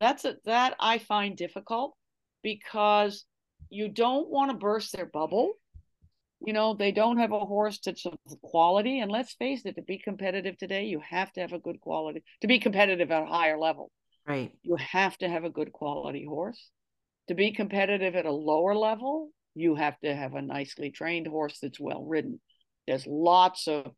that's 0.00 0.24
a, 0.24 0.34
that 0.44 0.74
I 0.80 0.98
find 0.98 1.36
difficult 1.36 1.96
because 2.44 3.24
you 3.70 3.88
don't 3.88 4.30
want 4.30 4.52
to 4.52 4.56
burst 4.56 4.94
their 4.94 5.06
bubble. 5.06 5.54
You 6.46 6.52
know, 6.52 6.74
they 6.74 6.92
don't 6.92 7.16
have 7.16 7.32
a 7.32 7.40
horse 7.40 7.80
that's 7.84 8.06
of 8.06 8.14
quality. 8.42 9.00
And 9.00 9.10
let's 9.10 9.32
face 9.34 9.62
it, 9.64 9.74
to 9.74 9.82
be 9.82 9.98
competitive 9.98 10.56
today, 10.58 10.84
you 10.84 11.00
have 11.00 11.32
to 11.32 11.40
have 11.40 11.52
a 11.52 11.58
good 11.58 11.80
quality. 11.80 12.22
To 12.42 12.46
be 12.46 12.60
competitive 12.60 13.10
at 13.10 13.22
a 13.22 13.26
higher 13.26 13.58
level, 13.58 13.90
right? 14.28 14.52
You 14.62 14.76
have 14.76 15.16
to 15.18 15.28
have 15.28 15.44
a 15.44 15.50
good 15.50 15.72
quality 15.72 16.24
horse. 16.24 16.70
To 17.28 17.34
be 17.34 17.52
competitive 17.52 18.14
at 18.14 18.26
a 18.26 18.32
lower 18.32 18.76
level, 18.76 19.30
you 19.54 19.74
have 19.76 19.98
to 20.00 20.14
have 20.14 20.34
a 20.34 20.42
nicely 20.42 20.90
trained 20.90 21.26
horse 21.26 21.58
that's 21.60 21.80
well 21.80 22.04
ridden. 22.04 22.40
There's 22.86 23.06
lots 23.06 23.66
of 23.66 23.92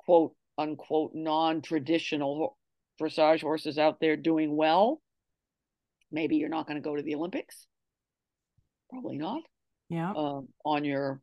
quote 0.00 0.34
unquote 0.58 1.12
non 1.14 1.62
traditional 1.62 2.58
dressage 3.00 3.40
horses 3.40 3.78
out 3.78 4.00
there 4.00 4.16
doing 4.16 4.54
well. 4.54 5.00
Maybe 6.14 6.36
you're 6.36 6.48
not 6.48 6.68
going 6.68 6.76
to 6.76 6.88
go 6.88 6.94
to 6.94 7.02
the 7.02 7.16
Olympics. 7.16 7.66
Probably 8.88 9.18
not. 9.18 9.42
Yeah. 9.90 10.12
Um, 10.12 10.48
on 10.64 10.84
your 10.84 11.20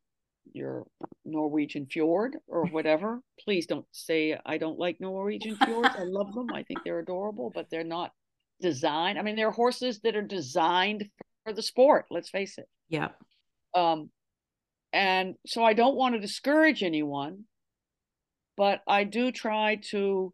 your 0.53 0.85
Norwegian 1.23 1.87
fjord 1.89 2.35
or 2.47 2.65
whatever. 2.71 3.21
Please 3.39 3.65
don't 3.65 3.85
say 3.91 4.37
I 4.45 4.57
don't 4.57 4.77
like 4.77 4.99
Norwegian 4.99 5.55
fjords. 5.55 5.95
I 5.97 6.03
love 6.03 6.33
them. 6.33 6.47
I 6.53 6.63
think 6.63 6.81
they're 6.83 6.99
adorable, 7.07 7.51
but 7.55 7.67
they're 7.71 7.85
not 7.85 8.11
designed. 8.59 9.17
I 9.17 9.21
mean, 9.21 9.37
they're 9.37 9.51
horses 9.51 10.01
that 10.03 10.17
are 10.17 10.21
designed 10.21 11.05
for 11.45 11.53
the 11.53 11.63
sport. 11.63 12.05
Let's 12.11 12.29
face 12.29 12.57
it. 12.57 12.67
Yeah. 12.89 13.09
Um, 13.73 14.09
and 14.91 15.35
so 15.47 15.63
I 15.63 15.73
don't 15.73 15.95
want 15.95 16.15
to 16.15 16.19
discourage 16.19 16.83
anyone, 16.83 17.45
but 18.57 18.81
I 18.85 19.05
do 19.05 19.31
try 19.31 19.79
to 19.91 20.33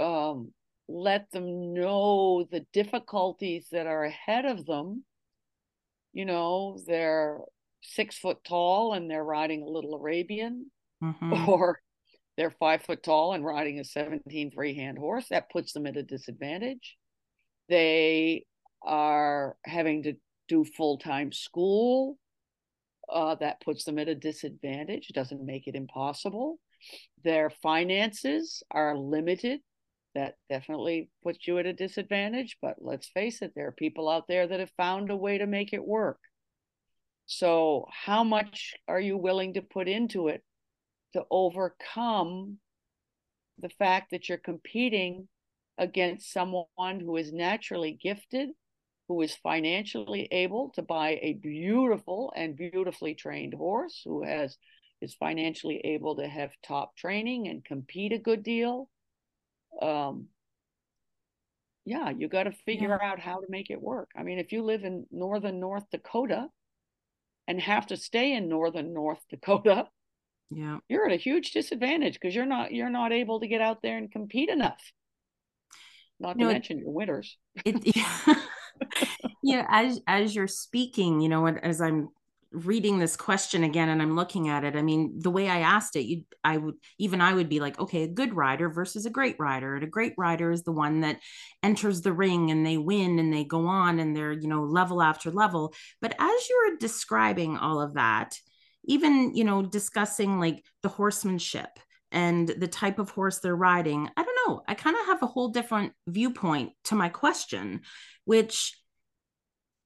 um, 0.00 0.52
let 0.88 1.30
them 1.30 1.74
know 1.74 2.46
the 2.50 2.64
difficulties 2.72 3.68
that 3.72 3.86
are 3.86 4.04
ahead 4.04 4.46
of 4.46 4.64
them. 4.64 5.04
You 6.12 6.24
know, 6.24 6.78
they're 6.86 7.40
six 7.82 8.18
foot 8.18 8.38
tall 8.44 8.94
and 8.94 9.10
they're 9.10 9.24
riding 9.24 9.62
a 9.62 9.68
little 9.68 9.94
Arabian, 9.94 10.70
mm-hmm. 11.02 11.48
or 11.48 11.80
they're 12.36 12.50
five 12.50 12.82
foot 12.82 13.02
tall 13.02 13.34
and 13.34 13.44
riding 13.44 13.78
a 13.80 13.84
17 13.84 14.50
three 14.50 14.74
hand 14.74 14.98
horse. 14.98 15.26
That 15.28 15.50
puts 15.50 15.72
them 15.72 15.86
at 15.86 15.96
a 15.96 16.02
disadvantage. 16.02 16.96
They 17.68 18.46
are 18.82 19.56
having 19.64 20.04
to 20.04 20.14
do 20.48 20.64
full 20.64 20.98
time 20.98 21.32
school. 21.32 22.18
Uh, 23.10 23.34
that 23.36 23.60
puts 23.62 23.84
them 23.84 23.98
at 23.98 24.08
a 24.08 24.14
disadvantage, 24.14 25.08
doesn't 25.14 25.44
make 25.44 25.66
it 25.66 25.74
impossible. 25.74 26.58
Their 27.24 27.48
finances 27.48 28.62
are 28.70 28.96
limited. 28.96 29.60
That 30.14 30.34
definitely 30.48 31.10
puts 31.22 31.46
you 31.46 31.58
at 31.58 31.66
a 31.66 31.72
disadvantage. 31.72 32.56
But 32.60 32.76
let's 32.80 33.08
face 33.08 33.42
it, 33.42 33.52
there 33.54 33.68
are 33.68 33.72
people 33.72 34.08
out 34.08 34.26
there 34.28 34.46
that 34.46 34.60
have 34.60 34.72
found 34.76 35.10
a 35.10 35.16
way 35.16 35.38
to 35.38 35.46
make 35.46 35.72
it 35.72 35.84
work. 35.84 36.18
So, 37.26 37.86
how 37.92 38.24
much 38.24 38.74
are 38.88 39.00
you 39.00 39.18
willing 39.18 39.54
to 39.54 39.62
put 39.62 39.86
into 39.86 40.28
it 40.28 40.42
to 41.12 41.24
overcome 41.30 42.58
the 43.58 43.68
fact 43.68 44.10
that 44.10 44.28
you're 44.28 44.38
competing 44.38 45.28
against 45.76 46.32
someone 46.32 46.66
who 47.00 47.16
is 47.16 47.32
naturally 47.32 47.92
gifted, 47.92 48.50
who 49.08 49.20
is 49.22 49.34
financially 49.36 50.28
able 50.30 50.70
to 50.70 50.82
buy 50.82 51.18
a 51.22 51.34
beautiful 51.34 52.32
and 52.34 52.56
beautifully 52.56 53.14
trained 53.14 53.54
horse, 53.54 54.02
who 54.04 54.22
has 54.22 54.56
is 55.00 55.14
financially 55.14 55.80
able 55.84 56.16
to 56.16 56.26
have 56.26 56.50
top 56.62 56.96
training 56.96 57.46
and 57.46 57.64
compete 57.64 58.12
a 58.12 58.18
good 58.18 58.42
deal. 58.42 58.88
Um, 59.80 60.26
yeah, 61.84 62.10
you 62.10 62.28
got 62.28 62.44
to 62.44 62.52
figure 62.52 62.98
yeah. 63.00 63.10
out 63.10 63.18
how 63.18 63.36
to 63.40 63.46
make 63.48 63.70
it 63.70 63.80
work. 63.80 64.10
I 64.16 64.22
mean, 64.22 64.38
if 64.38 64.52
you 64.52 64.62
live 64.62 64.84
in 64.84 65.06
northern 65.10 65.58
North 65.58 65.84
Dakota 65.90 66.48
and 67.46 67.60
have 67.60 67.86
to 67.86 67.96
stay 67.96 68.34
in 68.34 68.48
northern 68.48 68.92
North 68.92 69.20
Dakota, 69.30 69.86
yeah, 70.50 70.78
you're 70.88 71.06
at 71.06 71.12
a 71.12 71.16
huge 71.16 71.52
disadvantage 71.52 72.14
because 72.14 72.34
you're 72.34 72.46
not 72.46 72.72
you're 72.72 72.90
not 72.90 73.12
able 73.12 73.40
to 73.40 73.48
get 73.48 73.60
out 73.60 73.82
there 73.82 73.96
and 73.96 74.10
compete 74.10 74.50
enough. 74.50 74.80
Not 76.20 76.38
to 76.38 76.46
mention 76.46 76.78
your 76.78 76.90
winters. 76.90 77.36
It, 77.64 77.96
yeah. 77.96 78.34
yeah, 79.42 79.66
as 79.68 80.00
as 80.06 80.34
you're 80.34 80.46
speaking, 80.46 81.20
you 81.20 81.28
know, 81.28 81.46
as 81.46 81.80
I'm 81.80 82.08
reading 82.52 82.98
this 82.98 83.16
question 83.16 83.62
again 83.62 83.88
and 83.88 84.00
I'm 84.00 84.16
looking 84.16 84.48
at 84.48 84.64
it, 84.64 84.74
I 84.74 84.82
mean, 84.82 85.18
the 85.20 85.30
way 85.30 85.48
I 85.48 85.60
asked 85.60 85.96
it, 85.96 86.04
you 86.04 86.24
I 86.42 86.56
would 86.56 86.74
even 86.98 87.20
I 87.20 87.34
would 87.34 87.48
be 87.48 87.60
like, 87.60 87.78
okay, 87.78 88.04
a 88.04 88.08
good 88.08 88.34
rider 88.34 88.70
versus 88.70 89.04
a 89.04 89.10
great 89.10 89.36
rider. 89.38 89.74
And 89.74 89.84
a 89.84 89.88
great 89.88 90.14
rider 90.16 90.50
is 90.50 90.62
the 90.62 90.72
one 90.72 91.00
that 91.00 91.20
enters 91.62 92.00
the 92.00 92.12
ring 92.12 92.50
and 92.50 92.64
they 92.64 92.78
win 92.78 93.18
and 93.18 93.32
they 93.32 93.44
go 93.44 93.66
on 93.66 93.98
and 93.98 94.16
they're, 94.16 94.32
you 94.32 94.48
know, 94.48 94.62
level 94.62 95.02
after 95.02 95.30
level. 95.30 95.74
But 96.00 96.14
as 96.18 96.48
you're 96.48 96.76
describing 96.78 97.58
all 97.58 97.80
of 97.80 97.94
that, 97.94 98.38
even, 98.84 99.34
you 99.34 99.44
know, 99.44 99.62
discussing 99.62 100.40
like 100.40 100.64
the 100.82 100.88
horsemanship 100.88 101.68
and 102.10 102.48
the 102.48 102.68
type 102.68 102.98
of 102.98 103.10
horse 103.10 103.40
they're 103.40 103.54
riding, 103.54 104.08
I 104.16 104.22
don't 104.22 104.38
know. 104.46 104.62
I 104.66 104.74
kind 104.74 104.96
of 104.98 105.06
have 105.06 105.22
a 105.22 105.26
whole 105.26 105.48
different 105.48 105.92
viewpoint 106.06 106.72
to 106.84 106.94
my 106.94 107.10
question, 107.10 107.82
which 108.24 108.74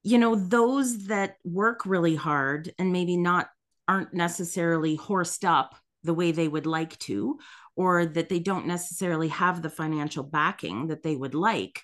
you 0.03 0.18
know 0.18 0.34
those 0.34 1.07
that 1.07 1.36
work 1.44 1.86
really 1.86 2.16
hard 2.16 2.72
and 2.78 2.92
maybe 2.92 3.16
not 3.16 3.48
aren't 3.88 4.14
necessarily 4.14 4.96
horsed 4.96 5.44
up 5.44 5.74
the 6.05 6.14
way 6.14 6.32
they 6.32 6.48
would 6.48 6.66
like 6.66 6.98
to 6.98 7.38
or 7.76 8.05
that 8.05 8.28
they 8.28 8.38
don't 8.38 8.66
necessarily 8.66 9.28
have 9.28 9.62
the 9.62 9.70
financial 9.70 10.22
backing 10.22 10.88
that 10.88 11.03
they 11.03 11.16
would 11.16 11.34
like 11.34 11.82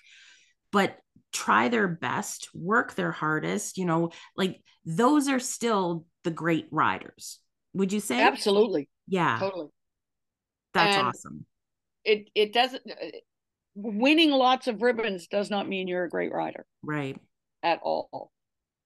but 0.71 0.97
try 1.31 1.69
their 1.69 1.87
best 1.87 2.49
work 2.53 2.95
their 2.95 3.11
hardest 3.11 3.77
you 3.77 3.85
know 3.85 4.09
like 4.35 4.61
those 4.85 5.27
are 5.27 5.39
still 5.39 6.05
the 6.23 6.31
great 6.31 6.67
riders. 6.71 7.39
Would 7.73 7.93
you 7.93 7.99
say? 7.99 8.21
Absolutely. 8.21 8.89
Yeah. 9.07 9.37
Totally. 9.39 9.67
That's 10.73 10.97
and 10.97 11.07
awesome. 11.07 11.45
it 12.03 12.29
it 12.35 12.53
doesn't 12.53 12.83
uh, 12.89 13.05
winning 13.75 14.31
lots 14.31 14.67
of 14.67 14.81
ribbons 14.81 15.27
does 15.27 15.49
not 15.49 15.67
mean 15.67 15.87
you're 15.87 16.03
a 16.03 16.09
great 16.09 16.31
rider. 16.31 16.65
Right 16.83 17.17
at 17.63 17.79
all. 17.83 18.31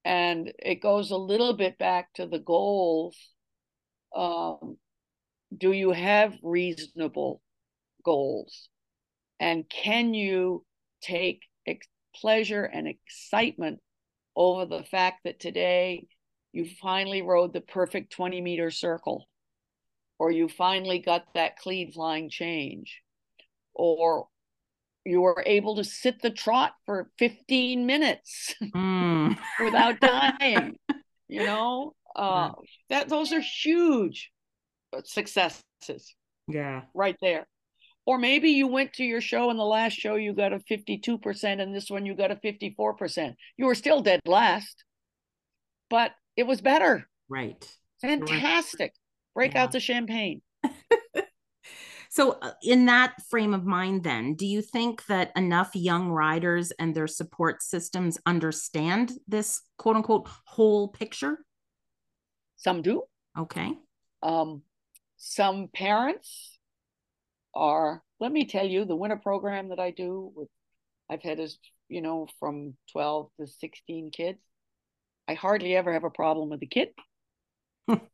And 0.04 0.52
it 0.58 0.82
goes 0.82 1.10
a 1.10 1.16
little 1.16 1.54
bit 1.54 1.78
back 1.78 2.12
to 2.14 2.26
the 2.26 2.38
goals. 2.38 3.16
Um, 4.14 4.76
do 5.56 5.72
you 5.72 5.92
have 5.92 6.34
reasonable 6.42 7.40
goals? 8.04 8.68
And 9.40 9.68
can 9.68 10.14
you 10.14 10.64
take 11.00 11.42
ex- 11.66 11.88
pleasure 12.14 12.64
and 12.64 12.86
excitement 12.86 13.80
over 14.36 14.66
the 14.66 14.84
fact 14.84 15.20
that 15.24 15.40
today 15.40 16.06
you 16.52 16.66
finally 16.80 17.22
rode 17.22 17.52
the 17.52 17.60
perfect 17.60 18.12
20 18.12 18.40
meter 18.40 18.70
circle, 18.70 19.28
or 20.18 20.30
you 20.30 20.48
finally 20.48 20.98
got 20.98 21.26
that 21.34 21.58
cleat 21.58 21.94
flying 21.94 22.30
change, 22.30 23.02
or 23.74 24.28
you 25.04 25.20
were 25.20 25.42
able 25.46 25.76
to 25.76 25.84
sit 25.84 26.20
the 26.22 26.30
trot 26.30 26.72
for 26.86 27.10
15 27.18 27.86
minutes 27.86 28.54
mm. 28.62 29.36
without 29.60 30.00
dying 30.00 30.78
you 31.28 31.44
know? 31.44 31.94
Uh, 32.14 32.52
that 32.90 33.08
those 33.08 33.32
are 33.32 33.40
huge 33.40 34.30
successes 35.04 35.64
yeah. 36.46 36.82
right 36.94 37.16
there. 37.20 37.46
Or 38.06 38.18
maybe 38.18 38.50
you 38.50 38.68
went 38.68 38.92
to 38.94 39.04
your 39.04 39.20
show 39.20 39.50
and 39.50 39.58
the 39.58 39.64
last 39.64 39.94
show 39.94 40.14
you 40.14 40.32
got 40.32 40.52
a 40.52 40.58
52% 40.58 41.60
and 41.60 41.74
this 41.74 41.90
one 41.90 42.06
you 42.06 42.14
got 42.14 42.30
a 42.30 42.36
54% 42.36 43.34
you 43.56 43.66
were 43.66 43.74
still 43.74 44.00
dead 44.00 44.20
last 44.26 44.84
but 45.90 46.12
it 46.36 46.46
was 46.46 46.60
better. 46.60 47.08
Right. 47.28 47.64
Fantastic. 48.00 48.92
Break 49.34 49.54
yeah. 49.54 49.62
out 49.64 49.72
the 49.72 49.80
champagne 49.80 50.42
So, 52.14 52.38
uh, 52.40 52.52
in 52.62 52.86
that 52.86 53.20
frame 53.28 53.54
of 53.54 53.64
mind, 53.64 54.04
then, 54.04 54.34
do 54.34 54.46
you 54.46 54.62
think 54.62 55.04
that 55.06 55.32
enough 55.34 55.74
young 55.74 56.10
riders 56.10 56.70
and 56.78 56.94
their 56.94 57.08
support 57.08 57.60
systems 57.60 58.18
understand 58.24 59.10
this 59.26 59.62
quote 59.78 59.96
unquote 59.96 60.28
whole 60.44 60.86
picture? 60.86 61.44
Some 62.54 62.82
do. 62.82 63.02
Okay. 63.36 63.72
Um, 64.22 64.62
some 65.16 65.68
parents 65.74 66.56
are, 67.52 68.00
let 68.20 68.30
me 68.30 68.46
tell 68.46 68.64
you, 68.64 68.84
the 68.84 68.94
winter 68.94 69.16
program 69.16 69.70
that 69.70 69.80
I 69.80 69.90
do 69.90 70.30
with, 70.36 70.48
I've 71.10 71.22
had 71.22 71.40
as, 71.40 71.58
you 71.88 72.00
know, 72.00 72.28
from 72.38 72.76
12 72.92 73.28
to 73.40 73.48
16 73.48 74.12
kids. 74.12 74.38
I 75.26 75.34
hardly 75.34 75.74
ever 75.74 75.92
have 75.92 76.04
a 76.04 76.10
problem 76.10 76.50
with 76.50 76.62
a 76.62 76.66
kid. 76.66 76.90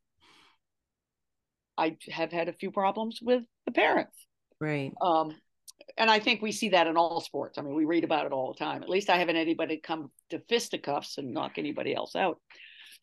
I 1.77 1.97
have 2.11 2.33
had 2.33 2.49
a 2.49 2.53
few 2.53 2.71
problems 2.71 3.21
with 3.23 3.45
the 3.67 3.73
parents. 3.73 4.27
Right. 4.61 4.93
Um, 5.01 5.35
and 5.97 6.11
I 6.11 6.19
think 6.19 6.43
we 6.43 6.53
see 6.53 6.71
that 6.71 6.87
in 6.87 6.97
all 6.97 7.21
sports. 7.21 7.59
I 7.59 7.63
mean, 7.63 7.75
we 7.75 7.85
read 7.85 8.05
about 8.05 8.27
it 8.27 8.33
all 8.33 8.53
the 8.53 8.65
time. 8.65 8.83
At 8.83 8.89
least 8.89 9.11
I 9.11 9.17
haven't 9.17 9.37
anybody 9.37 9.79
come 9.79 10.11
to 10.31 10.41
fisticuffs 10.49 11.19
and 11.19 11.33
knock 11.33 11.53
anybody 11.57 11.95
else 11.95 12.15
out. 12.15 12.39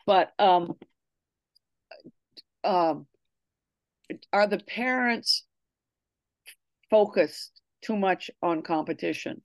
But 0.06 0.32
um, 0.40 0.76
um, 2.64 3.08
are 4.32 4.48
the 4.48 4.60
parents 4.60 5.46
focused 6.90 7.62
too 7.82 7.98
much 7.98 8.32
on 8.42 8.62
competition? 8.62 9.42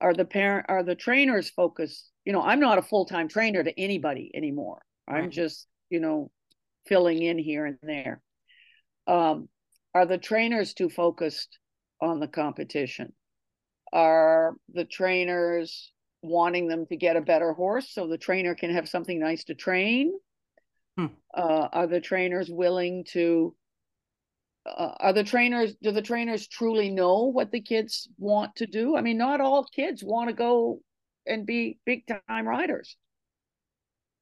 Are 0.00 0.12
the 0.12 0.26
parent 0.26 0.66
are 0.68 0.82
the 0.82 0.94
trainers 0.94 1.48
focused? 1.50 2.10
You 2.24 2.32
know, 2.32 2.42
I'm 2.42 2.60
not 2.60 2.78
a 2.78 2.82
full 2.82 3.06
time 3.06 3.28
trainer 3.28 3.64
to 3.64 3.80
anybody 3.80 4.30
anymore. 4.34 4.82
I'm 5.08 5.14
right. 5.14 5.30
just 5.30 5.66
you 5.88 6.00
know 6.00 6.30
filling 6.86 7.22
in 7.22 7.38
here 7.38 7.66
and 7.66 7.78
there. 7.82 8.20
Um, 9.06 9.48
are 9.94 10.06
the 10.06 10.18
trainers 10.18 10.74
too 10.74 10.88
focused 10.88 11.58
on 12.00 12.20
the 12.20 12.28
competition? 12.28 13.12
Are 13.92 14.54
the 14.72 14.84
trainers 14.84 15.92
wanting 16.22 16.68
them 16.68 16.86
to 16.86 16.96
get 16.96 17.16
a 17.16 17.20
better 17.20 17.52
horse 17.52 17.90
so 17.90 18.06
the 18.06 18.18
trainer 18.18 18.54
can 18.54 18.70
have 18.70 18.88
something 18.88 19.18
nice 19.18 19.44
to 19.44 19.54
train? 19.54 20.12
Hmm. 20.98 21.06
Uh, 21.34 21.68
are 21.72 21.86
the 21.86 22.00
trainers 22.00 22.50
willing 22.50 23.04
to? 23.12 23.54
Uh, 24.66 24.92
are 24.98 25.12
the 25.12 25.24
trainers? 25.24 25.74
Do 25.80 25.92
the 25.92 26.02
trainers 26.02 26.48
truly 26.48 26.90
know 26.90 27.24
what 27.24 27.52
the 27.52 27.60
kids 27.60 28.08
want 28.18 28.56
to 28.56 28.66
do? 28.66 28.96
I 28.96 29.00
mean, 29.00 29.18
not 29.18 29.40
all 29.40 29.64
kids 29.64 30.02
want 30.02 30.28
to 30.28 30.34
go 30.34 30.80
and 31.26 31.46
be 31.46 31.78
big 31.84 32.04
time 32.06 32.46
riders 32.46 32.96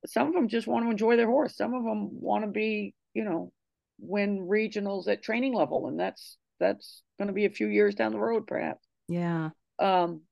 some 0.07 0.29
of 0.29 0.35
them 0.35 0.49
just 0.49 0.67
want 0.67 0.85
to 0.87 0.91
enjoy 0.91 1.17
their 1.17 1.27
horse. 1.27 1.57
Some 1.57 1.75
of 1.75 1.85
them 1.85 2.21
want 2.21 2.45
to 2.45 2.51
be, 2.51 2.95
you 3.15 3.25
know, 3.25 3.53
win 3.99 4.47
regionals 4.49 5.09
at 5.09 5.23
training 5.23 5.55
level, 5.55 5.89
and 5.89 5.99
that's 5.99 6.37
that's 6.61 7.03
going 7.19 7.29
to 7.29 7.35
be 7.35 7.47
a 7.47 7.51
few 7.51 7.67
years 7.67 7.95
down 7.95 8.13
the 8.13 8.19
road, 8.19 8.47
perhaps. 8.47 8.87
Yeah. 9.09 9.51
Um. 9.79 10.23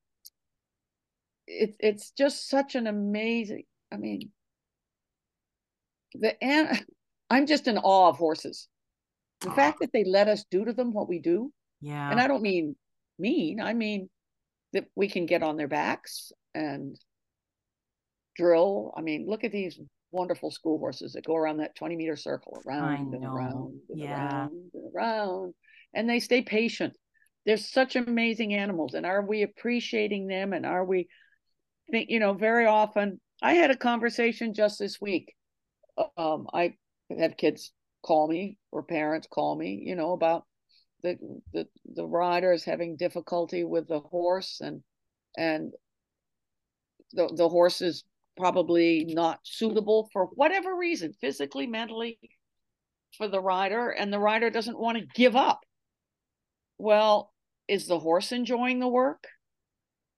it's 1.47 1.77
it's 1.81 2.11
just 2.13 2.49
such 2.49 2.77
an 2.77 2.87
amazing 2.87 3.65
i 3.93 3.97
mean 3.97 4.31
the 6.15 6.43
and 6.43 6.85
i'm 7.31 7.47
just 7.47 7.67
in 7.67 7.77
awe 7.79 8.09
of 8.09 8.17
horses 8.17 8.69
the 9.41 9.49
Aww. 9.49 9.57
fact 9.57 9.79
that 9.81 9.93
they 9.93 10.05
let 10.05 10.29
us 10.29 10.45
do 10.51 10.65
to 10.65 10.73
them 10.73 10.93
what 10.93 11.09
we 11.09 11.19
do 11.19 11.53
yeah 11.81 12.11
and 12.11 12.21
i 12.21 12.29
don't 12.29 12.43
mean 12.43 12.77
mean 13.19 13.61
i 13.61 13.73
mean 13.73 14.09
that 14.73 14.87
we 14.95 15.09
can 15.09 15.27
get 15.27 15.43
on 15.43 15.57
their 15.57 15.69
backs 15.69 16.31
and 16.55 16.97
drill. 18.37 18.93
I 18.97 19.01
mean 19.01 19.27
look 19.29 19.45
at 19.45 19.53
these 19.53 19.79
wonderful 20.11 20.51
school 20.51 20.79
horses 20.79 21.13
that 21.13 21.25
go 21.25 21.35
around 21.37 21.59
that 21.59 21.75
20 21.75 21.97
meter 21.97 22.17
circle 22.17 22.63
around 22.67 23.15
and 23.15 23.25
around 23.25 23.81
and 23.89 23.99
yeah. 23.99 24.29
around 24.29 24.71
and 24.75 24.95
around 24.95 25.55
and 25.95 26.09
they 26.09 26.21
stay 26.21 26.43
patient. 26.43 26.95
They're 27.47 27.57
such 27.57 27.97
amazing 27.97 28.55
animals 28.55 28.95
and 28.95 29.07
are 29.07 29.25
we 29.25 29.43
appreciating 29.43 30.27
them 30.27 30.53
and 30.53 30.67
are 30.67 30.85
we 30.85 31.09
think 31.91 32.11
you 32.11 32.21
know 32.21 32.35
very 32.35 32.67
often 32.67 33.21
i 33.43 33.55
had 33.55 33.71
a 33.71 33.77
conversation 33.77 34.55
just 34.55 34.79
this 34.79 35.01
week. 35.01 35.35
Um 36.17 36.47
i 36.53 36.75
have 37.19 37.37
kids 37.37 37.73
call 38.05 38.29
me 38.29 38.59
or 38.71 38.83
parents 38.83 39.29
call 39.31 39.57
me 39.57 39.83
you 39.85 39.95
know 39.95 40.13
about 40.13 40.45
the 41.03 41.17
the 41.53 41.67
the 41.95 42.07
riders 42.07 42.65
having 42.65 42.97
difficulty 42.97 43.65
with 43.65 43.89
the 43.89 44.01
horse 44.01 44.61
and 44.61 44.83
and 45.37 45.73
the 47.13 47.29
the 47.37 47.49
horse 47.49 47.81
is 47.81 48.05
probably 48.37 49.05
not 49.09 49.41
suitable 49.43 50.09
for 50.13 50.27
whatever 50.35 50.77
reason 50.77 51.13
physically 51.21 51.67
mentally 51.67 52.19
for 53.17 53.29
the 53.29 53.41
rider 53.41 53.91
and 53.91 54.13
the 54.13 54.19
rider 54.19 54.51
doesn't 54.51 54.79
want 54.79 54.99
to 54.99 55.07
give 55.15 55.37
up. 55.37 55.61
Well 56.79 57.33
is 57.69 57.87
the 57.87 57.99
horse 57.99 58.33
enjoying 58.33 58.81
the 58.81 58.89
work? 58.89 59.27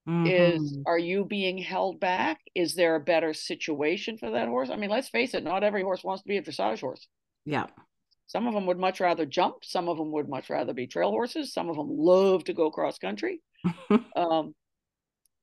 Mm-hmm. 0.06 0.26
is 0.26 0.78
are 0.86 0.98
you 0.98 1.24
being 1.24 1.56
held 1.56 1.98
back? 1.98 2.38
Is 2.54 2.74
there 2.74 2.94
a 2.94 3.00
better 3.00 3.32
situation 3.32 4.18
for 4.18 4.32
that 4.32 4.48
horse? 4.48 4.70
I 4.70 4.76
mean 4.76 4.90
let's 4.90 5.08
face 5.08 5.34
it 5.34 5.44
not 5.44 5.64
every 5.64 5.82
horse 5.82 6.04
wants 6.04 6.22
to 6.22 6.28
be 6.28 6.36
a 6.36 6.42
dressage 6.42 6.80
horse. 6.80 7.06
Yeah. 7.44 7.66
Some 8.26 8.46
of 8.46 8.54
them 8.54 8.66
would 8.66 8.78
much 8.78 9.00
rather 9.00 9.26
jump 9.26 9.64
some 9.64 9.88
of 9.88 9.96
them 9.96 10.12
would 10.12 10.28
much 10.28 10.50
rather 10.50 10.72
be 10.72 10.86
trail 10.86 11.10
horses 11.10 11.52
some 11.52 11.68
of 11.68 11.76
them 11.76 11.88
love 11.90 12.44
to 12.44 12.52
go 12.52 12.70
cross 12.70 12.98
country. 12.98 13.40
Um, 14.14 14.54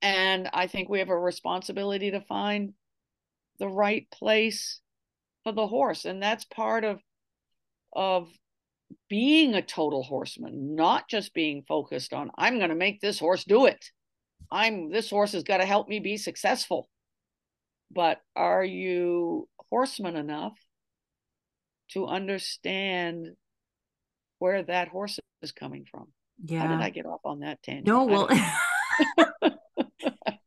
and 0.01 0.49
i 0.53 0.67
think 0.67 0.89
we 0.89 0.99
have 0.99 1.09
a 1.09 1.17
responsibility 1.17 2.11
to 2.11 2.21
find 2.21 2.73
the 3.59 3.67
right 3.67 4.07
place 4.11 4.79
for 5.43 5.51
the 5.51 5.67
horse 5.67 6.05
and 6.05 6.21
that's 6.21 6.45
part 6.45 6.83
of 6.83 6.99
of 7.93 8.29
being 9.09 9.53
a 9.53 9.61
total 9.61 10.03
horseman, 10.03 10.75
not 10.75 11.07
just 11.09 11.33
being 11.33 11.63
focused 11.67 12.13
on, 12.13 12.31
I'm 12.37 12.57
going 12.57 12.69
to 12.69 12.75
make 12.75 13.01
this 13.01 13.19
horse 13.19 13.43
do 13.43 13.65
it. 13.65 13.91
I'm 14.51 14.91
this 14.91 15.09
horse 15.09 15.31
has 15.33 15.43
got 15.43 15.57
to 15.57 15.65
help 15.65 15.87
me 15.87 15.99
be 15.99 16.17
successful. 16.17 16.89
But 17.93 18.19
are 18.35 18.63
you 18.63 19.47
horseman 19.69 20.15
enough 20.15 20.53
to 21.91 22.07
understand 22.07 23.27
where 24.39 24.63
that 24.63 24.87
horse 24.87 25.19
is 25.41 25.51
coming 25.51 25.85
from? 25.89 26.07
Yeah. 26.43 26.61
How 26.61 26.67
did 26.67 26.81
I 26.81 26.89
get 26.89 27.05
off 27.05 27.21
on 27.25 27.41
that 27.41 27.61
tangent? 27.63 27.87
No, 27.87 28.05
well, 28.05 28.29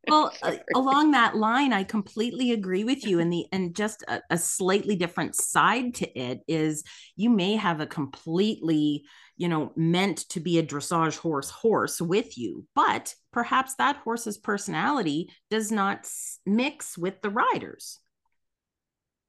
well 0.07 0.31
uh, 0.41 0.53
along 0.75 1.11
that 1.11 1.35
line 1.35 1.73
i 1.73 1.83
completely 1.83 2.51
agree 2.51 2.83
with 2.83 3.05
you 3.05 3.19
and 3.19 3.31
the 3.31 3.45
and 3.51 3.75
just 3.75 4.03
a, 4.07 4.21
a, 4.29 4.37
slightly 4.37 4.95
different 4.95 5.35
side 5.35 5.93
to 5.93 6.19
it 6.19 6.41
is 6.47 6.83
you 7.15 7.29
may 7.29 7.55
have 7.55 7.79
a 7.79 7.87
completely 7.87 9.03
you 9.37 9.47
know 9.47 9.71
meant 9.75 10.17
to 10.29 10.39
be 10.39 10.57
a 10.57 10.63
dressage 10.63 11.17
horse 11.17 11.49
horse 11.49 12.01
with 12.01 12.37
you 12.37 12.65
but 12.75 13.13
perhaps 13.31 13.75
that 13.75 13.97
horse's 13.97 14.37
personality 14.37 15.29
does 15.49 15.71
not 15.71 16.07
mix 16.45 16.97
with 16.97 17.21
the 17.21 17.29
riders 17.29 17.99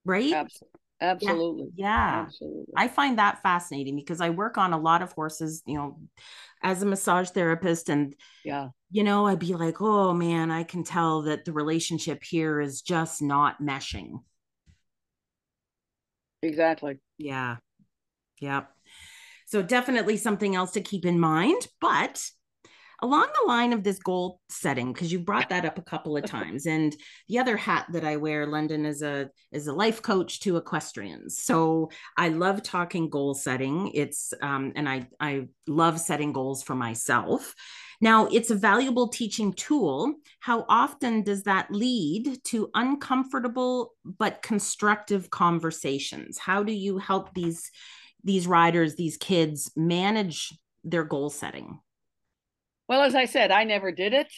right 0.05 0.33
absolutely 0.33 0.77
Absolutely. 1.01 1.69
Yeah. 1.75 2.25
Absolutely. 2.27 2.73
I 2.77 2.89
find 2.89 3.19
that 3.19 3.43
fascinating 3.43 3.97
because 3.97 4.21
I 4.21 4.31
work 4.31 4.57
on 4.57 4.73
a 4.73 4.79
lot 4.79 5.03
of 5.03 5.13
horses, 5.13 5.63
you 5.67 5.75
know, 5.75 5.99
as 6.67 6.83
a 6.83 6.87
massage 6.87 7.31
therapist 7.31 7.89
and 7.89 8.17
yeah. 8.45 8.71
you 8.91 9.05
know 9.05 9.27
i'd 9.29 9.39
be 9.39 9.55
like 9.55 9.81
oh 9.81 10.13
man 10.13 10.51
i 10.51 10.65
can 10.65 10.83
tell 10.83 11.23
that 11.23 11.45
the 11.45 11.53
relationship 11.53 12.25
here 12.25 12.61
is 12.61 12.83
just 12.83 13.23
not 13.23 13.63
meshing. 13.63 14.21
Exactly. 16.43 16.99
Yeah. 17.19 17.57
Yeah 18.41 18.65
so 19.47 19.63
definitely 19.63 20.17
something 20.17 20.55
else 20.55 20.73
to 20.73 20.81
keep 20.81 21.07
in 21.07 21.19
mind 21.19 21.69
but 21.81 22.29
along 23.03 23.27
the 23.35 23.49
line 23.49 23.73
of 23.73 23.83
this 23.83 23.99
goal 23.99 24.41
setting 24.49 24.93
because 24.93 25.13
you 25.13 25.19
brought 25.19 25.49
that 25.49 25.65
up 25.65 25.79
a 25.79 25.83
couple 25.83 26.17
of 26.17 26.25
times 26.27 26.67
and 26.67 26.97
the 27.29 27.39
other 27.39 27.57
hat 27.57 27.87
that 27.93 28.05
i 28.05 28.17
wear 28.17 28.47
Lendon 28.47 28.87
is 28.87 29.03
a 29.03 29.29
is 29.53 29.67
a 29.67 29.73
life 29.73 30.03
coach 30.03 30.41
to 30.41 30.57
equestrians 30.57 31.39
so 31.39 31.91
i 32.17 32.29
love 32.29 32.63
talking 32.63 33.09
goal 33.09 33.35
setting 33.35 33.91
it's 33.95 34.33
um, 34.43 34.73
and 34.77 34.89
i 34.89 35.07
i 35.21 35.47
love 35.67 36.01
setting 36.01 36.33
goals 36.33 36.63
for 36.63 36.75
myself 36.75 37.55
now, 38.01 38.27
it's 38.27 38.51
a 38.51 38.55
valuable 38.55 39.09
teaching 39.09 39.53
tool. 39.55 40.15
How 40.41 40.67
often 40.69 41.23
does 41.23 41.45
that 41.45 41.71
lead 41.71 42.45
to 42.45 42.71
uncomfortable 42.75 43.95
but 44.05 44.43
constructive 44.43 45.31
conversations? 45.31 46.39
How 46.39 46.63
do 46.63 46.73
you 46.73 46.99
help 46.99 47.35
these 47.35 47.71
these 48.23 48.47
riders, 48.47 48.97
these 48.97 49.17
kids 49.17 49.71
manage 49.77 50.53
their 50.83 51.05
goal 51.05 51.31
setting? 51.31 51.79
Well, 52.89 53.03
as 53.03 53.15
I 53.15 53.25
said, 53.25 53.51
I 53.51 53.65
never 53.65 53.91
did 53.91 54.13
it. 54.13 54.33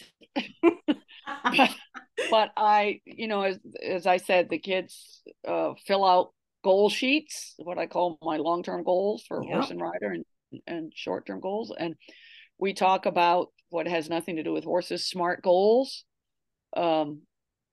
but, 1.43 1.69
but, 2.31 2.49
I, 2.57 3.01
you 3.05 3.27
know, 3.27 3.43
as, 3.43 3.59
as 3.83 4.07
I 4.07 4.17
said, 4.17 4.49
the 4.49 4.57
kids 4.57 5.21
uh, 5.47 5.73
fill 5.85 6.03
out 6.03 6.31
goal 6.63 6.89
sheets, 6.89 7.53
what 7.57 7.77
I 7.77 7.87
call 7.87 8.17
my 8.21 8.37
long 8.37 8.63
term 8.63 8.83
goals 8.83 9.23
for 9.27 9.43
yep. 9.43 9.53
horse 9.53 9.69
and 9.69 9.81
rider 9.81 10.11
and, 10.11 10.25
and 10.67 10.91
short 10.95 11.25
term 11.25 11.39
goals. 11.39 11.73
And 11.77 11.95
we 12.57 12.73
talk 12.73 13.05
about 13.05 13.49
what 13.69 13.87
has 13.87 14.09
nothing 14.09 14.37
to 14.37 14.43
do 14.43 14.53
with 14.53 14.63
horses, 14.63 15.07
smart 15.07 15.43
goals. 15.43 16.03
Um, 16.75 17.21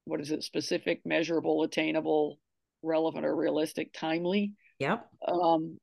what 0.04 0.20
is 0.20 0.30
it? 0.30 0.44
Specific, 0.44 1.00
measurable, 1.04 1.62
attainable, 1.62 2.38
relevant, 2.82 3.24
or 3.24 3.34
realistic, 3.34 3.92
timely. 3.92 4.52
Yep. 4.78 5.06
Um, 5.26 5.78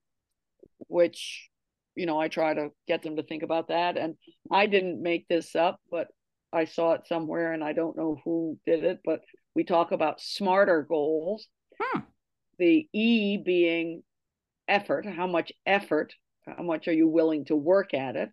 which 0.87 1.49
you 1.95 2.05
know, 2.05 2.19
I 2.19 2.27
try 2.27 2.53
to 2.53 2.69
get 2.87 3.03
them 3.03 3.17
to 3.17 3.23
think 3.23 3.43
about 3.43 3.67
that. 3.67 3.97
And 3.97 4.15
I 4.51 4.65
didn't 4.65 5.01
make 5.01 5.27
this 5.27 5.55
up, 5.55 5.79
but 5.91 6.07
I 6.51 6.65
saw 6.65 6.93
it 6.93 7.07
somewhere 7.07 7.53
and 7.53 7.63
I 7.63 7.73
don't 7.73 7.97
know 7.97 8.19
who 8.23 8.59
did 8.65 8.83
it, 8.83 8.99
but 9.03 9.21
we 9.55 9.63
talk 9.63 9.91
about 9.91 10.21
smarter 10.21 10.83
goals. 10.83 11.47
Hmm. 11.79 12.01
The 12.59 12.87
E 12.93 13.37
being 13.37 14.03
effort, 14.67 15.05
how 15.05 15.27
much 15.27 15.51
effort, 15.65 16.13
how 16.45 16.63
much 16.63 16.87
are 16.87 16.93
you 16.93 17.07
willing 17.07 17.45
to 17.45 17.55
work 17.55 17.93
at 17.93 18.15
it? 18.15 18.29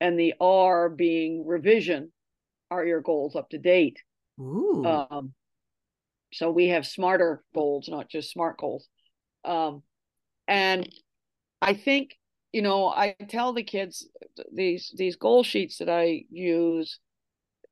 And 0.00 0.18
the 0.18 0.34
R 0.40 0.88
being 0.88 1.46
revision, 1.46 2.12
are 2.70 2.84
your 2.84 3.00
goals 3.00 3.34
up 3.34 3.50
to 3.50 3.58
date? 3.58 3.98
Ooh. 4.40 4.84
Um, 4.84 5.32
so 6.32 6.50
we 6.50 6.68
have 6.68 6.86
smarter 6.86 7.42
goals, 7.54 7.88
not 7.88 8.08
just 8.08 8.30
smart 8.30 8.58
goals. 8.58 8.86
Um, 9.44 9.82
and 10.46 10.88
I 11.60 11.74
think 11.74 12.16
you 12.52 12.62
know, 12.62 12.88
I 12.88 13.14
tell 13.28 13.52
the 13.52 13.62
kids 13.62 14.08
these 14.52 14.92
these 14.96 15.16
goal 15.16 15.42
sheets 15.42 15.78
that 15.78 15.88
I 15.88 16.24
use, 16.30 16.98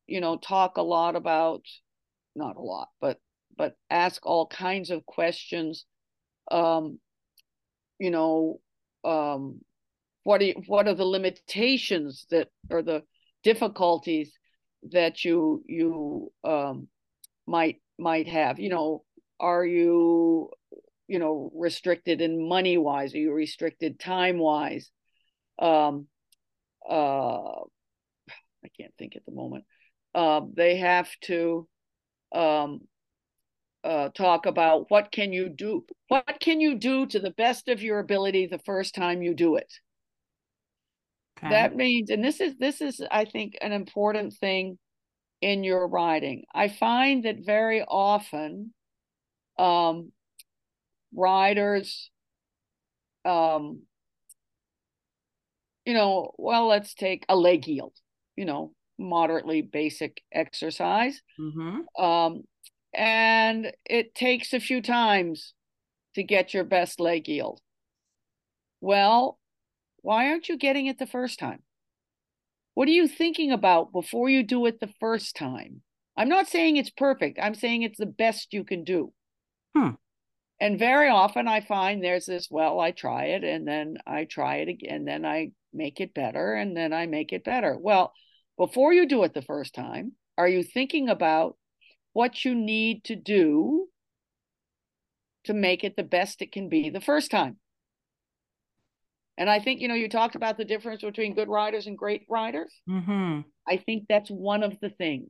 you 0.06 0.20
know, 0.20 0.36
talk 0.36 0.76
a 0.76 0.82
lot 0.82 1.16
about 1.16 1.62
not 2.34 2.56
a 2.56 2.62
lot, 2.62 2.88
but 3.00 3.18
but 3.56 3.76
ask 3.90 4.24
all 4.26 4.46
kinds 4.46 4.90
of 4.90 5.06
questions. 5.06 5.86
Um, 6.50 6.98
you 7.98 8.10
know, 8.10 8.60
um, 9.04 9.60
what 10.24 10.42
are 10.42 10.44
you, 10.44 10.62
what 10.66 10.88
are 10.88 10.94
the 10.94 11.04
limitations 11.04 12.26
that 12.30 12.48
or 12.70 12.82
the 12.82 13.02
difficulties 13.42 14.32
that 14.90 15.24
you 15.24 15.62
you 15.66 16.32
um, 16.44 16.88
might 17.46 17.80
might 17.98 18.28
have? 18.28 18.58
You 18.58 18.68
know, 18.68 19.04
are 19.40 19.64
you 19.64 20.50
you 21.08 21.18
know 21.18 21.50
restricted 21.54 22.20
in 22.20 22.48
money 22.48 22.78
wise 22.78 23.14
are 23.14 23.18
you 23.18 23.32
restricted 23.32 23.98
time 23.98 24.38
wise 24.38 24.90
um 25.58 26.06
uh 26.88 27.60
i 28.64 28.68
can't 28.78 28.94
think 28.98 29.16
at 29.16 29.24
the 29.24 29.32
moment 29.32 29.64
uh, 30.14 30.40
they 30.54 30.76
have 30.78 31.08
to 31.20 31.68
um 32.34 32.80
uh, 33.84 34.08
talk 34.08 34.46
about 34.46 34.90
what 34.90 35.12
can 35.12 35.32
you 35.32 35.48
do 35.48 35.84
what 36.08 36.40
can 36.40 36.60
you 36.60 36.74
do 36.76 37.06
to 37.06 37.20
the 37.20 37.30
best 37.30 37.68
of 37.68 37.82
your 37.82 38.00
ability 38.00 38.46
the 38.46 38.58
first 38.58 38.96
time 38.96 39.22
you 39.22 39.32
do 39.32 39.54
it 39.54 39.72
okay. 41.38 41.50
that 41.50 41.76
means 41.76 42.10
and 42.10 42.24
this 42.24 42.40
is 42.40 42.56
this 42.58 42.80
is 42.80 43.00
i 43.12 43.24
think 43.24 43.56
an 43.60 43.70
important 43.70 44.32
thing 44.34 44.76
in 45.40 45.62
your 45.62 45.86
riding 45.86 46.42
i 46.52 46.66
find 46.66 47.24
that 47.24 47.36
very 47.44 47.82
often 47.82 48.72
um, 49.56 50.10
riders 51.14 52.10
um 53.24 53.82
you 55.84 55.94
know 55.94 56.32
well 56.38 56.66
let's 56.66 56.94
take 56.94 57.24
a 57.28 57.36
leg 57.36 57.66
yield 57.66 57.94
you 58.36 58.44
know 58.44 58.72
moderately 58.98 59.62
basic 59.62 60.22
exercise. 60.32 61.20
Mm-hmm. 61.38 62.02
Um, 62.02 62.42
and 62.94 63.72
it 63.84 64.14
takes 64.14 64.52
a 64.52 64.60
few 64.60 64.80
times 64.80 65.54
to 66.14 66.22
get 66.22 66.54
your 66.54 66.64
best 66.64 67.00
leg 67.00 67.28
yield. 67.28 67.60
Well, 68.80 69.38
why 70.02 70.28
aren't 70.28 70.48
you 70.48 70.56
getting 70.56 70.86
it 70.86 70.98
the 70.98 71.06
first 71.06 71.38
time? 71.38 71.62
What 72.74 72.88
are 72.88 72.92
you 72.92 73.08
thinking 73.08 73.52
about 73.52 73.92
before 73.92 74.28
you 74.28 74.42
do 74.42 74.66
it 74.66 74.80
the 74.80 74.92
first 75.00 75.34
time? 75.36 75.82
I'm 76.16 76.28
not 76.28 76.48
saying 76.48 76.76
it's 76.76 76.90
perfect. 76.90 77.38
I'm 77.42 77.54
saying 77.54 77.82
it's 77.82 77.98
the 77.98 78.06
best 78.06 78.52
you 78.52 78.64
can 78.64 78.84
do. 78.84 79.12
Hmm. 79.74 79.90
And 80.58 80.78
very 80.78 81.08
often 81.08 81.48
I 81.48 81.60
find 81.60 82.02
there's 82.02 82.26
this, 82.26 82.48
well, 82.50 82.80
I 82.80 82.90
try 82.90 83.26
it 83.26 83.44
and 83.44 83.68
then 83.68 83.98
I 84.06 84.24
try 84.24 84.56
it 84.56 84.68
again, 84.68 84.94
and 84.94 85.06
then 85.08 85.26
I 85.26 85.50
make 85.74 86.00
it 86.00 86.14
better 86.14 86.54
and 86.54 86.74
then 86.74 86.92
I 86.94 87.06
make 87.06 87.32
it 87.32 87.44
better. 87.44 87.76
Well, 87.78 88.12
before 88.56 88.94
you 88.94 89.06
do 89.06 89.22
it 89.24 89.34
the 89.34 89.42
first 89.42 89.74
time, 89.74 90.12
are 90.38 90.48
you 90.48 90.62
thinking 90.62 91.10
about 91.10 91.56
what 92.14 92.44
you 92.44 92.54
need 92.54 93.04
to 93.04 93.16
do 93.16 93.88
to 95.44 95.52
make 95.52 95.84
it 95.84 95.94
the 95.94 96.02
best 96.02 96.40
it 96.40 96.52
can 96.52 96.70
be 96.70 96.88
the 96.88 97.02
first 97.02 97.30
time? 97.30 97.58
And 99.36 99.50
I 99.50 99.60
think, 99.60 99.82
you 99.82 99.88
know, 99.88 99.94
you 99.94 100.08
talked 100.08 100.36
about 100.36 100.56
the 100.56 100.64
difference 100.64 101.02
between 101.02 101.34
good 101.34 101.48
riders 101.48 101.86
and 101.86 101.98
great 101.98 102.22
riders. 102.30 102.72
Mm-hmm. 102.88 103.40
I 103.68 103.76
think 103.76 104.04
that's 104.08 104.30
one 104.30 104.62
of 104.62 104.80
the 104.80 104.88
things. 104.88 105.28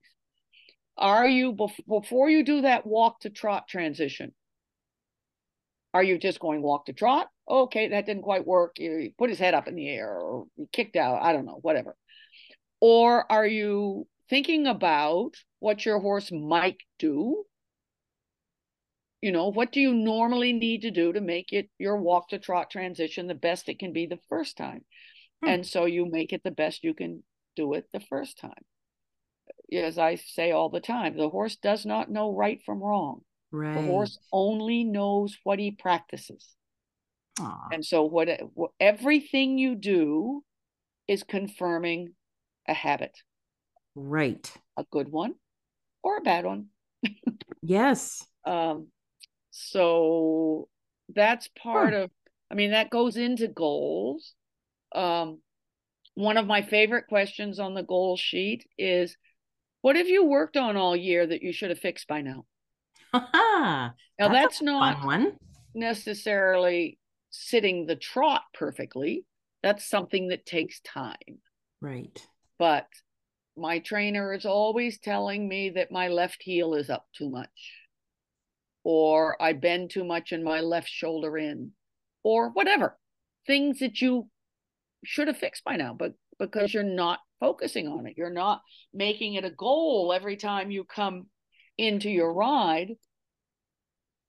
Are 0.97 1.27
you, 1.27 1.57
before 1.89 2.31
you 2.31 2.45
do 2.45 2.61
that 2.62 2.87
walk 2.87 3.20
to 3.22 3.31
trot 3.31 3.66
transition, 3.68 4.33
are 5.97 6.03
you 6.03 6.18
just 6.18 6.40
going 6.40 6.61
walk 6.61 6.86
to 6.86 6.92
trot? 6.92 7.28
Okay, 7.49 7.88
that 7.88 8.05
didn't 8.05 8.22
quite 8.22 8.47
work. 8.47 8.78
You 8.78 9.12
put 9.16 9.30
his 9.30 9.38
head 9.38 9.55
up 9.55 9.66
in 9.66 9.76
the 9.76 9.88
air 9.88 10.11
or 10.11 10.44
you 10.57 10.68
kicked 10.70 10.94
out. 10.94 11.22
I 11.22 11.32
don't 11.32 11.47
know, 11.47 11.59
whatever. 11.62 11.97
Or 12.80 13.24
are 13.32 13.47
you 13.47 14.07
thinking 14.28 14.66
about 14.66 15.30
what 15.59 15.86
your 15.86 15.99
horse 15.99 16.30
might 16.30 16.76
do? 16.99 17.44
You 19.22 19.32
know, 19.32 19.49
what 19.49 19.72
do 19.72 19.80
you 19.80 19.94
normally 19.94 20.53
need 20.53 20.82
to 20.82 20.90
do 20.90 21.14
to 21.14 21.20
make 21.22 21.55
it 21.55 21.70
your 21.78 21.97
walk 21.97 22.28
to 22.28 22.38
trot 22.38 22.70
transition 22.70 23.26
the 23.26 23.34
best 23.34 23.70
it 23.70 23.78
can 23.78 23.94
be 23.94 24.05
the 24.05 24.20
first 24.28 24.59
time? 24.59 24.84
Hmm. 25.42 25.49
And 25.49 25.66
so 25.66 25.86
you 25.86 26.05
make 26.05 26.34
it 26.34 26.42
the 26.44 26.51
best 26.51 26.84
you 26.84 26.92
can 26.92 27.22
do 27.57 27.72
it 27.72 27.86
the 27.90 28.01
first 28.01 28.38
time. 28.38 28.53
As 29.72 29.97
I 29.97 30.16
say 30.16 30.53
all 30.53 30.68
the 30.68 30.80
time, 30.80 31.16
the 31.16 31.30
horse 31.30 31.57
does 31.57 31.86
not 31.86 32.11
know 32.11 32.34
right 32.34 32.61
from 32.66 32.82
wrong. 32.82 33.22
Right. 33.57 33.75
The 33.75 33.87
horse 33.87 34.19
only 34.33 34.85
knows 34.85 35.39
what 35.43 35.59
he 35.59 35.71
practices. 35.71 36.47
Aww. 37.39 37.69
And 37.73 37.83
so 37.83 38.03
what, 38.03 38.29
what 38.53 38.73
everything 38.79 39.57
you 39.57 39.75
do 39.75 40.45
is 41.09 41.23
confirming 41.23 42.13
a 42.69 42.75
habit. 42.75 43.17
Right. 43.95 44.53
A 44.77 44.85
good 44.91 45.11
one 45.11 45.37
or 46.03 46.19
a 46.19 46.21
bad 46.21 46.45
one. 46.45 46.67
yes. 47.63 48.25
Um, 48.47 48.93
so 49.51 50.69
that's 51.13 51.49
part 51.61 51.93
huh. 51.93 52.03
of, 52.03 52.11
I 52.49 52.55
mean, 52.55 52.71
that 52.71 52.91
goes 52.91 53.17
into 53.17 53.49
goals. 53.49 54.35
Um, 54.95 55.41
one 56.15 56.37
of 56.37 56.47
my 56.47 56.63
favorite 56.63 57.09
questions 57.09 57.59
on 57.59 57.75
the 57.75 57.83
goal 57.83 58.17
sheet 58.17 58.65
is 58.79 59.17
what 59.81 59.97
have 59.97 60.07
you 60.07 60.25
worked 60.25 60.57
on 60.57 60.77
all 60.77 60.95
year 60.95 61.27
that 61.27 61.43
you 61.43 61.53
should 61.53 61.71
have 61.71 61.81
fixed 61.81 62.07
by 62.07 62.21
now? 62.23 62.45
Now 63.17 63.93
that's, 64.19 64.33
that's 64.33 64.62
not 64.62 65.05
one. 65.05 65.33
necessarily 65.75 66.99
sitting 67.31 67.87
the 67.87 67.97
trot 67.97 68.43
perfectly. 68.55 69.25
That's 69.62 69.89
something 69.89 70.29
that 70.29 70.47
takes 70.47 70.81
time. 70.81 71.41
Right. 71.81 72.27
But 72.59 72.87
my 73.57 73.79
trainer 73.81 74.33
is 74.33 74.47
always 74.47 74.99
telling 74.99 75.49
me 75.49 75.71
that 75.71 75.91
my 75.91 76.09
left 76.09 76.43
heel 76.43 76.75
is 76.75 76.91
up 76.91 77.07
too 77.17 77.31
much, 77.31 77.73
or 78.85 79.41
I 79.43 79.53
bend 79.55 79.91
too 79.91 80.05
much 80.05 80.33
in 80.33 80.45
my 80.45 80.61
left 80.61 80.89
shoulder 80.89 81.37
in, 81.39 81.73
or 82.23 82.51
whatever. 82.51 82.99
Things 83.47 83.79
that 83.81 84.01
you 84.01 84.29
should 85.05 85.29
have 85.29 85.39
fixed 85.39 85.64
by 85.64 85.77
now, 85.77 85.95
but 85.99 86.12
because 86.39 86.73
you're 86.73 86.83
not 86.83 87.21
focusing 87.41 87.89
on 87.89 88.07
it, 88.07 88.14
you're 88.17 88.31
not 88.31 88.61
making 88.93 89.35
it 89.35 89.45
a 89.45 89.51
goal 89.51 90.12
every 90.14 90.37
time 90.37 90.71
you 90.71 90.85
come 90.85 91.27
into 91.79 92.11
your 92.11 92.33
ride. 92.33 92.93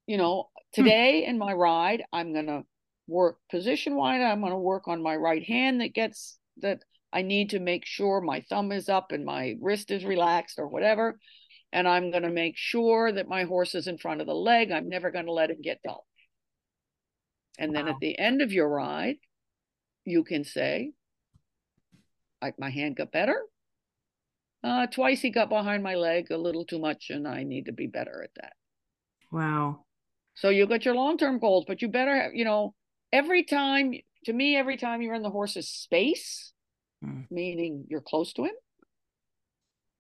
You 0.08 0.18
know, 0.18 0.50
hmm. 0.74 0.84
today 0.84 1.24
hmm. 1.24 1.30
in 1.30 1.38
my 1.38 1.54
ride, 1.54 2.04
I'm 2.12 2.34
going 2.34 2.48
to 2.48 2.64
work 3.08 3.38
position 3.50 3.96
wide. 3.96 4.22
I'm 4.22 4.42
going 4.42 4.52
to 4.52 4.58
work 4.58 4.88
on 4.88 5.02
my 5.04 5.16
right 5.16 5.44
hand 5.44 5.82
that 5.82 5.94
gets 5.94 6.38
that 6.62 6.84
I 7.14 7.22
need 7.22 7.52
to 7.52 7.60
make 7.60 7.86
sure 7.86 8.20
my 8.20 8.42
thumb 8.50 8.72
is 8.72 8.90
up 8.90 9.12
and 9.12 9.24
my 9.24 9.56
wrist 9.62 9.92
is 9.92 10.04
relaxed 10.04 10.60
or 10.60 10.68
whatever. 10.68 11.20
And 11.72 11.88
I'm 11.88 12.12
going 12.12 12.24
to 12.24 12.30
make 12.30 12.58
sure 12.58 13.12
that 13.12 13.28
my 13.28 13.44
horse 13.44 13.76
is 13.76 13.88
in 13.88 13.98
front 13.98 14.22
of 14.22 14.28
the 14.28 14.34
leg. 14.34 14.72
I'm 14.72 14.90
never 14.90 15.12
going 15.12 15.26
to 15.26 15.34
let 15.34 15.52
him 15.52 15.62
get 15.62 15.82
dull. 15.84 16.06
And 17.60 17.76
then 17.76 17.86
wow. 17.86 17.92
at 17.92 18.00
the 18.00 18.18
end 18.18 18.42
of 18.42 18.52
your 18.52 18.70
ride, 18.70 19.18
you 20.06 20.24
can 20.24 20.44
say, 20.44 20.92
like 22.42 22.60
my 22.60 22.70
hand 22.70 22.96
got 22.96 23.12
better. 23.12 23.42
Uh, 24.64 24.88
twice 24.88 25.22
he 25.22 25.30
got 25.30 25.50
behind 25.50 25.84
my 25.84 25.96
leg 25.96 26.32
a 26.32 26.38
little 26.38 26.66
too 26.66 26.80
much, 26.80 27.10
and 27.10 27.28
I 27.28 27.44
need 27.44 27.66
to 27.66 27.74
be 27.74 27.88
better 27.88 28.24
at 28.24 28.32
that. 28.36 28.54
Wow. 29.32 29.86
So 30.38 30.50
you 30.50 30.68
got 30.68 30.86
your 30.86 30.94
long 30.94 31.18
term 31.18 31.40
goals, 31.40 31.66
but 31.68 31.82
you 31.82 31.88
better 31.88 32.16
have, 32.16 32.36
you 32.36 32.46
know, 32.46 32.76
every 33.12 33.44
time, 33.44 33.94
to 34.26 34.34
me, 34.34 34.56
every 34.56 34.78
time 34.78 35.02
you're 35.02 35.16
in 35.16 35.24
the 35.24 35.32
horse's 35.32 35.68
space, 35.68 36.54
mm. 37.04 37.26
meaning 37.32 37.86
you're 37.90 38.02
close 38.02 38.34
to 38.34 38.44
him. 38.44 38.54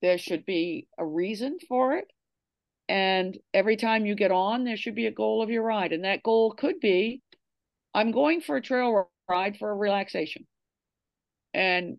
There 0.04 0.20
should 0.20 0.46
be 0.46 0.88
a 0.96 1.04
reason 1.04 1.58
for 1.68 1.96
it. 1.96 2.06
And 2.88 3.36
every 3.52 3.78
time 3.78 4.06
you 4.06 4.14
get 4.14 4.32
on, 4.32 4.64
there 4.64 4.78
should 4.78 4.94
be 4.94 5.08
a 5.08 5.12
goal 5.12 5.42
of 5.42 5.50
your 5.50 5.64
ride. 5.64 5.92
And 5.92 6.06
that 6.06 6.22
goal 6.22 6.54
could 6.54 6.80
be 6.80 7.24
I'm 7.96 8.12
going 8.12 8.42
for 8.42 8.58
a 8.58 8.62
trail 8.62 9.10
ride 9.28 9.58
for 9.58 9.72
a 9.72 9.76
relaxation. 9.76 10.46
And 11.56 11.98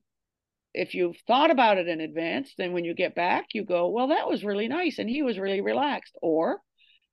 if 0.73 0.95
you've 0.95 1.17
thought 1.27 1.51
about 1.51 1.79
it 1.79 1.89
in 1.89 2.01
advance, 2.01 2.53
then 2.57 2.73
when 2.73 2.85
you 2.85 2.95
get 2.95 3.17
back, 3.17 3.47
you 3.53 3.65
go, 3.65 3.89
well, 3.89 4.09
that 4.09 4.29
was 4.29 4.45
really 4.45 4.69
nice. 4.69 5.01
And 5.01 5.11
he 5.11 5.23
was 5.23 5.41
really 5.41 5.61
relaxed. 5.61 6.15
Or 6.23 6.61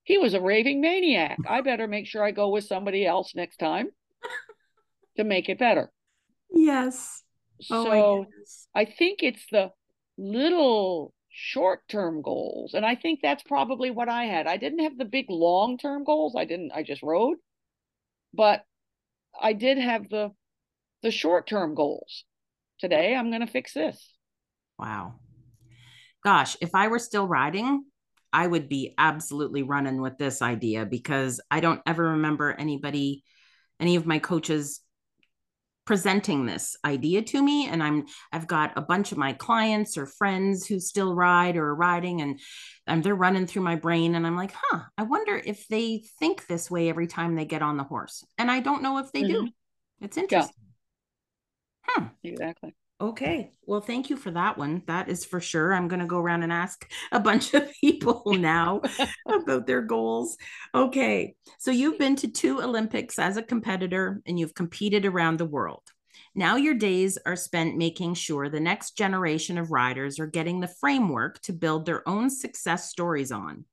he 0.06 0.20
was 0.20 0.34
a 0.36 0.40
raving 0.40 0.82
maniac. 0.82 1.38
I 1.50 1.62
better 1.62 1.88
make 1.88 2.08
sure 2.08 2.24
I 2.24 2.32
go 2.32 2.50
with 2.50 2.64
somebody 2.64 3.06
else 3.06 3.34
next 3.36 3.58
time 3.58 3.90
to 5.18 5.24
make 5.24 5.50
it 5.50 5.60
better. 5.60 5.92
Yes. 6.52 7.24
Oh, 7.72 7.84
so 7.86 8.28
I, 8.76 8.82
I 8.82 8.86
think 8.86 9.24
it's 9.24 9.46
the 9.52 9.72
little 10.18 11.12
short 11.30 11.88
term 11.90 12.22
goals. 12.22 12.76
And 12.76 12.86
I 12.86 12.96
think 12.96 13.20
that's 13.22 13.44
probably 13.44 13.90
what 13.90 14.08
I 14.08 14.26
had. 14.26 14.46
I 14.46 14.58
didn't 14.58 14.80
have 14.80 14.98
the 14.98 15.06
big 15.06 15.26
long 15.30 15.78
term 15.80 16.04
goals. 16.04 16.36
I 16.38 16.46
didn't, 16.46 16.72
I 16.74 16.84
just 16.84 17.02
rode. 17.02 17.38
But 18.32 18.64
I 19.40 19.54
did 19.54 19.78
have 19.80 20.10
the 20.10 20.32
the 21.02 21.12
short 21.12 21.48
term 21.48 21.74
goals. 21.74 22.26
Today 22.80 23.16
I'm 23.16 23.32
gonna 23.32 23.48
fix 23.48 23.74
this. 23.74 24.14
Wow. 24.78 25.16
Gosh, 26.24 26.58
if 26.62 26.76
I 26.76 26.90
were 26.90 27.00
still 27.00 27.28
riding, 27.28 27.86
I 28.36 28.46
would 28.46 28.68
be 28.68 28.94
absolutely 28.98 29.64
running 29.64 30.02
with 30.02 30.18
this 30.18 30.42
idea 30.42 30.86
because 30.86 31.40
I 31.50 31.62
don't 31.62 31.82
ever 31.86 32.04
remember 32.04 32.52
anybody, 32.52 33.24
any 33.80 33.96
of 33.96 34.06
my 34.06 34.20
coaches 34.20 34.82
presenting 35.86 36.46
this 36.46 36.76
idea 36.84 37.22
to 37.22 37.42
me. 37.42 37.68
And 37.68 37.82
i'm 37.82 38.06
i've 38.34 38.48
got 38.48 38.74
a 38.76 38.82
bunch 38.82 39.12
of 39.12 39.18
my 39.20 39.34
clients 39.34 39.98
or 39.98 40.06
friends 40.08 40.66
who 40.66 40.80
still 40.80 41.14
ride 41.14 41.56
or 41.56 41.68
are 41.68 41.76
riding 41.76 42.22
and 42.22 42.40
and 42.88 43.04
they're 43.04 43.16
running 43.16 43.48
through 43.48 43.62
my 43.62 43.76
brain. 43.76 44.16
And 44.16 44.28
i'm 44.28 44.36
like 44.36 44.54
huh 44.54 44.82
i 44.98 45.04
wonder 45.04 45.42
if 45.46 45.68
they 45.70 46.04
think 46.20 46.46
this 46.48 46.70
way 46.70 46.90
every 46.90 47.08
time 47.08 47.36
they 47.36 47.46
get 47.46 47.62
on 47.62 47.78
the 47.78 47.84
horse. 47.84 48.26
And 48.38 48.52
i 48.52 48.60
don't 48.60 48.84
know 48.84 48.98
if 48.98 49.14
they 49.14 49.22
mm-hmm. 49.22 49.46
do 49.46 49.50
it's 50.02 50.18
interesting. 50.18 50.56
Yeah. 51.88 51.94
huh. 52.04 52.06
Exactly 52.22 52.76
Okay. 53.02 53.52
Well, 53.66 53.82
thank 53.82 54.10
you 54.10 54.16
for 54.16 54.32
that 54.32 54.58
one. 54.58 54.82
That 54.88 55.10
is 55.10 55.26
for 55.26 55.42
sure. 55.42 55.74
I'm 55.74 55.90
going 55.90 56.00
to 56.00 56.06
go 56.06 56.18
around 56.18 56.44
and 56.44 56.54
ask 56.54 56.90
a 57.12 57.20
bunch 57.20 57.54
of 57.54 57.70
people 57.82 58.24
now 58.26 58.82
about 59.28 59.68
their 59.68 59.82
goals. 59.82 60.38
Okay. 60.74 61.36
So 61.60 61.72
you've 61.72 62.00
been 62.00 62.16
to 62.18 62.30
two 62.30 62.62
Olympics 62.62 63.20
as 63.20 63.36
a 63.36 63.44
competitor 63.44 64.22
and 64.26 64.40
you've 64.40 64.54
competed 64.54 65.06
around 65.06 65.40
the 65.40 65.46
world. 65.46 65.84
Now 66.34 66.56
your 66.56 66.74
days 66.74 67.18
are 67.26 67.36
spent 67.36 67.78
making 67.78 68.14
sure 68.14 68.48
the 68.48 68.60
next 68.62 68.98
generation 68.98 69.58
of 69.58 69.72
riders 69.72 70.18
are 70.20 70.28
getting 70.28 70.62
the 70.62 70.74
framework 70.80 71.42
to 71.42 71.54
build 71.54 71.86
their 71.86 72.08
own 72.08 72.30
success 72.30 72.90
stories 72.90 73.32
on. 73.32 73.66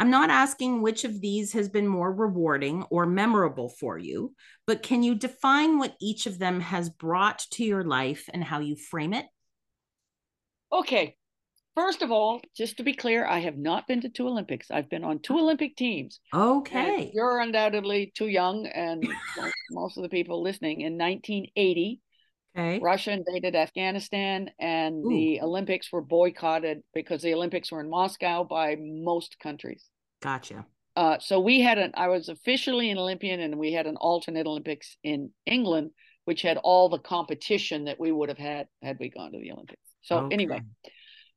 I'm 0.00 0.08
not 0.08 0.30
asking 0.30 0.80
which 0.80 1.04
of 1.04 1.20
these 1.20 1.52
has 1.52 1.68
been 1.68 1.86
more 1.86 2.10
rewarding 2.10 2.84
or 2.84 3.04
memorable 3.04 3.68
for 3.68 3.98
you, 3.98 4.34
but 4.66 4.82
can 4.82 5.02
you 5.02 5.14
define 5.14 5.78
what 5.78 5.94
each 6.00 6.24
of 6.24 6.38
them 6.38 6.60
has 6.60 6.88
brought 6.88 7.40
to 7.50 7.64
your 7.64 7.84
life 7.84 8.26
and 8.32 8.42
how 8.42 8.60
you 8.60 8.76
frame 8.76 9.12
it? 9.12 9.26
Okay. 10.72 11.16
First 11.74 12.00
of 12.00 12.10
all, 12.10 12.40
just 12.56 12.78
to 12.78 12.82
be 12.82 12.94
clear, 12.94 13.26
I 13.26 13.40
have 13.40 13.58
not 13.58 13.86
been 13.86 14.00
to 14.00 14.08
two 14.08 14.26
Olympics. 14.26 14.70
I've 14.70 14.88
been 14.88 15.04
on 15.04 15.18
two 15.18 15.38
Olympic 15.38 15.76
teams. 15.76 16.20
Okay. 16.32 17.10
You're 17.12 17.40
undoubtedly 17.40 18.10
too 18.16 18.28
young, 18.28 18.68
and 18.68 19.06
most 19.70 19.98
of 19.98 20.02
the 20.02 20.08
people 20.08 20.42
listening 20.42 20.80
in 20.80 20.96
1980 20.96 22.00
Okay. 22.56 22.80
Russia 22.80 23.12
invaded 23.12 23.54
Afghanistan, 23.54 24.50
and 24.58 25.04
Ooh. 25.04 25.08
the 25.08 25.40
Olympics 25.40 25.92
were 25.92 26.02
boycotted 26.02 26.82
because 26.92 27.22
the 27.22 27.34
Olympics 27.34 27.70
were 27.70 27.80
in 27.80 27.88
Moscow 27.88 28.42
by 28.42 28.76
most 28.78 29.38
countries. 29.38 29.84
Gotcha. 30.20 30.66
Uh, 30.96 31.18
so 31.20 31.38
we 31.38 31.60
had 31.60 31.78
an. 31.78 31.92
I 31.94 32.08
was 32.08 32.28
officially 32.28 32.90
an 32.90 32.98
Olympian, 32.98 33.40
and 33.40 33.56
we 33.56 33.72
had 33.72 33.86
an 33.86 33.96
alternate 33.96 34.46
Olympics 34.46 34.96
in 35.04 35.30
England, 35.46 35.92
which 36.24 36.42
had 36.42 36.56
all 36.56 36.88
the 36.88 36.98
competition 36.98 37.84
that 37.84 38.00
we 38.00 38.10
would 38.10 38.28
have 38.28 38.38
had 38.38 38.66
had 38.82 38.96
we 38.98 39.10
gone 39.10 39.30
to 39.32 39.38
the 39.38 39.52
Olympics. 39.52 39.80
So 40.02 40.24
okay. 40.24 40.34
anyway, 40.34 40.62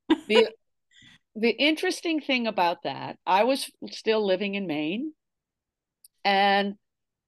the 0.08 0.50
the 1.36 1.50
interesting 1.50 2.20
thing 2.20 2.48
about 2.48 2.82
that, 2.82 3.18
I 3.24 3.44
was 3.44 3.70
still 3.90 4.26
living 4.26 4.56
in 4.56 4.66
Maine, 4.66 5.12
and 6.24 6.74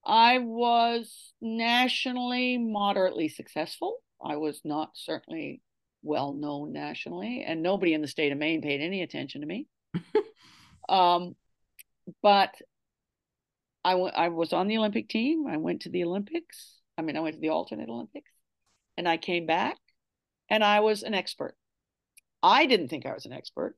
I 0.07 0.39
was 0.39 1.35
nationally 1.41 2.59
moderately 2.59 3.29
successful. 3.29 3.99
I 4.25 4.37
was 4.37 4.61
not 4.65 4.91
certainly 4.95 5.61
well 6.03 6.33
known 6.33 6.73
nationally, 6.73 7.43
and 7.45 7.63
nobody 7.63 7.93
in 7.93 8.03
the 8.03 8.09
state 8.09 8.31
of 8.31 8.39
Maine 8.39 8.63
paid 8.63 8.81
any 8.81 9.03
attention 9.03 9.41
to 9.41 9.47
me. 9.47 9.67
um, 10.89 11.35
but 12.23 12.55
I, 13.85 13.93
w- 13.93 14.13
I 14.15 14.29
was 14.29 14.53
on 14.53 14.69
the 14.69 14.79
Olympic 14.79 15.09
team. 15.09 15.47
I 15.49 15.57
went 15.57 15.83
to 15.83 15.91
the 15.91 16.05
Olympics. 16.05 16.77
I 16.97 17.03
mean, 17.03 17.17
I 17.17 17.21
went 17.21 17.35
to 17.35 17.41
the 17.41 17.49
alternate 17.49 17.89
Olympics, 17.89 18.31
and 18.97 19.09
I 19.09 19.17
came 19.17 19.45
back, 19.45 19.77
and 20.49 20.63
I 20.63 20.81
was 20.81 21.03
an 21.03 21.15
expert. 21.15 21.57
I 22.43 22.67
didn't 22.67 22.89
think 22.89 23.07
I 23.07 23.13
was 23.13 23.27
an 23.27 23.33
expert. 23.33 23.77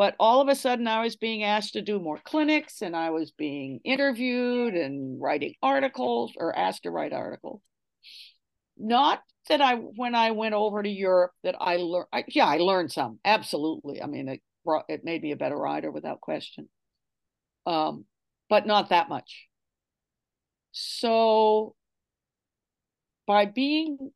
But 0.00 0.16
all 0.18 0.40
of 0.40 0.48
a 0.48 0.54
sudden, 0.54 0.86
I 0.88 1.02
was 1.02 1.16
being 1.16 1.42
asked 1.42 1.74
to 1.74 1.82
do 1.82 2.00
more 2.00 2.18
clinics 2.24 2.80
and 2.80 2.96
I 2.96 3.10
was 3.10 3.32
being 3.32 3.80
interviewed 3.84 4.72
and 4.72 5.20
writing 5.20 5.56
articles 5.62 6.32
or 6.38 6.56
asked 6.56 6.84
to 6.84 6.90
write 6.90 7.12
articles. 7.12 7.60
Not 8.78 9.20
that 9.50 9.60
I, 9.60 9.74
when 9.74 10.14
I 10.14 10.30
went 10.30 10.54
over 10.54 10.82
to 10.82 10.88
Europe, 10.88 11.32
that 11.42 11.54
I 11.60 11.76
learned, 11.76 12.06
yeah, 12.28 12.46
I 12.46 12.56
learned 12.56 12.90
some, 12.90 13.18
absolutely. 13.26 14.00
I 14.00 14.06
mean, 14.06 14.28
it 14.28 14.40
brought, 14.64 14.86
it 14.88 15.04
made 15.04 15.20
me 15.20 15.32
a 15.32 15.36
better 15.36 15.58
rider 15.58 15.90
without 15.90 16.22
question. 16.22 16.70
Um, 17.66 18.06
but 18.48 18.66
not 18.66 18.88
that 18.88 19.10
much. 19.10 19.48
So 20.72 21.74
by 23.26 23.44
being 23.44 24.12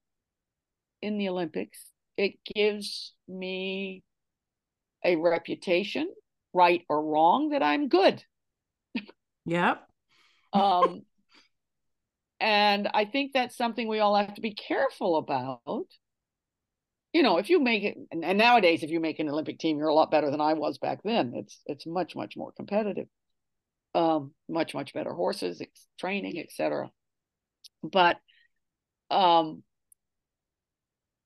in 1.02 1.18
the 1.18 1.28
Olympics, 1.28 1.84
it 2.16 2.36
gives 2.54 3.12
me 3.28 4.02
a 5.04 5.16
reputation, 5.16 6.08
right 6.52 6.82
or 6.88 7.04
wrong, 7.04 7.50
that 7.50 7.62
I'm 7.62 7.88
good. 7.88 8.22
Yep. 9.44 9.86
um, 10.52 11.02
and 12.40 12.88
I 12.92 13.04
think 13.04 13.32
that's 13.32 13.56
something 13.56 13.88
we 13.88 14.00
all 14.00 14.16
have 14.16 14.34
to 14.34 14.40
be 14.40 14.54
careful 14.54 15.16
about. 15.16 15.86
You 17.12 17.22
know, 17.22 17.38
if 17.38 17.48
you 17.48 17.60
make 17.60 17.84
it, 17.84 17.96
and 18.10 18.38
nowadays, 18.38 18.82
if 18.82 18.90
you 18.90 18.98
make 18.98 19.20
an 19.20 19.28
Olympic 19.28 19.58
team, 19.58 19.78
you're 19.78 19.88
a 19.88 19.94
lot 19.94 20.10
better 20.10 20.30
than 20.30 20.40
I 20.40 20.54
was 20.54 20.78
back 20.78 20.98
then. 21.04 21.32
It's 21.36 21.60
it's 21.66 21.86
much 21.86 22.16
much 22.16 22.36
more 22.36 22.50
competitive, 22.52 23.06
um, 23.94 24.32
much 24.48 24.74
much 24.74 24.92
better 24.92 25.12
horses, 25.12 25.62
training, 25.98 26.40
etc. 26.40 26.90
But 27.84 28.16
um, 29.10 29.62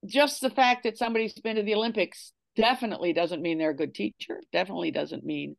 just 0.06 0.40
the 0.40 0.50
fact 0.50 0.84
that 0.84 0.98
somebody's 0.98 1.32
been 1.34 1.56
to 1.56 1.62
the 1.62 1.74
Olympics 1.74 2.32
definitely 2.59 3.12
doesn't 3.12 3.40
mean 3.40 3.56
they're 3.56 3.70
a 3.70 3.76
good 3.76 3.94
teacher 3.94 4.42
definitely 4.52 4.90
doesn't 4.90 5.24
mean 5.24 5.56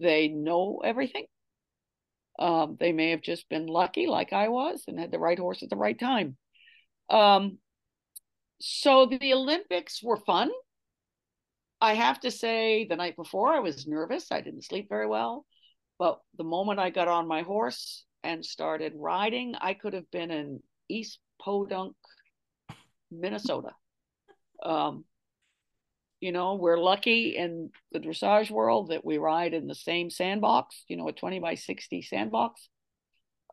they 0.00 0.28
know 0.28 0.80
everything. 0.84 1.26
Um, 2.38 2.76
they 2.80 2.92
may 2.92 3.10
have 3.10 3.20
just 3.20 3.48
been 3.50 3.66
lucky 3.66 4.06
like 4.06 4.32
i 4.32 4.48
was 4.48 4.84
and 4.88 4.98
had 4.98 5.12
the 5.12 5.18
right 5.18 5.38
horse 5.38 5.62
at 5.62 5.70
the 5.70 5.76
right 5.76 5.98
time. 5.98 6.36
Um, 7.10 7.58
so 8.60 9.06
the 9.06 9.34
olympics 9.34 10.02
were 10.02 10.16
fun. 10.16 10.50
I 11.80 11.94
have 11.94 12.20
to 12.20 12.30
say 12.30 12.86
the 12.88 12.96
night 12.96 13.16
before 13.16 13.52
i 13.54 13.60
was 13.60 13.86
nervous. 13.86 14.32
I 14.32 14.40
didn't 14.40 14.64
sleep 14.64 14.88
very 14.88 15.06
well. 15.06 15.46
But 15.98 16.18
the 16.38 16.44
moment 16.44 16.80
i 16.80 16.90
got 16.90 17.08
on 17.08 17.28
my 17.28 17.42
horse 17.42 18.04
and 18.24 18.44
started 18.44 18.92
riding 18.96 19.54
i 19.60 19.74
could 19.74 19.92
have 19.92 20.10
been 20.10 20.30
in 20.30 20.60
east 20.88 21.20
podunk 21.40 21.94
minnesota. 23.10 23.70
Um, 24.62 25.04
you 26.20 26.32
know 26.32 26.54
we're 26.54 26.78
lucky 26.78 27.36
in 27.36 27.70
the 27.92 27.98
dressage 27.98 28.50
world 28.50 28.90
that 28.90 29.04
we 29.04 29.18
ride 29.18 29.54
in 29.54 29.66
the 29.66 29.74
same 29.74 30.10
sandbox 30.10 30.84
you 30.88 30.96
know 30.96 31.08
a 31.08 31.12
20 31.12 31.40
by 31.40 31.54
60 31.54 32.02
sandbox. 32.02 32.68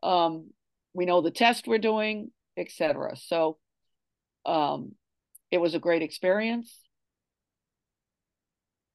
Um, 0.02 0.50
we 0.94 1.06
know 1.06 1.20
the 1.20 1.30
test 1.30 1.66
we're 1.66 1.78
doing 1.78 2.30
etc 2.56 3.16
so 3.16 3.58
um, 4.48 4.92
it 5.50 5.58
was 5.58 5.74
a 5.74 5.78
great 5.78 6.02
experience. 6.02 6.80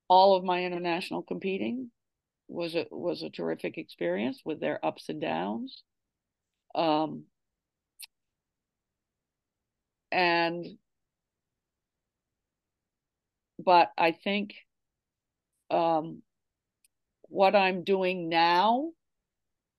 All 0.08 0.36
of 0.36 0.44
my 0.44 0.64
international 0.64 1.22
competing 1.22 1.92
was 2.48 2.76
a 2.76 2.86
was 2.92 3.24
a 3.24 3.30
terrific 3.30 3.78
experience 3.78 4.42
with 4.44 4.60
their 4.60 4.84
ups 4.86 5.10
and 5.10 5.22
downs. 5.22 5.84
Um, 6.76 7.26
and 10.12 10.66
but 13.64 13.92
I 13.98 14.12
think 14.12 14.56
um, 15.70 16.22
what 17.24 17.56
I'm 17.56 17.84
doing 17.84 18.30
now 18.30 18.92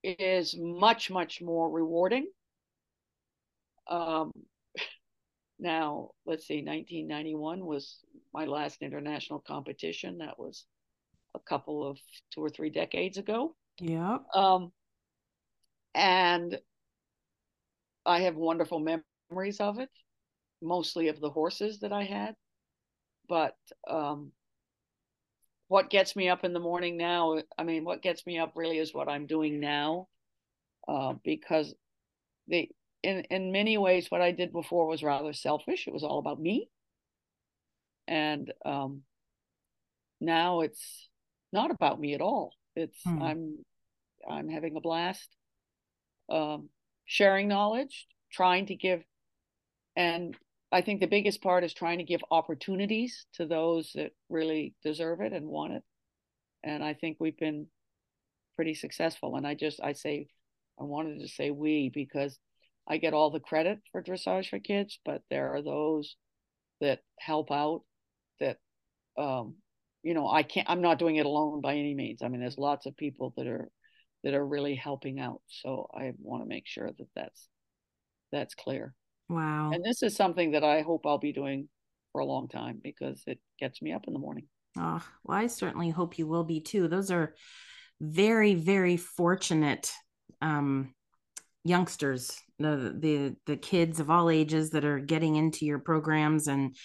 is 0.03 0.57
much, 0.59 1.11
much 1.11 1.41
more 1.41 1.71
rewarding. 1.71 2.27
Um, 3.89 4.33
now, 5.59 6.11
let's 6.27 6.47
see, 6.47 6.63
1991 6.63 7.65
was 7.65 8.01
my 8.33 8.45
last 8.45 8.83
international 8.83 9.41
competition. 9.41 10.19
That 10.19 10.39
was 10.39 10.67
a 11.35 11.39
couple 11.39 11.89
of 11.89 11.99
two 12.33 12.43
or 12.43 12.51
three 12.51 12.71
decades 12.71 13.19
ago. 13.19 13.55
Yeah. 13.81 14.19
Um, 14.35 14.73
and 15.95 16.59
I 18.05 18.21
have 18.21 18.37
wonderful 18.37 18.81
memories 19.31 19.61
of 19.61 19.79
it, 19.79 19.91
mostly 20.61 21.09
of 21.09 21.21
the 21.21 21.31
horses 21.31 21.81
that 21.81 21.93
I 21.93 22.05
had 22.05 22.35
but 23.29 23.57
um, 23.89 24.33
what 25.69 25.91
gets 25.91 26.15
me 26.15 26.29
up 26.29 26.45
in 26.45 26.53
the 26.53 26.61
morning 26.61 26.97
now 26.97 27.41
i 27.59 27.63
mean 27.63 27.85
what 27.85 28.03
gets 28.03 28.27
me 28.27 28.39
up 28.39 28.53
really 28.55 28.79
is 28.79 28.95
what 28.95 29.09
i'm 29.09 29.27
doing 29.27 29.61
now 29.61 30.07
uh, 30.89 31.15
because 31.25 31.75
the 32.49 32.69
in 33.03 33.21
in 33.31 33.53
many 33.53 33.79
ways 33.79 34.11
what 34.11 34.21
i 34.21 34.31
did 34.31 34.53
before 34.53 34.87
was 34.87 35.03
rather 35.03 35.33
selfish. 35.33 35.87
It 35.87 35.93
was 35.93 36.03
all 36.03 36.19
about 36.19 36.41
me. 36.41 36.69
And 38.07 38.53
um, 38.65 39.03
now 40.21 40.61
it's 40.61 41.09
not 41.53 41.71
about 41.71 42.01
me 42.01 42.15
at 42.15 42.21
all. 42.21 42.53
It's 42.77 43.01
hmm. 43.05 43.23
i'm 43.23 43.65
i'm 44.29 44.49
having 44.49 44.77
a 44.77 44.81
blast 44.81 45.29
um, 46.31 46.71
sharing 47.05 47.49
knowledge 47.49 48.07
trying 48.33 48.67
to 48.67 48.75
give 48.75 49.05
and 49.95 50.37
I 50.75 50.81
think 50.81 50.99
the 50.99 51.07
biggest 51.07 51.41
part 51.41 51.63
is 51.63 51.73
trying 51.73 51.99
to 51.99 52.05
give 52.05 52.21
opportunities 52.33 53.27
to 53.35 53.47
those 53.47 53.93
that 53.95 54.11
really 54.29 54.75
deserve 54.83 55.21
it 55.21 55.33
and 55.33 55.47
want 55.47 55.75
it. 55.75 55.85
And 56.65 56.83
I 56.83 56.95
think 56.95 57.19
we've 57.21 57.39
been 57.39 57.69
pretty 58.57 58.75
successful. 58.75 59.37
And 59.37 59.47
I 59.47 59.55
just, 59.55 59.81
I 59.81 59.93
say, 59.93 60.27
I 60.81 60.83
wanted 60.83 61.21
to 61.21 61.29
say 61.29 61.53
we 61.53 61.93
because 61.95 62.37
I 62.89 62.97
get 62.97 63.15
all 63.15 63.31
the 63.31 63.39
credit 63.39 63.79
for 63.93 64.03
Dressage 64.03 64.51
4 64.51 64.59
Kids, 64.59 64.99
but 65.05 65.23
there 65.31 65.55
are 65.55 65.63
those 65.63 66.17
that 66.81 67.03
help 67.21 67.53
out 67.53 67.83
that, 68.41 68.57
um, 69.17 69.55
you 70.03 70.13
know, 70.13 70.29
I 70.29 70.43
can't, 70.43 70.69
I'm 70.69 70.83
not 70.83 70.99
doing 70.99 71.15
it 71.15 71.27
alone 71.27 71.61
by 71.61 71.75
any 71.75 71.95
means. 71.95 72.21
I 72.21 72.27
mean, 72.27 72.41
there's 72.41 72.59
lots 72.59 72.87
of 72.87 72.97
people 72.97 73.33
that 73.37 73.47
are, 73.47 73.69
that 74.25 74.35
are 74.35 74.45
really 74.45 74.75
helping 74.75 75.21
out. 75.21 75.41
So 75.47 75.87
I 75.95 76.15
want 76.19 76.43
to 76.43 76.49
make 76.49 76.67
sure 76.67 76.91
that 76.91 77.09
that's, 77.15 77.49
that's 78.33 78.57
clear. 78.57 78.93
Wow. 79.29 79.71
And 79.73 79.85
this 79.85 80.03
is 80.03 80.15
something 80.17 80.53
that 80.53 80.65
I 80.65 80.83
hope 80.83 81.07
I'll 81.07 81.19
be 81.19 81.33
doing 81.33 81.69
for 82.13 82.21
a 82.21 82.27
long 82.27 82.49
time 82.49 82.81
because 82.83 83.23
it 83.27 83.39
gets 83.59 83.81
me 83.81 83.93
up 83.93 84.07
in 84.07 84.13
the 84.13 84.19
morning. 84.19 84.47
Oh, 84.79 85.03
well, 85.25 85.39
I 85.39 85.47
certainly 85.47 85.91
hope 85.91 86.19
you 86.19 86.27
will 86.27 86.45
be 86.45 86.61
too. 86.61 86.89
Those 86.89 87.11
are 87.11 87.35
very, 88.01 88.55
very 88.55 88.97
fortunate 88.97 89.93
um, 90.43 90.95
youngsters, 91.65 92.39
the 92.59 92.95
the 92.99 93.37
the 93.47 93.57
kids 93.57 94.01
of 94.01 94.11
all 94.11 94.31
ages 94.31 94.71
that 94.71 94.85
are 94.85 94.99
getting 94.99 95.37
into 95.37 95.65
your 95.65 95.79
programs 95.79 96.47
and 96.49 96.77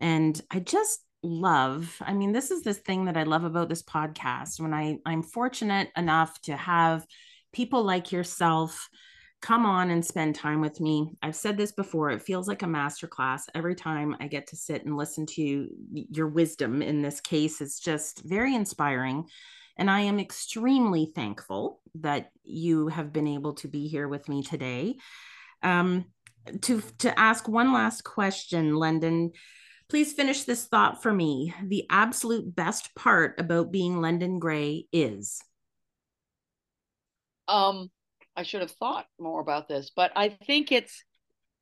and 0.00 0.40
I 0.50 0.60
just 0.60 1.00
love 1.22 2.00
i 2.00 2.14
mean 2.14 2.32
this 2.32 2.50
is 2.50 2.62
this 2.62 2.78
thing 2.78 3.04
that 3.04 3.16
i 3.16 3.24
love 3.24 3.44
about 3.44 3.68
this 3.68 3.82
podcast 3.82 4.58
when 4.58 4.72
i 4.72 4.96
i'm 5.04 5.22
fortunate 5.22 5.88
enough 5.96 6.40
to 6.40 6.56
have 6.56 7.04
people 7.52 7.82
like 7.84 8.10
yourself 8.10 8.88
come 9.40 9.64
on 9.64 9.90
and 9.90 10.04
spend 10.04 10.34
time 10.34 10.60
with 10.60 10.80
me. 10.80 11.12
I've 11.22 11.36
said 11.36 11.56
this 11.56 11.72
before, 11.72 12.10
it 12.10 12.22
feels 12.22 12.46
like 12.46 12.62
a 12.62 12.66
masterclass 12.66 13.42
every 13.54 13.74
time 13.74 14.16
I 14.20 14.26
get 14.26 14.48
to 14.48 14.56
sit 14.56 14.84
and 14.84 14.96
listen 14.96 15.26
to 15.26 15.68
your 15.92 16.28
wisdom 16.28 16.82
in 16.82 17.00
this 17.00 17.20
case. 17.20 17.60
It's 17.60 17.80
just 17.80 18.22
very 18.22 18.54
inspiring. 18.54 19.26
And 19.76 19.90
I 19.90 20.00
am 20.00 20.20
extremely 20.20 21.10
thankful 21.14 21.80
that 21.96 22.30
you 22.44 22.88
have 22.88 23.12
been 23.12 23.26
able 23.26 23.54
to 23.54 23.68
be 23.68 23.88
here 23.88 24.08
with 24.08 24.28
me 24.28 24.42
today. 24.42 24.96
Um, 25.62 26.04
to 26.62 26.82
to 26.98 27.18
ask 27.18 27.48
one 27.48 27.72
last 27.72 28.04
question, 28.04 28.74
Lendon. 28.76 29.32
Please 29.88 30.12
finish 30.12 30.44
this 30.44 30.66
thought 30.66 31.02
for 31.02 31.12
me. 31.12 31.52
The 31.64 31.84
absolute 31.90 32.54
best 32.54 32.94
part 32.94 33.40
about 33.40 33.72
being 33.72 34.00
Lendon 34.00 34.38
Gray 34.38 34.86
is. 34.92 35.40
Um, 37.48 37.90
I 38.40 38.42
should 38.42 38.62
have 38.62 38.70
thought 38.70 39.04
more 39.18 39.42
about 39.42 39.68
this, 39.68 39.90
but 39.94 40.12
I 40.16 40.30
think 40.30 40.72
it's 40.72 41.04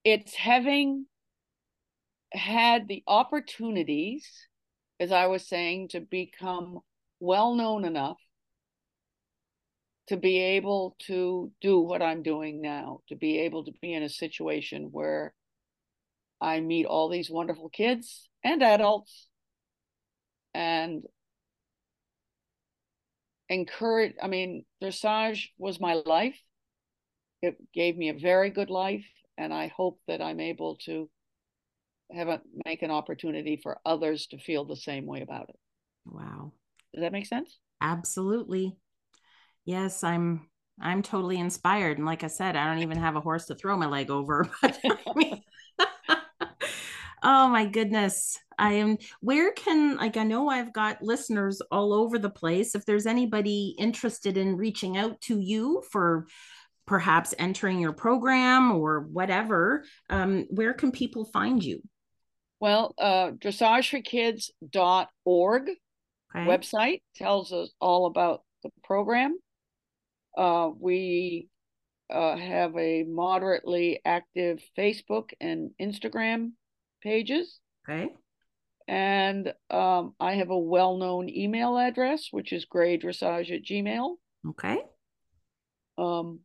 it's 0.04 0.32
having 0.36 1.06
had 2.32 2.86
the 2.86 3.02
opportunities, 3.08 4.24
as 5.00 5.10
I 5.10 5.26
was 5.26 5.48
saying, 5.48 5.88
to 5.88 6.00
become 6.00 6.78
well 7.18 7.56
known 7.56 7.84
enough 7.84 8.18
to 10.06 10.16
be 10.16 10.38
able 10.38 10.94
to 11.08 11.50
do 11.60 11.80
what 11.80 12.00
I'm 12.00 12.22
doing 12.22 12.62
now, 12.62 13.00
to 13.08 13.16
be 13.16 13.40
able 13.40 13.64
to 13.64 13.72
be 13.82 13.92
in 13.92 14.04
a 14.04 14.08
situation 14.08 14.90
where 14.92 15.34
I 16.40 16.60
meet 16.60 16.86
all 16.86 17.08
these 17.08 17.28
wonderful 17.28 17.70
kids 17.70 18.28
and 18.44 18.62
adults 18.62 19.26
and 20.54 21.02
encourage. 23.48 24.14
I 24.22 24.28
mean, 24.28 24.64
dressage 24.80 25.48
was 25.58 25.80
my 25.80 25.94
life. 26.06 26.38
It 27.42 27.56
gave 27.72 27.96
me 27.96 28.08
a 28.08 28.14
very 28.14 28.50
good 28.50 28.70
life, 28.70 29.06
and 29.36 29.52
I 29.54 29.68
hope 29.68 30.00
that 30.08 30.20
I'm 30.20 30.40
able 30.40 30.76
to 30.86 31.08
have 32.10 32.28
a 32.28 32.40
make 32.64 32.82
an 32.82 32.90
opportunity 32.90 33.56
for 33.62 33.78
others 33.84 34.26
to 34.28 34.38
feel 34.38 34.64
the 34.64 34.76
same 34.76 35.06
way 35.06 35.20
about 35.20 35.48
it. 35.50 35.56
Wow. 36.06 36.52
Does 36.94 37.02
that 37.02 37.12
make 37.12 37.26
sense? 37.26 37.58
Absolutely. 37.80 38.76
Yes, 39.64 40.02
I'm 40.02 40.48
I'm 40.80 41.02
totally 41.02 41.38
inspired. 41.38 41.98
And 41.98 42.06
like 42.06 42.24
I 42.24 42.28
said, 42.28 42.56
I 42.56 42.66
don't 42.66 42.82
even 42.82 42.98
have 42.98 43.16
a 43.16 43.20
horse 43.20 43.46
to 43.46 43.54
throw 43.54 43.76
my 43.76 43.86
leg 43.86 44.10
over. 44.10 44.48
But 44.62 44.78
I 44.84 45.12
mean, 45.14 45.42
oh 47.22 47.48
my 47.48 47.66
goodness. 47.66 48.38
I 48.58 48.72
am 48.72 48.98
where 49.20 49.52
can 49.52 49.96
like 49.96 50.16
I 50.16 50.24
know 50.24 50.48
I've 50.48 50.72
got 50.72 51.02
listeners 51.02 51.60
all 51.70 51.92
over 51.92 52.18
the 52.18 52.30
place. 52.30 52.74
If 52.74 52.86
there's 52.86 53.06
anybody 53.06 53.74
interested 53.78 54.36
in 54.36 54.56
reaching 54.56 54.96
out 54.96 55.20
to 55.22 55.38
you 55.38 55.82
for 55.90 56.26
perhaps 56.88 57.32
entering 57.38 57.78
your 57.78 57.92
program 57.92 58.72
or 58.72 59.00
whatever, 59.00 59.84
um, 60.08 60.46
where 60.48 60.72
can 60.72 60.90
people 60.90 61.26
find 61.26 61.62
you? 61.62 61.82
Well, 62.60 62.94
uh, 62.98 63.32
dressage4kids.org 63.32 65.62
okay. 65.68 65.76
website 66.34 67.02
tells 67.14 67.52
us 67.52 67.70
all 67.78 68.06
about 68.06 68.42
the 68.62 68.70
program. 68.82 69.36
Uh, 70.36 70.70
we 70.76 71.48
uh, 72.10 72.36
have 72.36 72.76
a 72.76 73.04
moderately 73.04 74.00
active 74.04 74.60
Facebook 74.76 75.30
and 75.40 75.70
Instagram 75.80 76.50
pages. 77.02 77.60
Okay. 77.88 78.10
And 78.88 79.54
um, 79.68 80.16
I 80.18 80.34
have 80.36 80.48
a 80.48 80.58
well 80.58 80.96
known 80.96 81.28
email 81.28 81.76
address, 81.76 82.28
which 82.30 82.54
is 82.54 82.64
graydressage 82.64 83.54
at 83.54 83.62
gmail. 83.62 84.16
Okay. 84.48 84.78
Um, 85.98 86.40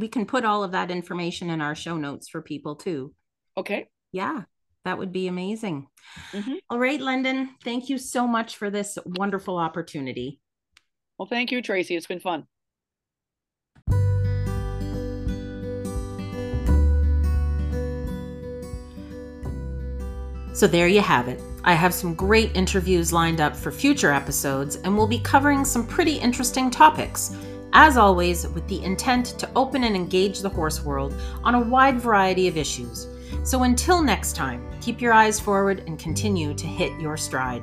we 0.00 0.08
can 0.08 0.26
put 0.26 0.44
all 0.44 0.64
of 0.64 0.72
that 0.72 0.90
information 0.90 1.50
in 1.50 1.60
our 1.60 1.74
show 1.74 1.96
notes 1.96 2.28
for 2.28 2.42
people 2.42 2.76
too. 2.76 3.14
Okay. 3.56 3.88
Yeah, 4.12 4.42
that 4.84 4.98
would 4.98 5.12
be 5.12 5.28
amazing. 5.28 5.88
Mm-hmm. 6.32 6.54
All 6.70 6.78
right, 6.78 7.00
Lendon, 7.00 7.50
thank 7.62 7.88
you 7.88 7.98
so 7.98 8.26
much 8.26 8.56
for 8.56 8.70
this 8.70 8.98
wonderful 9.04 9.58
opportunity. 9.58 10.40
Well, 11.18 11.28
thank 11.28 11.50
you, 11.50 11.60
Tracey. 11.60 11.96
It's 11.96 12.06
been 12.06 12.20
fun. 12.20 12.46
So 20.54 20.66
there 20.66 20.88
you 20.88 21.00
have 21.00 21.28
it. 21.28 21.40
I 21.62 21.74
have 21.74 21.94
some 21.94 22.14
great 22.14 22.56
interviews 22.56 23.12
lined 23.12 23.40
up 23.40 23.54
for 23.54 23.70
future 23.70 24.10
episodes, 24.10 24.74
and 24.76 24.96
we'll 24.96 25.06
be 25.06 25.20
covering 25.20 25.64
some 25.64 25.86
pretty 25.86 26.16
interesting 26.16 26.68
topics. 26.68 27.36
As 27.72 27.96
always, 27.96 28.48
with 28.48 28.66
the 28.66 28.82
intent 28.82 29.38
to 29.38 29.50
open 29.54 29.84
and 29.84 29.94
engage 29.94 30.40
the 30.40 30.48
horse 30.48 30.82
world 30.82 31.14
on 31.44 31.54
a 31.54 31.60
wide 31.60 32.00
variety 32.00 32.48
of 32.48 32.56
issues. 32.56 33.06
So 33.44 33.64
until 33.64 34.02
next 34.02 34.34
time, 34.34 34.66
keep 34.80 35.00
your 35.00 35.12
eyes 35.12 35.38
forward 35.38 35.84
and 35.86 35.98
continue 35.98 36.54
to 36.54 36.66
hit 36.66 36.98
your 37.00 37.16
stride. 37.16 37.62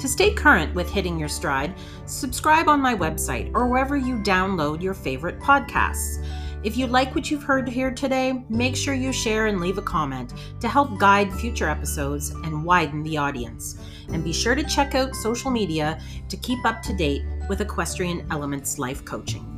To 0.00 0.08
stay 0.08 0.32
current 0.34 0.74
with 0.74 0.90
hitting 0.90 1.18
your 1.18 1.28
stride, 1.28 1.74
subscribe 2.06 2.68
on 2.68 2.80
my 2.80 2.94
website 2.94 3.50
or 3.54 3.68
wherever 3.68 3.96
you 3.96 4.16
download 4.16 4.82
your 4.82 4.94
favorite 4.94 5.38
podcasts. 5.38 6.24
If 6.64 6.78
you 6.78 6.86
like 6.86 7.14
what 7.14 7.30
you've 7.30 7.42
heard 7.42 7.68
here 7.68 7.90
today, 7.90 8.42
make 8.48 8.74
sure 8.74 8.94
you 8.94 9.12
share 9.12 9.46
and 9.46 9.60
leave 9.60 9.76
a 9.76 9.82
comment 9.82 10.32
to 10.60 10.68
help 10.68 10.98
guide 10.98 11.32
future 11.32 11.68
episodes 11.68 12.30
and 12.30 12.64
widen 12.64 13.02
the 13.02 13.18
audience. 13.18 13.78
And 14.08 14.24
be 14.24 14.32
sure 14.32 14.54
to 14.54 14.62
check 14.64 14.94
out 14.94 15.14
social 15.14 15.50
media 15.50 16.00
to 16.28 16.36
keep 16.36 16.64
up 16.64 16.82
to 16.82 16.96
date 16.96 17.22
with 17.48 17.60
Equestrian 17.60 18.26
Elements 18.30 18.78
Life 18.78 19.04
Coaching. 19.04 19.50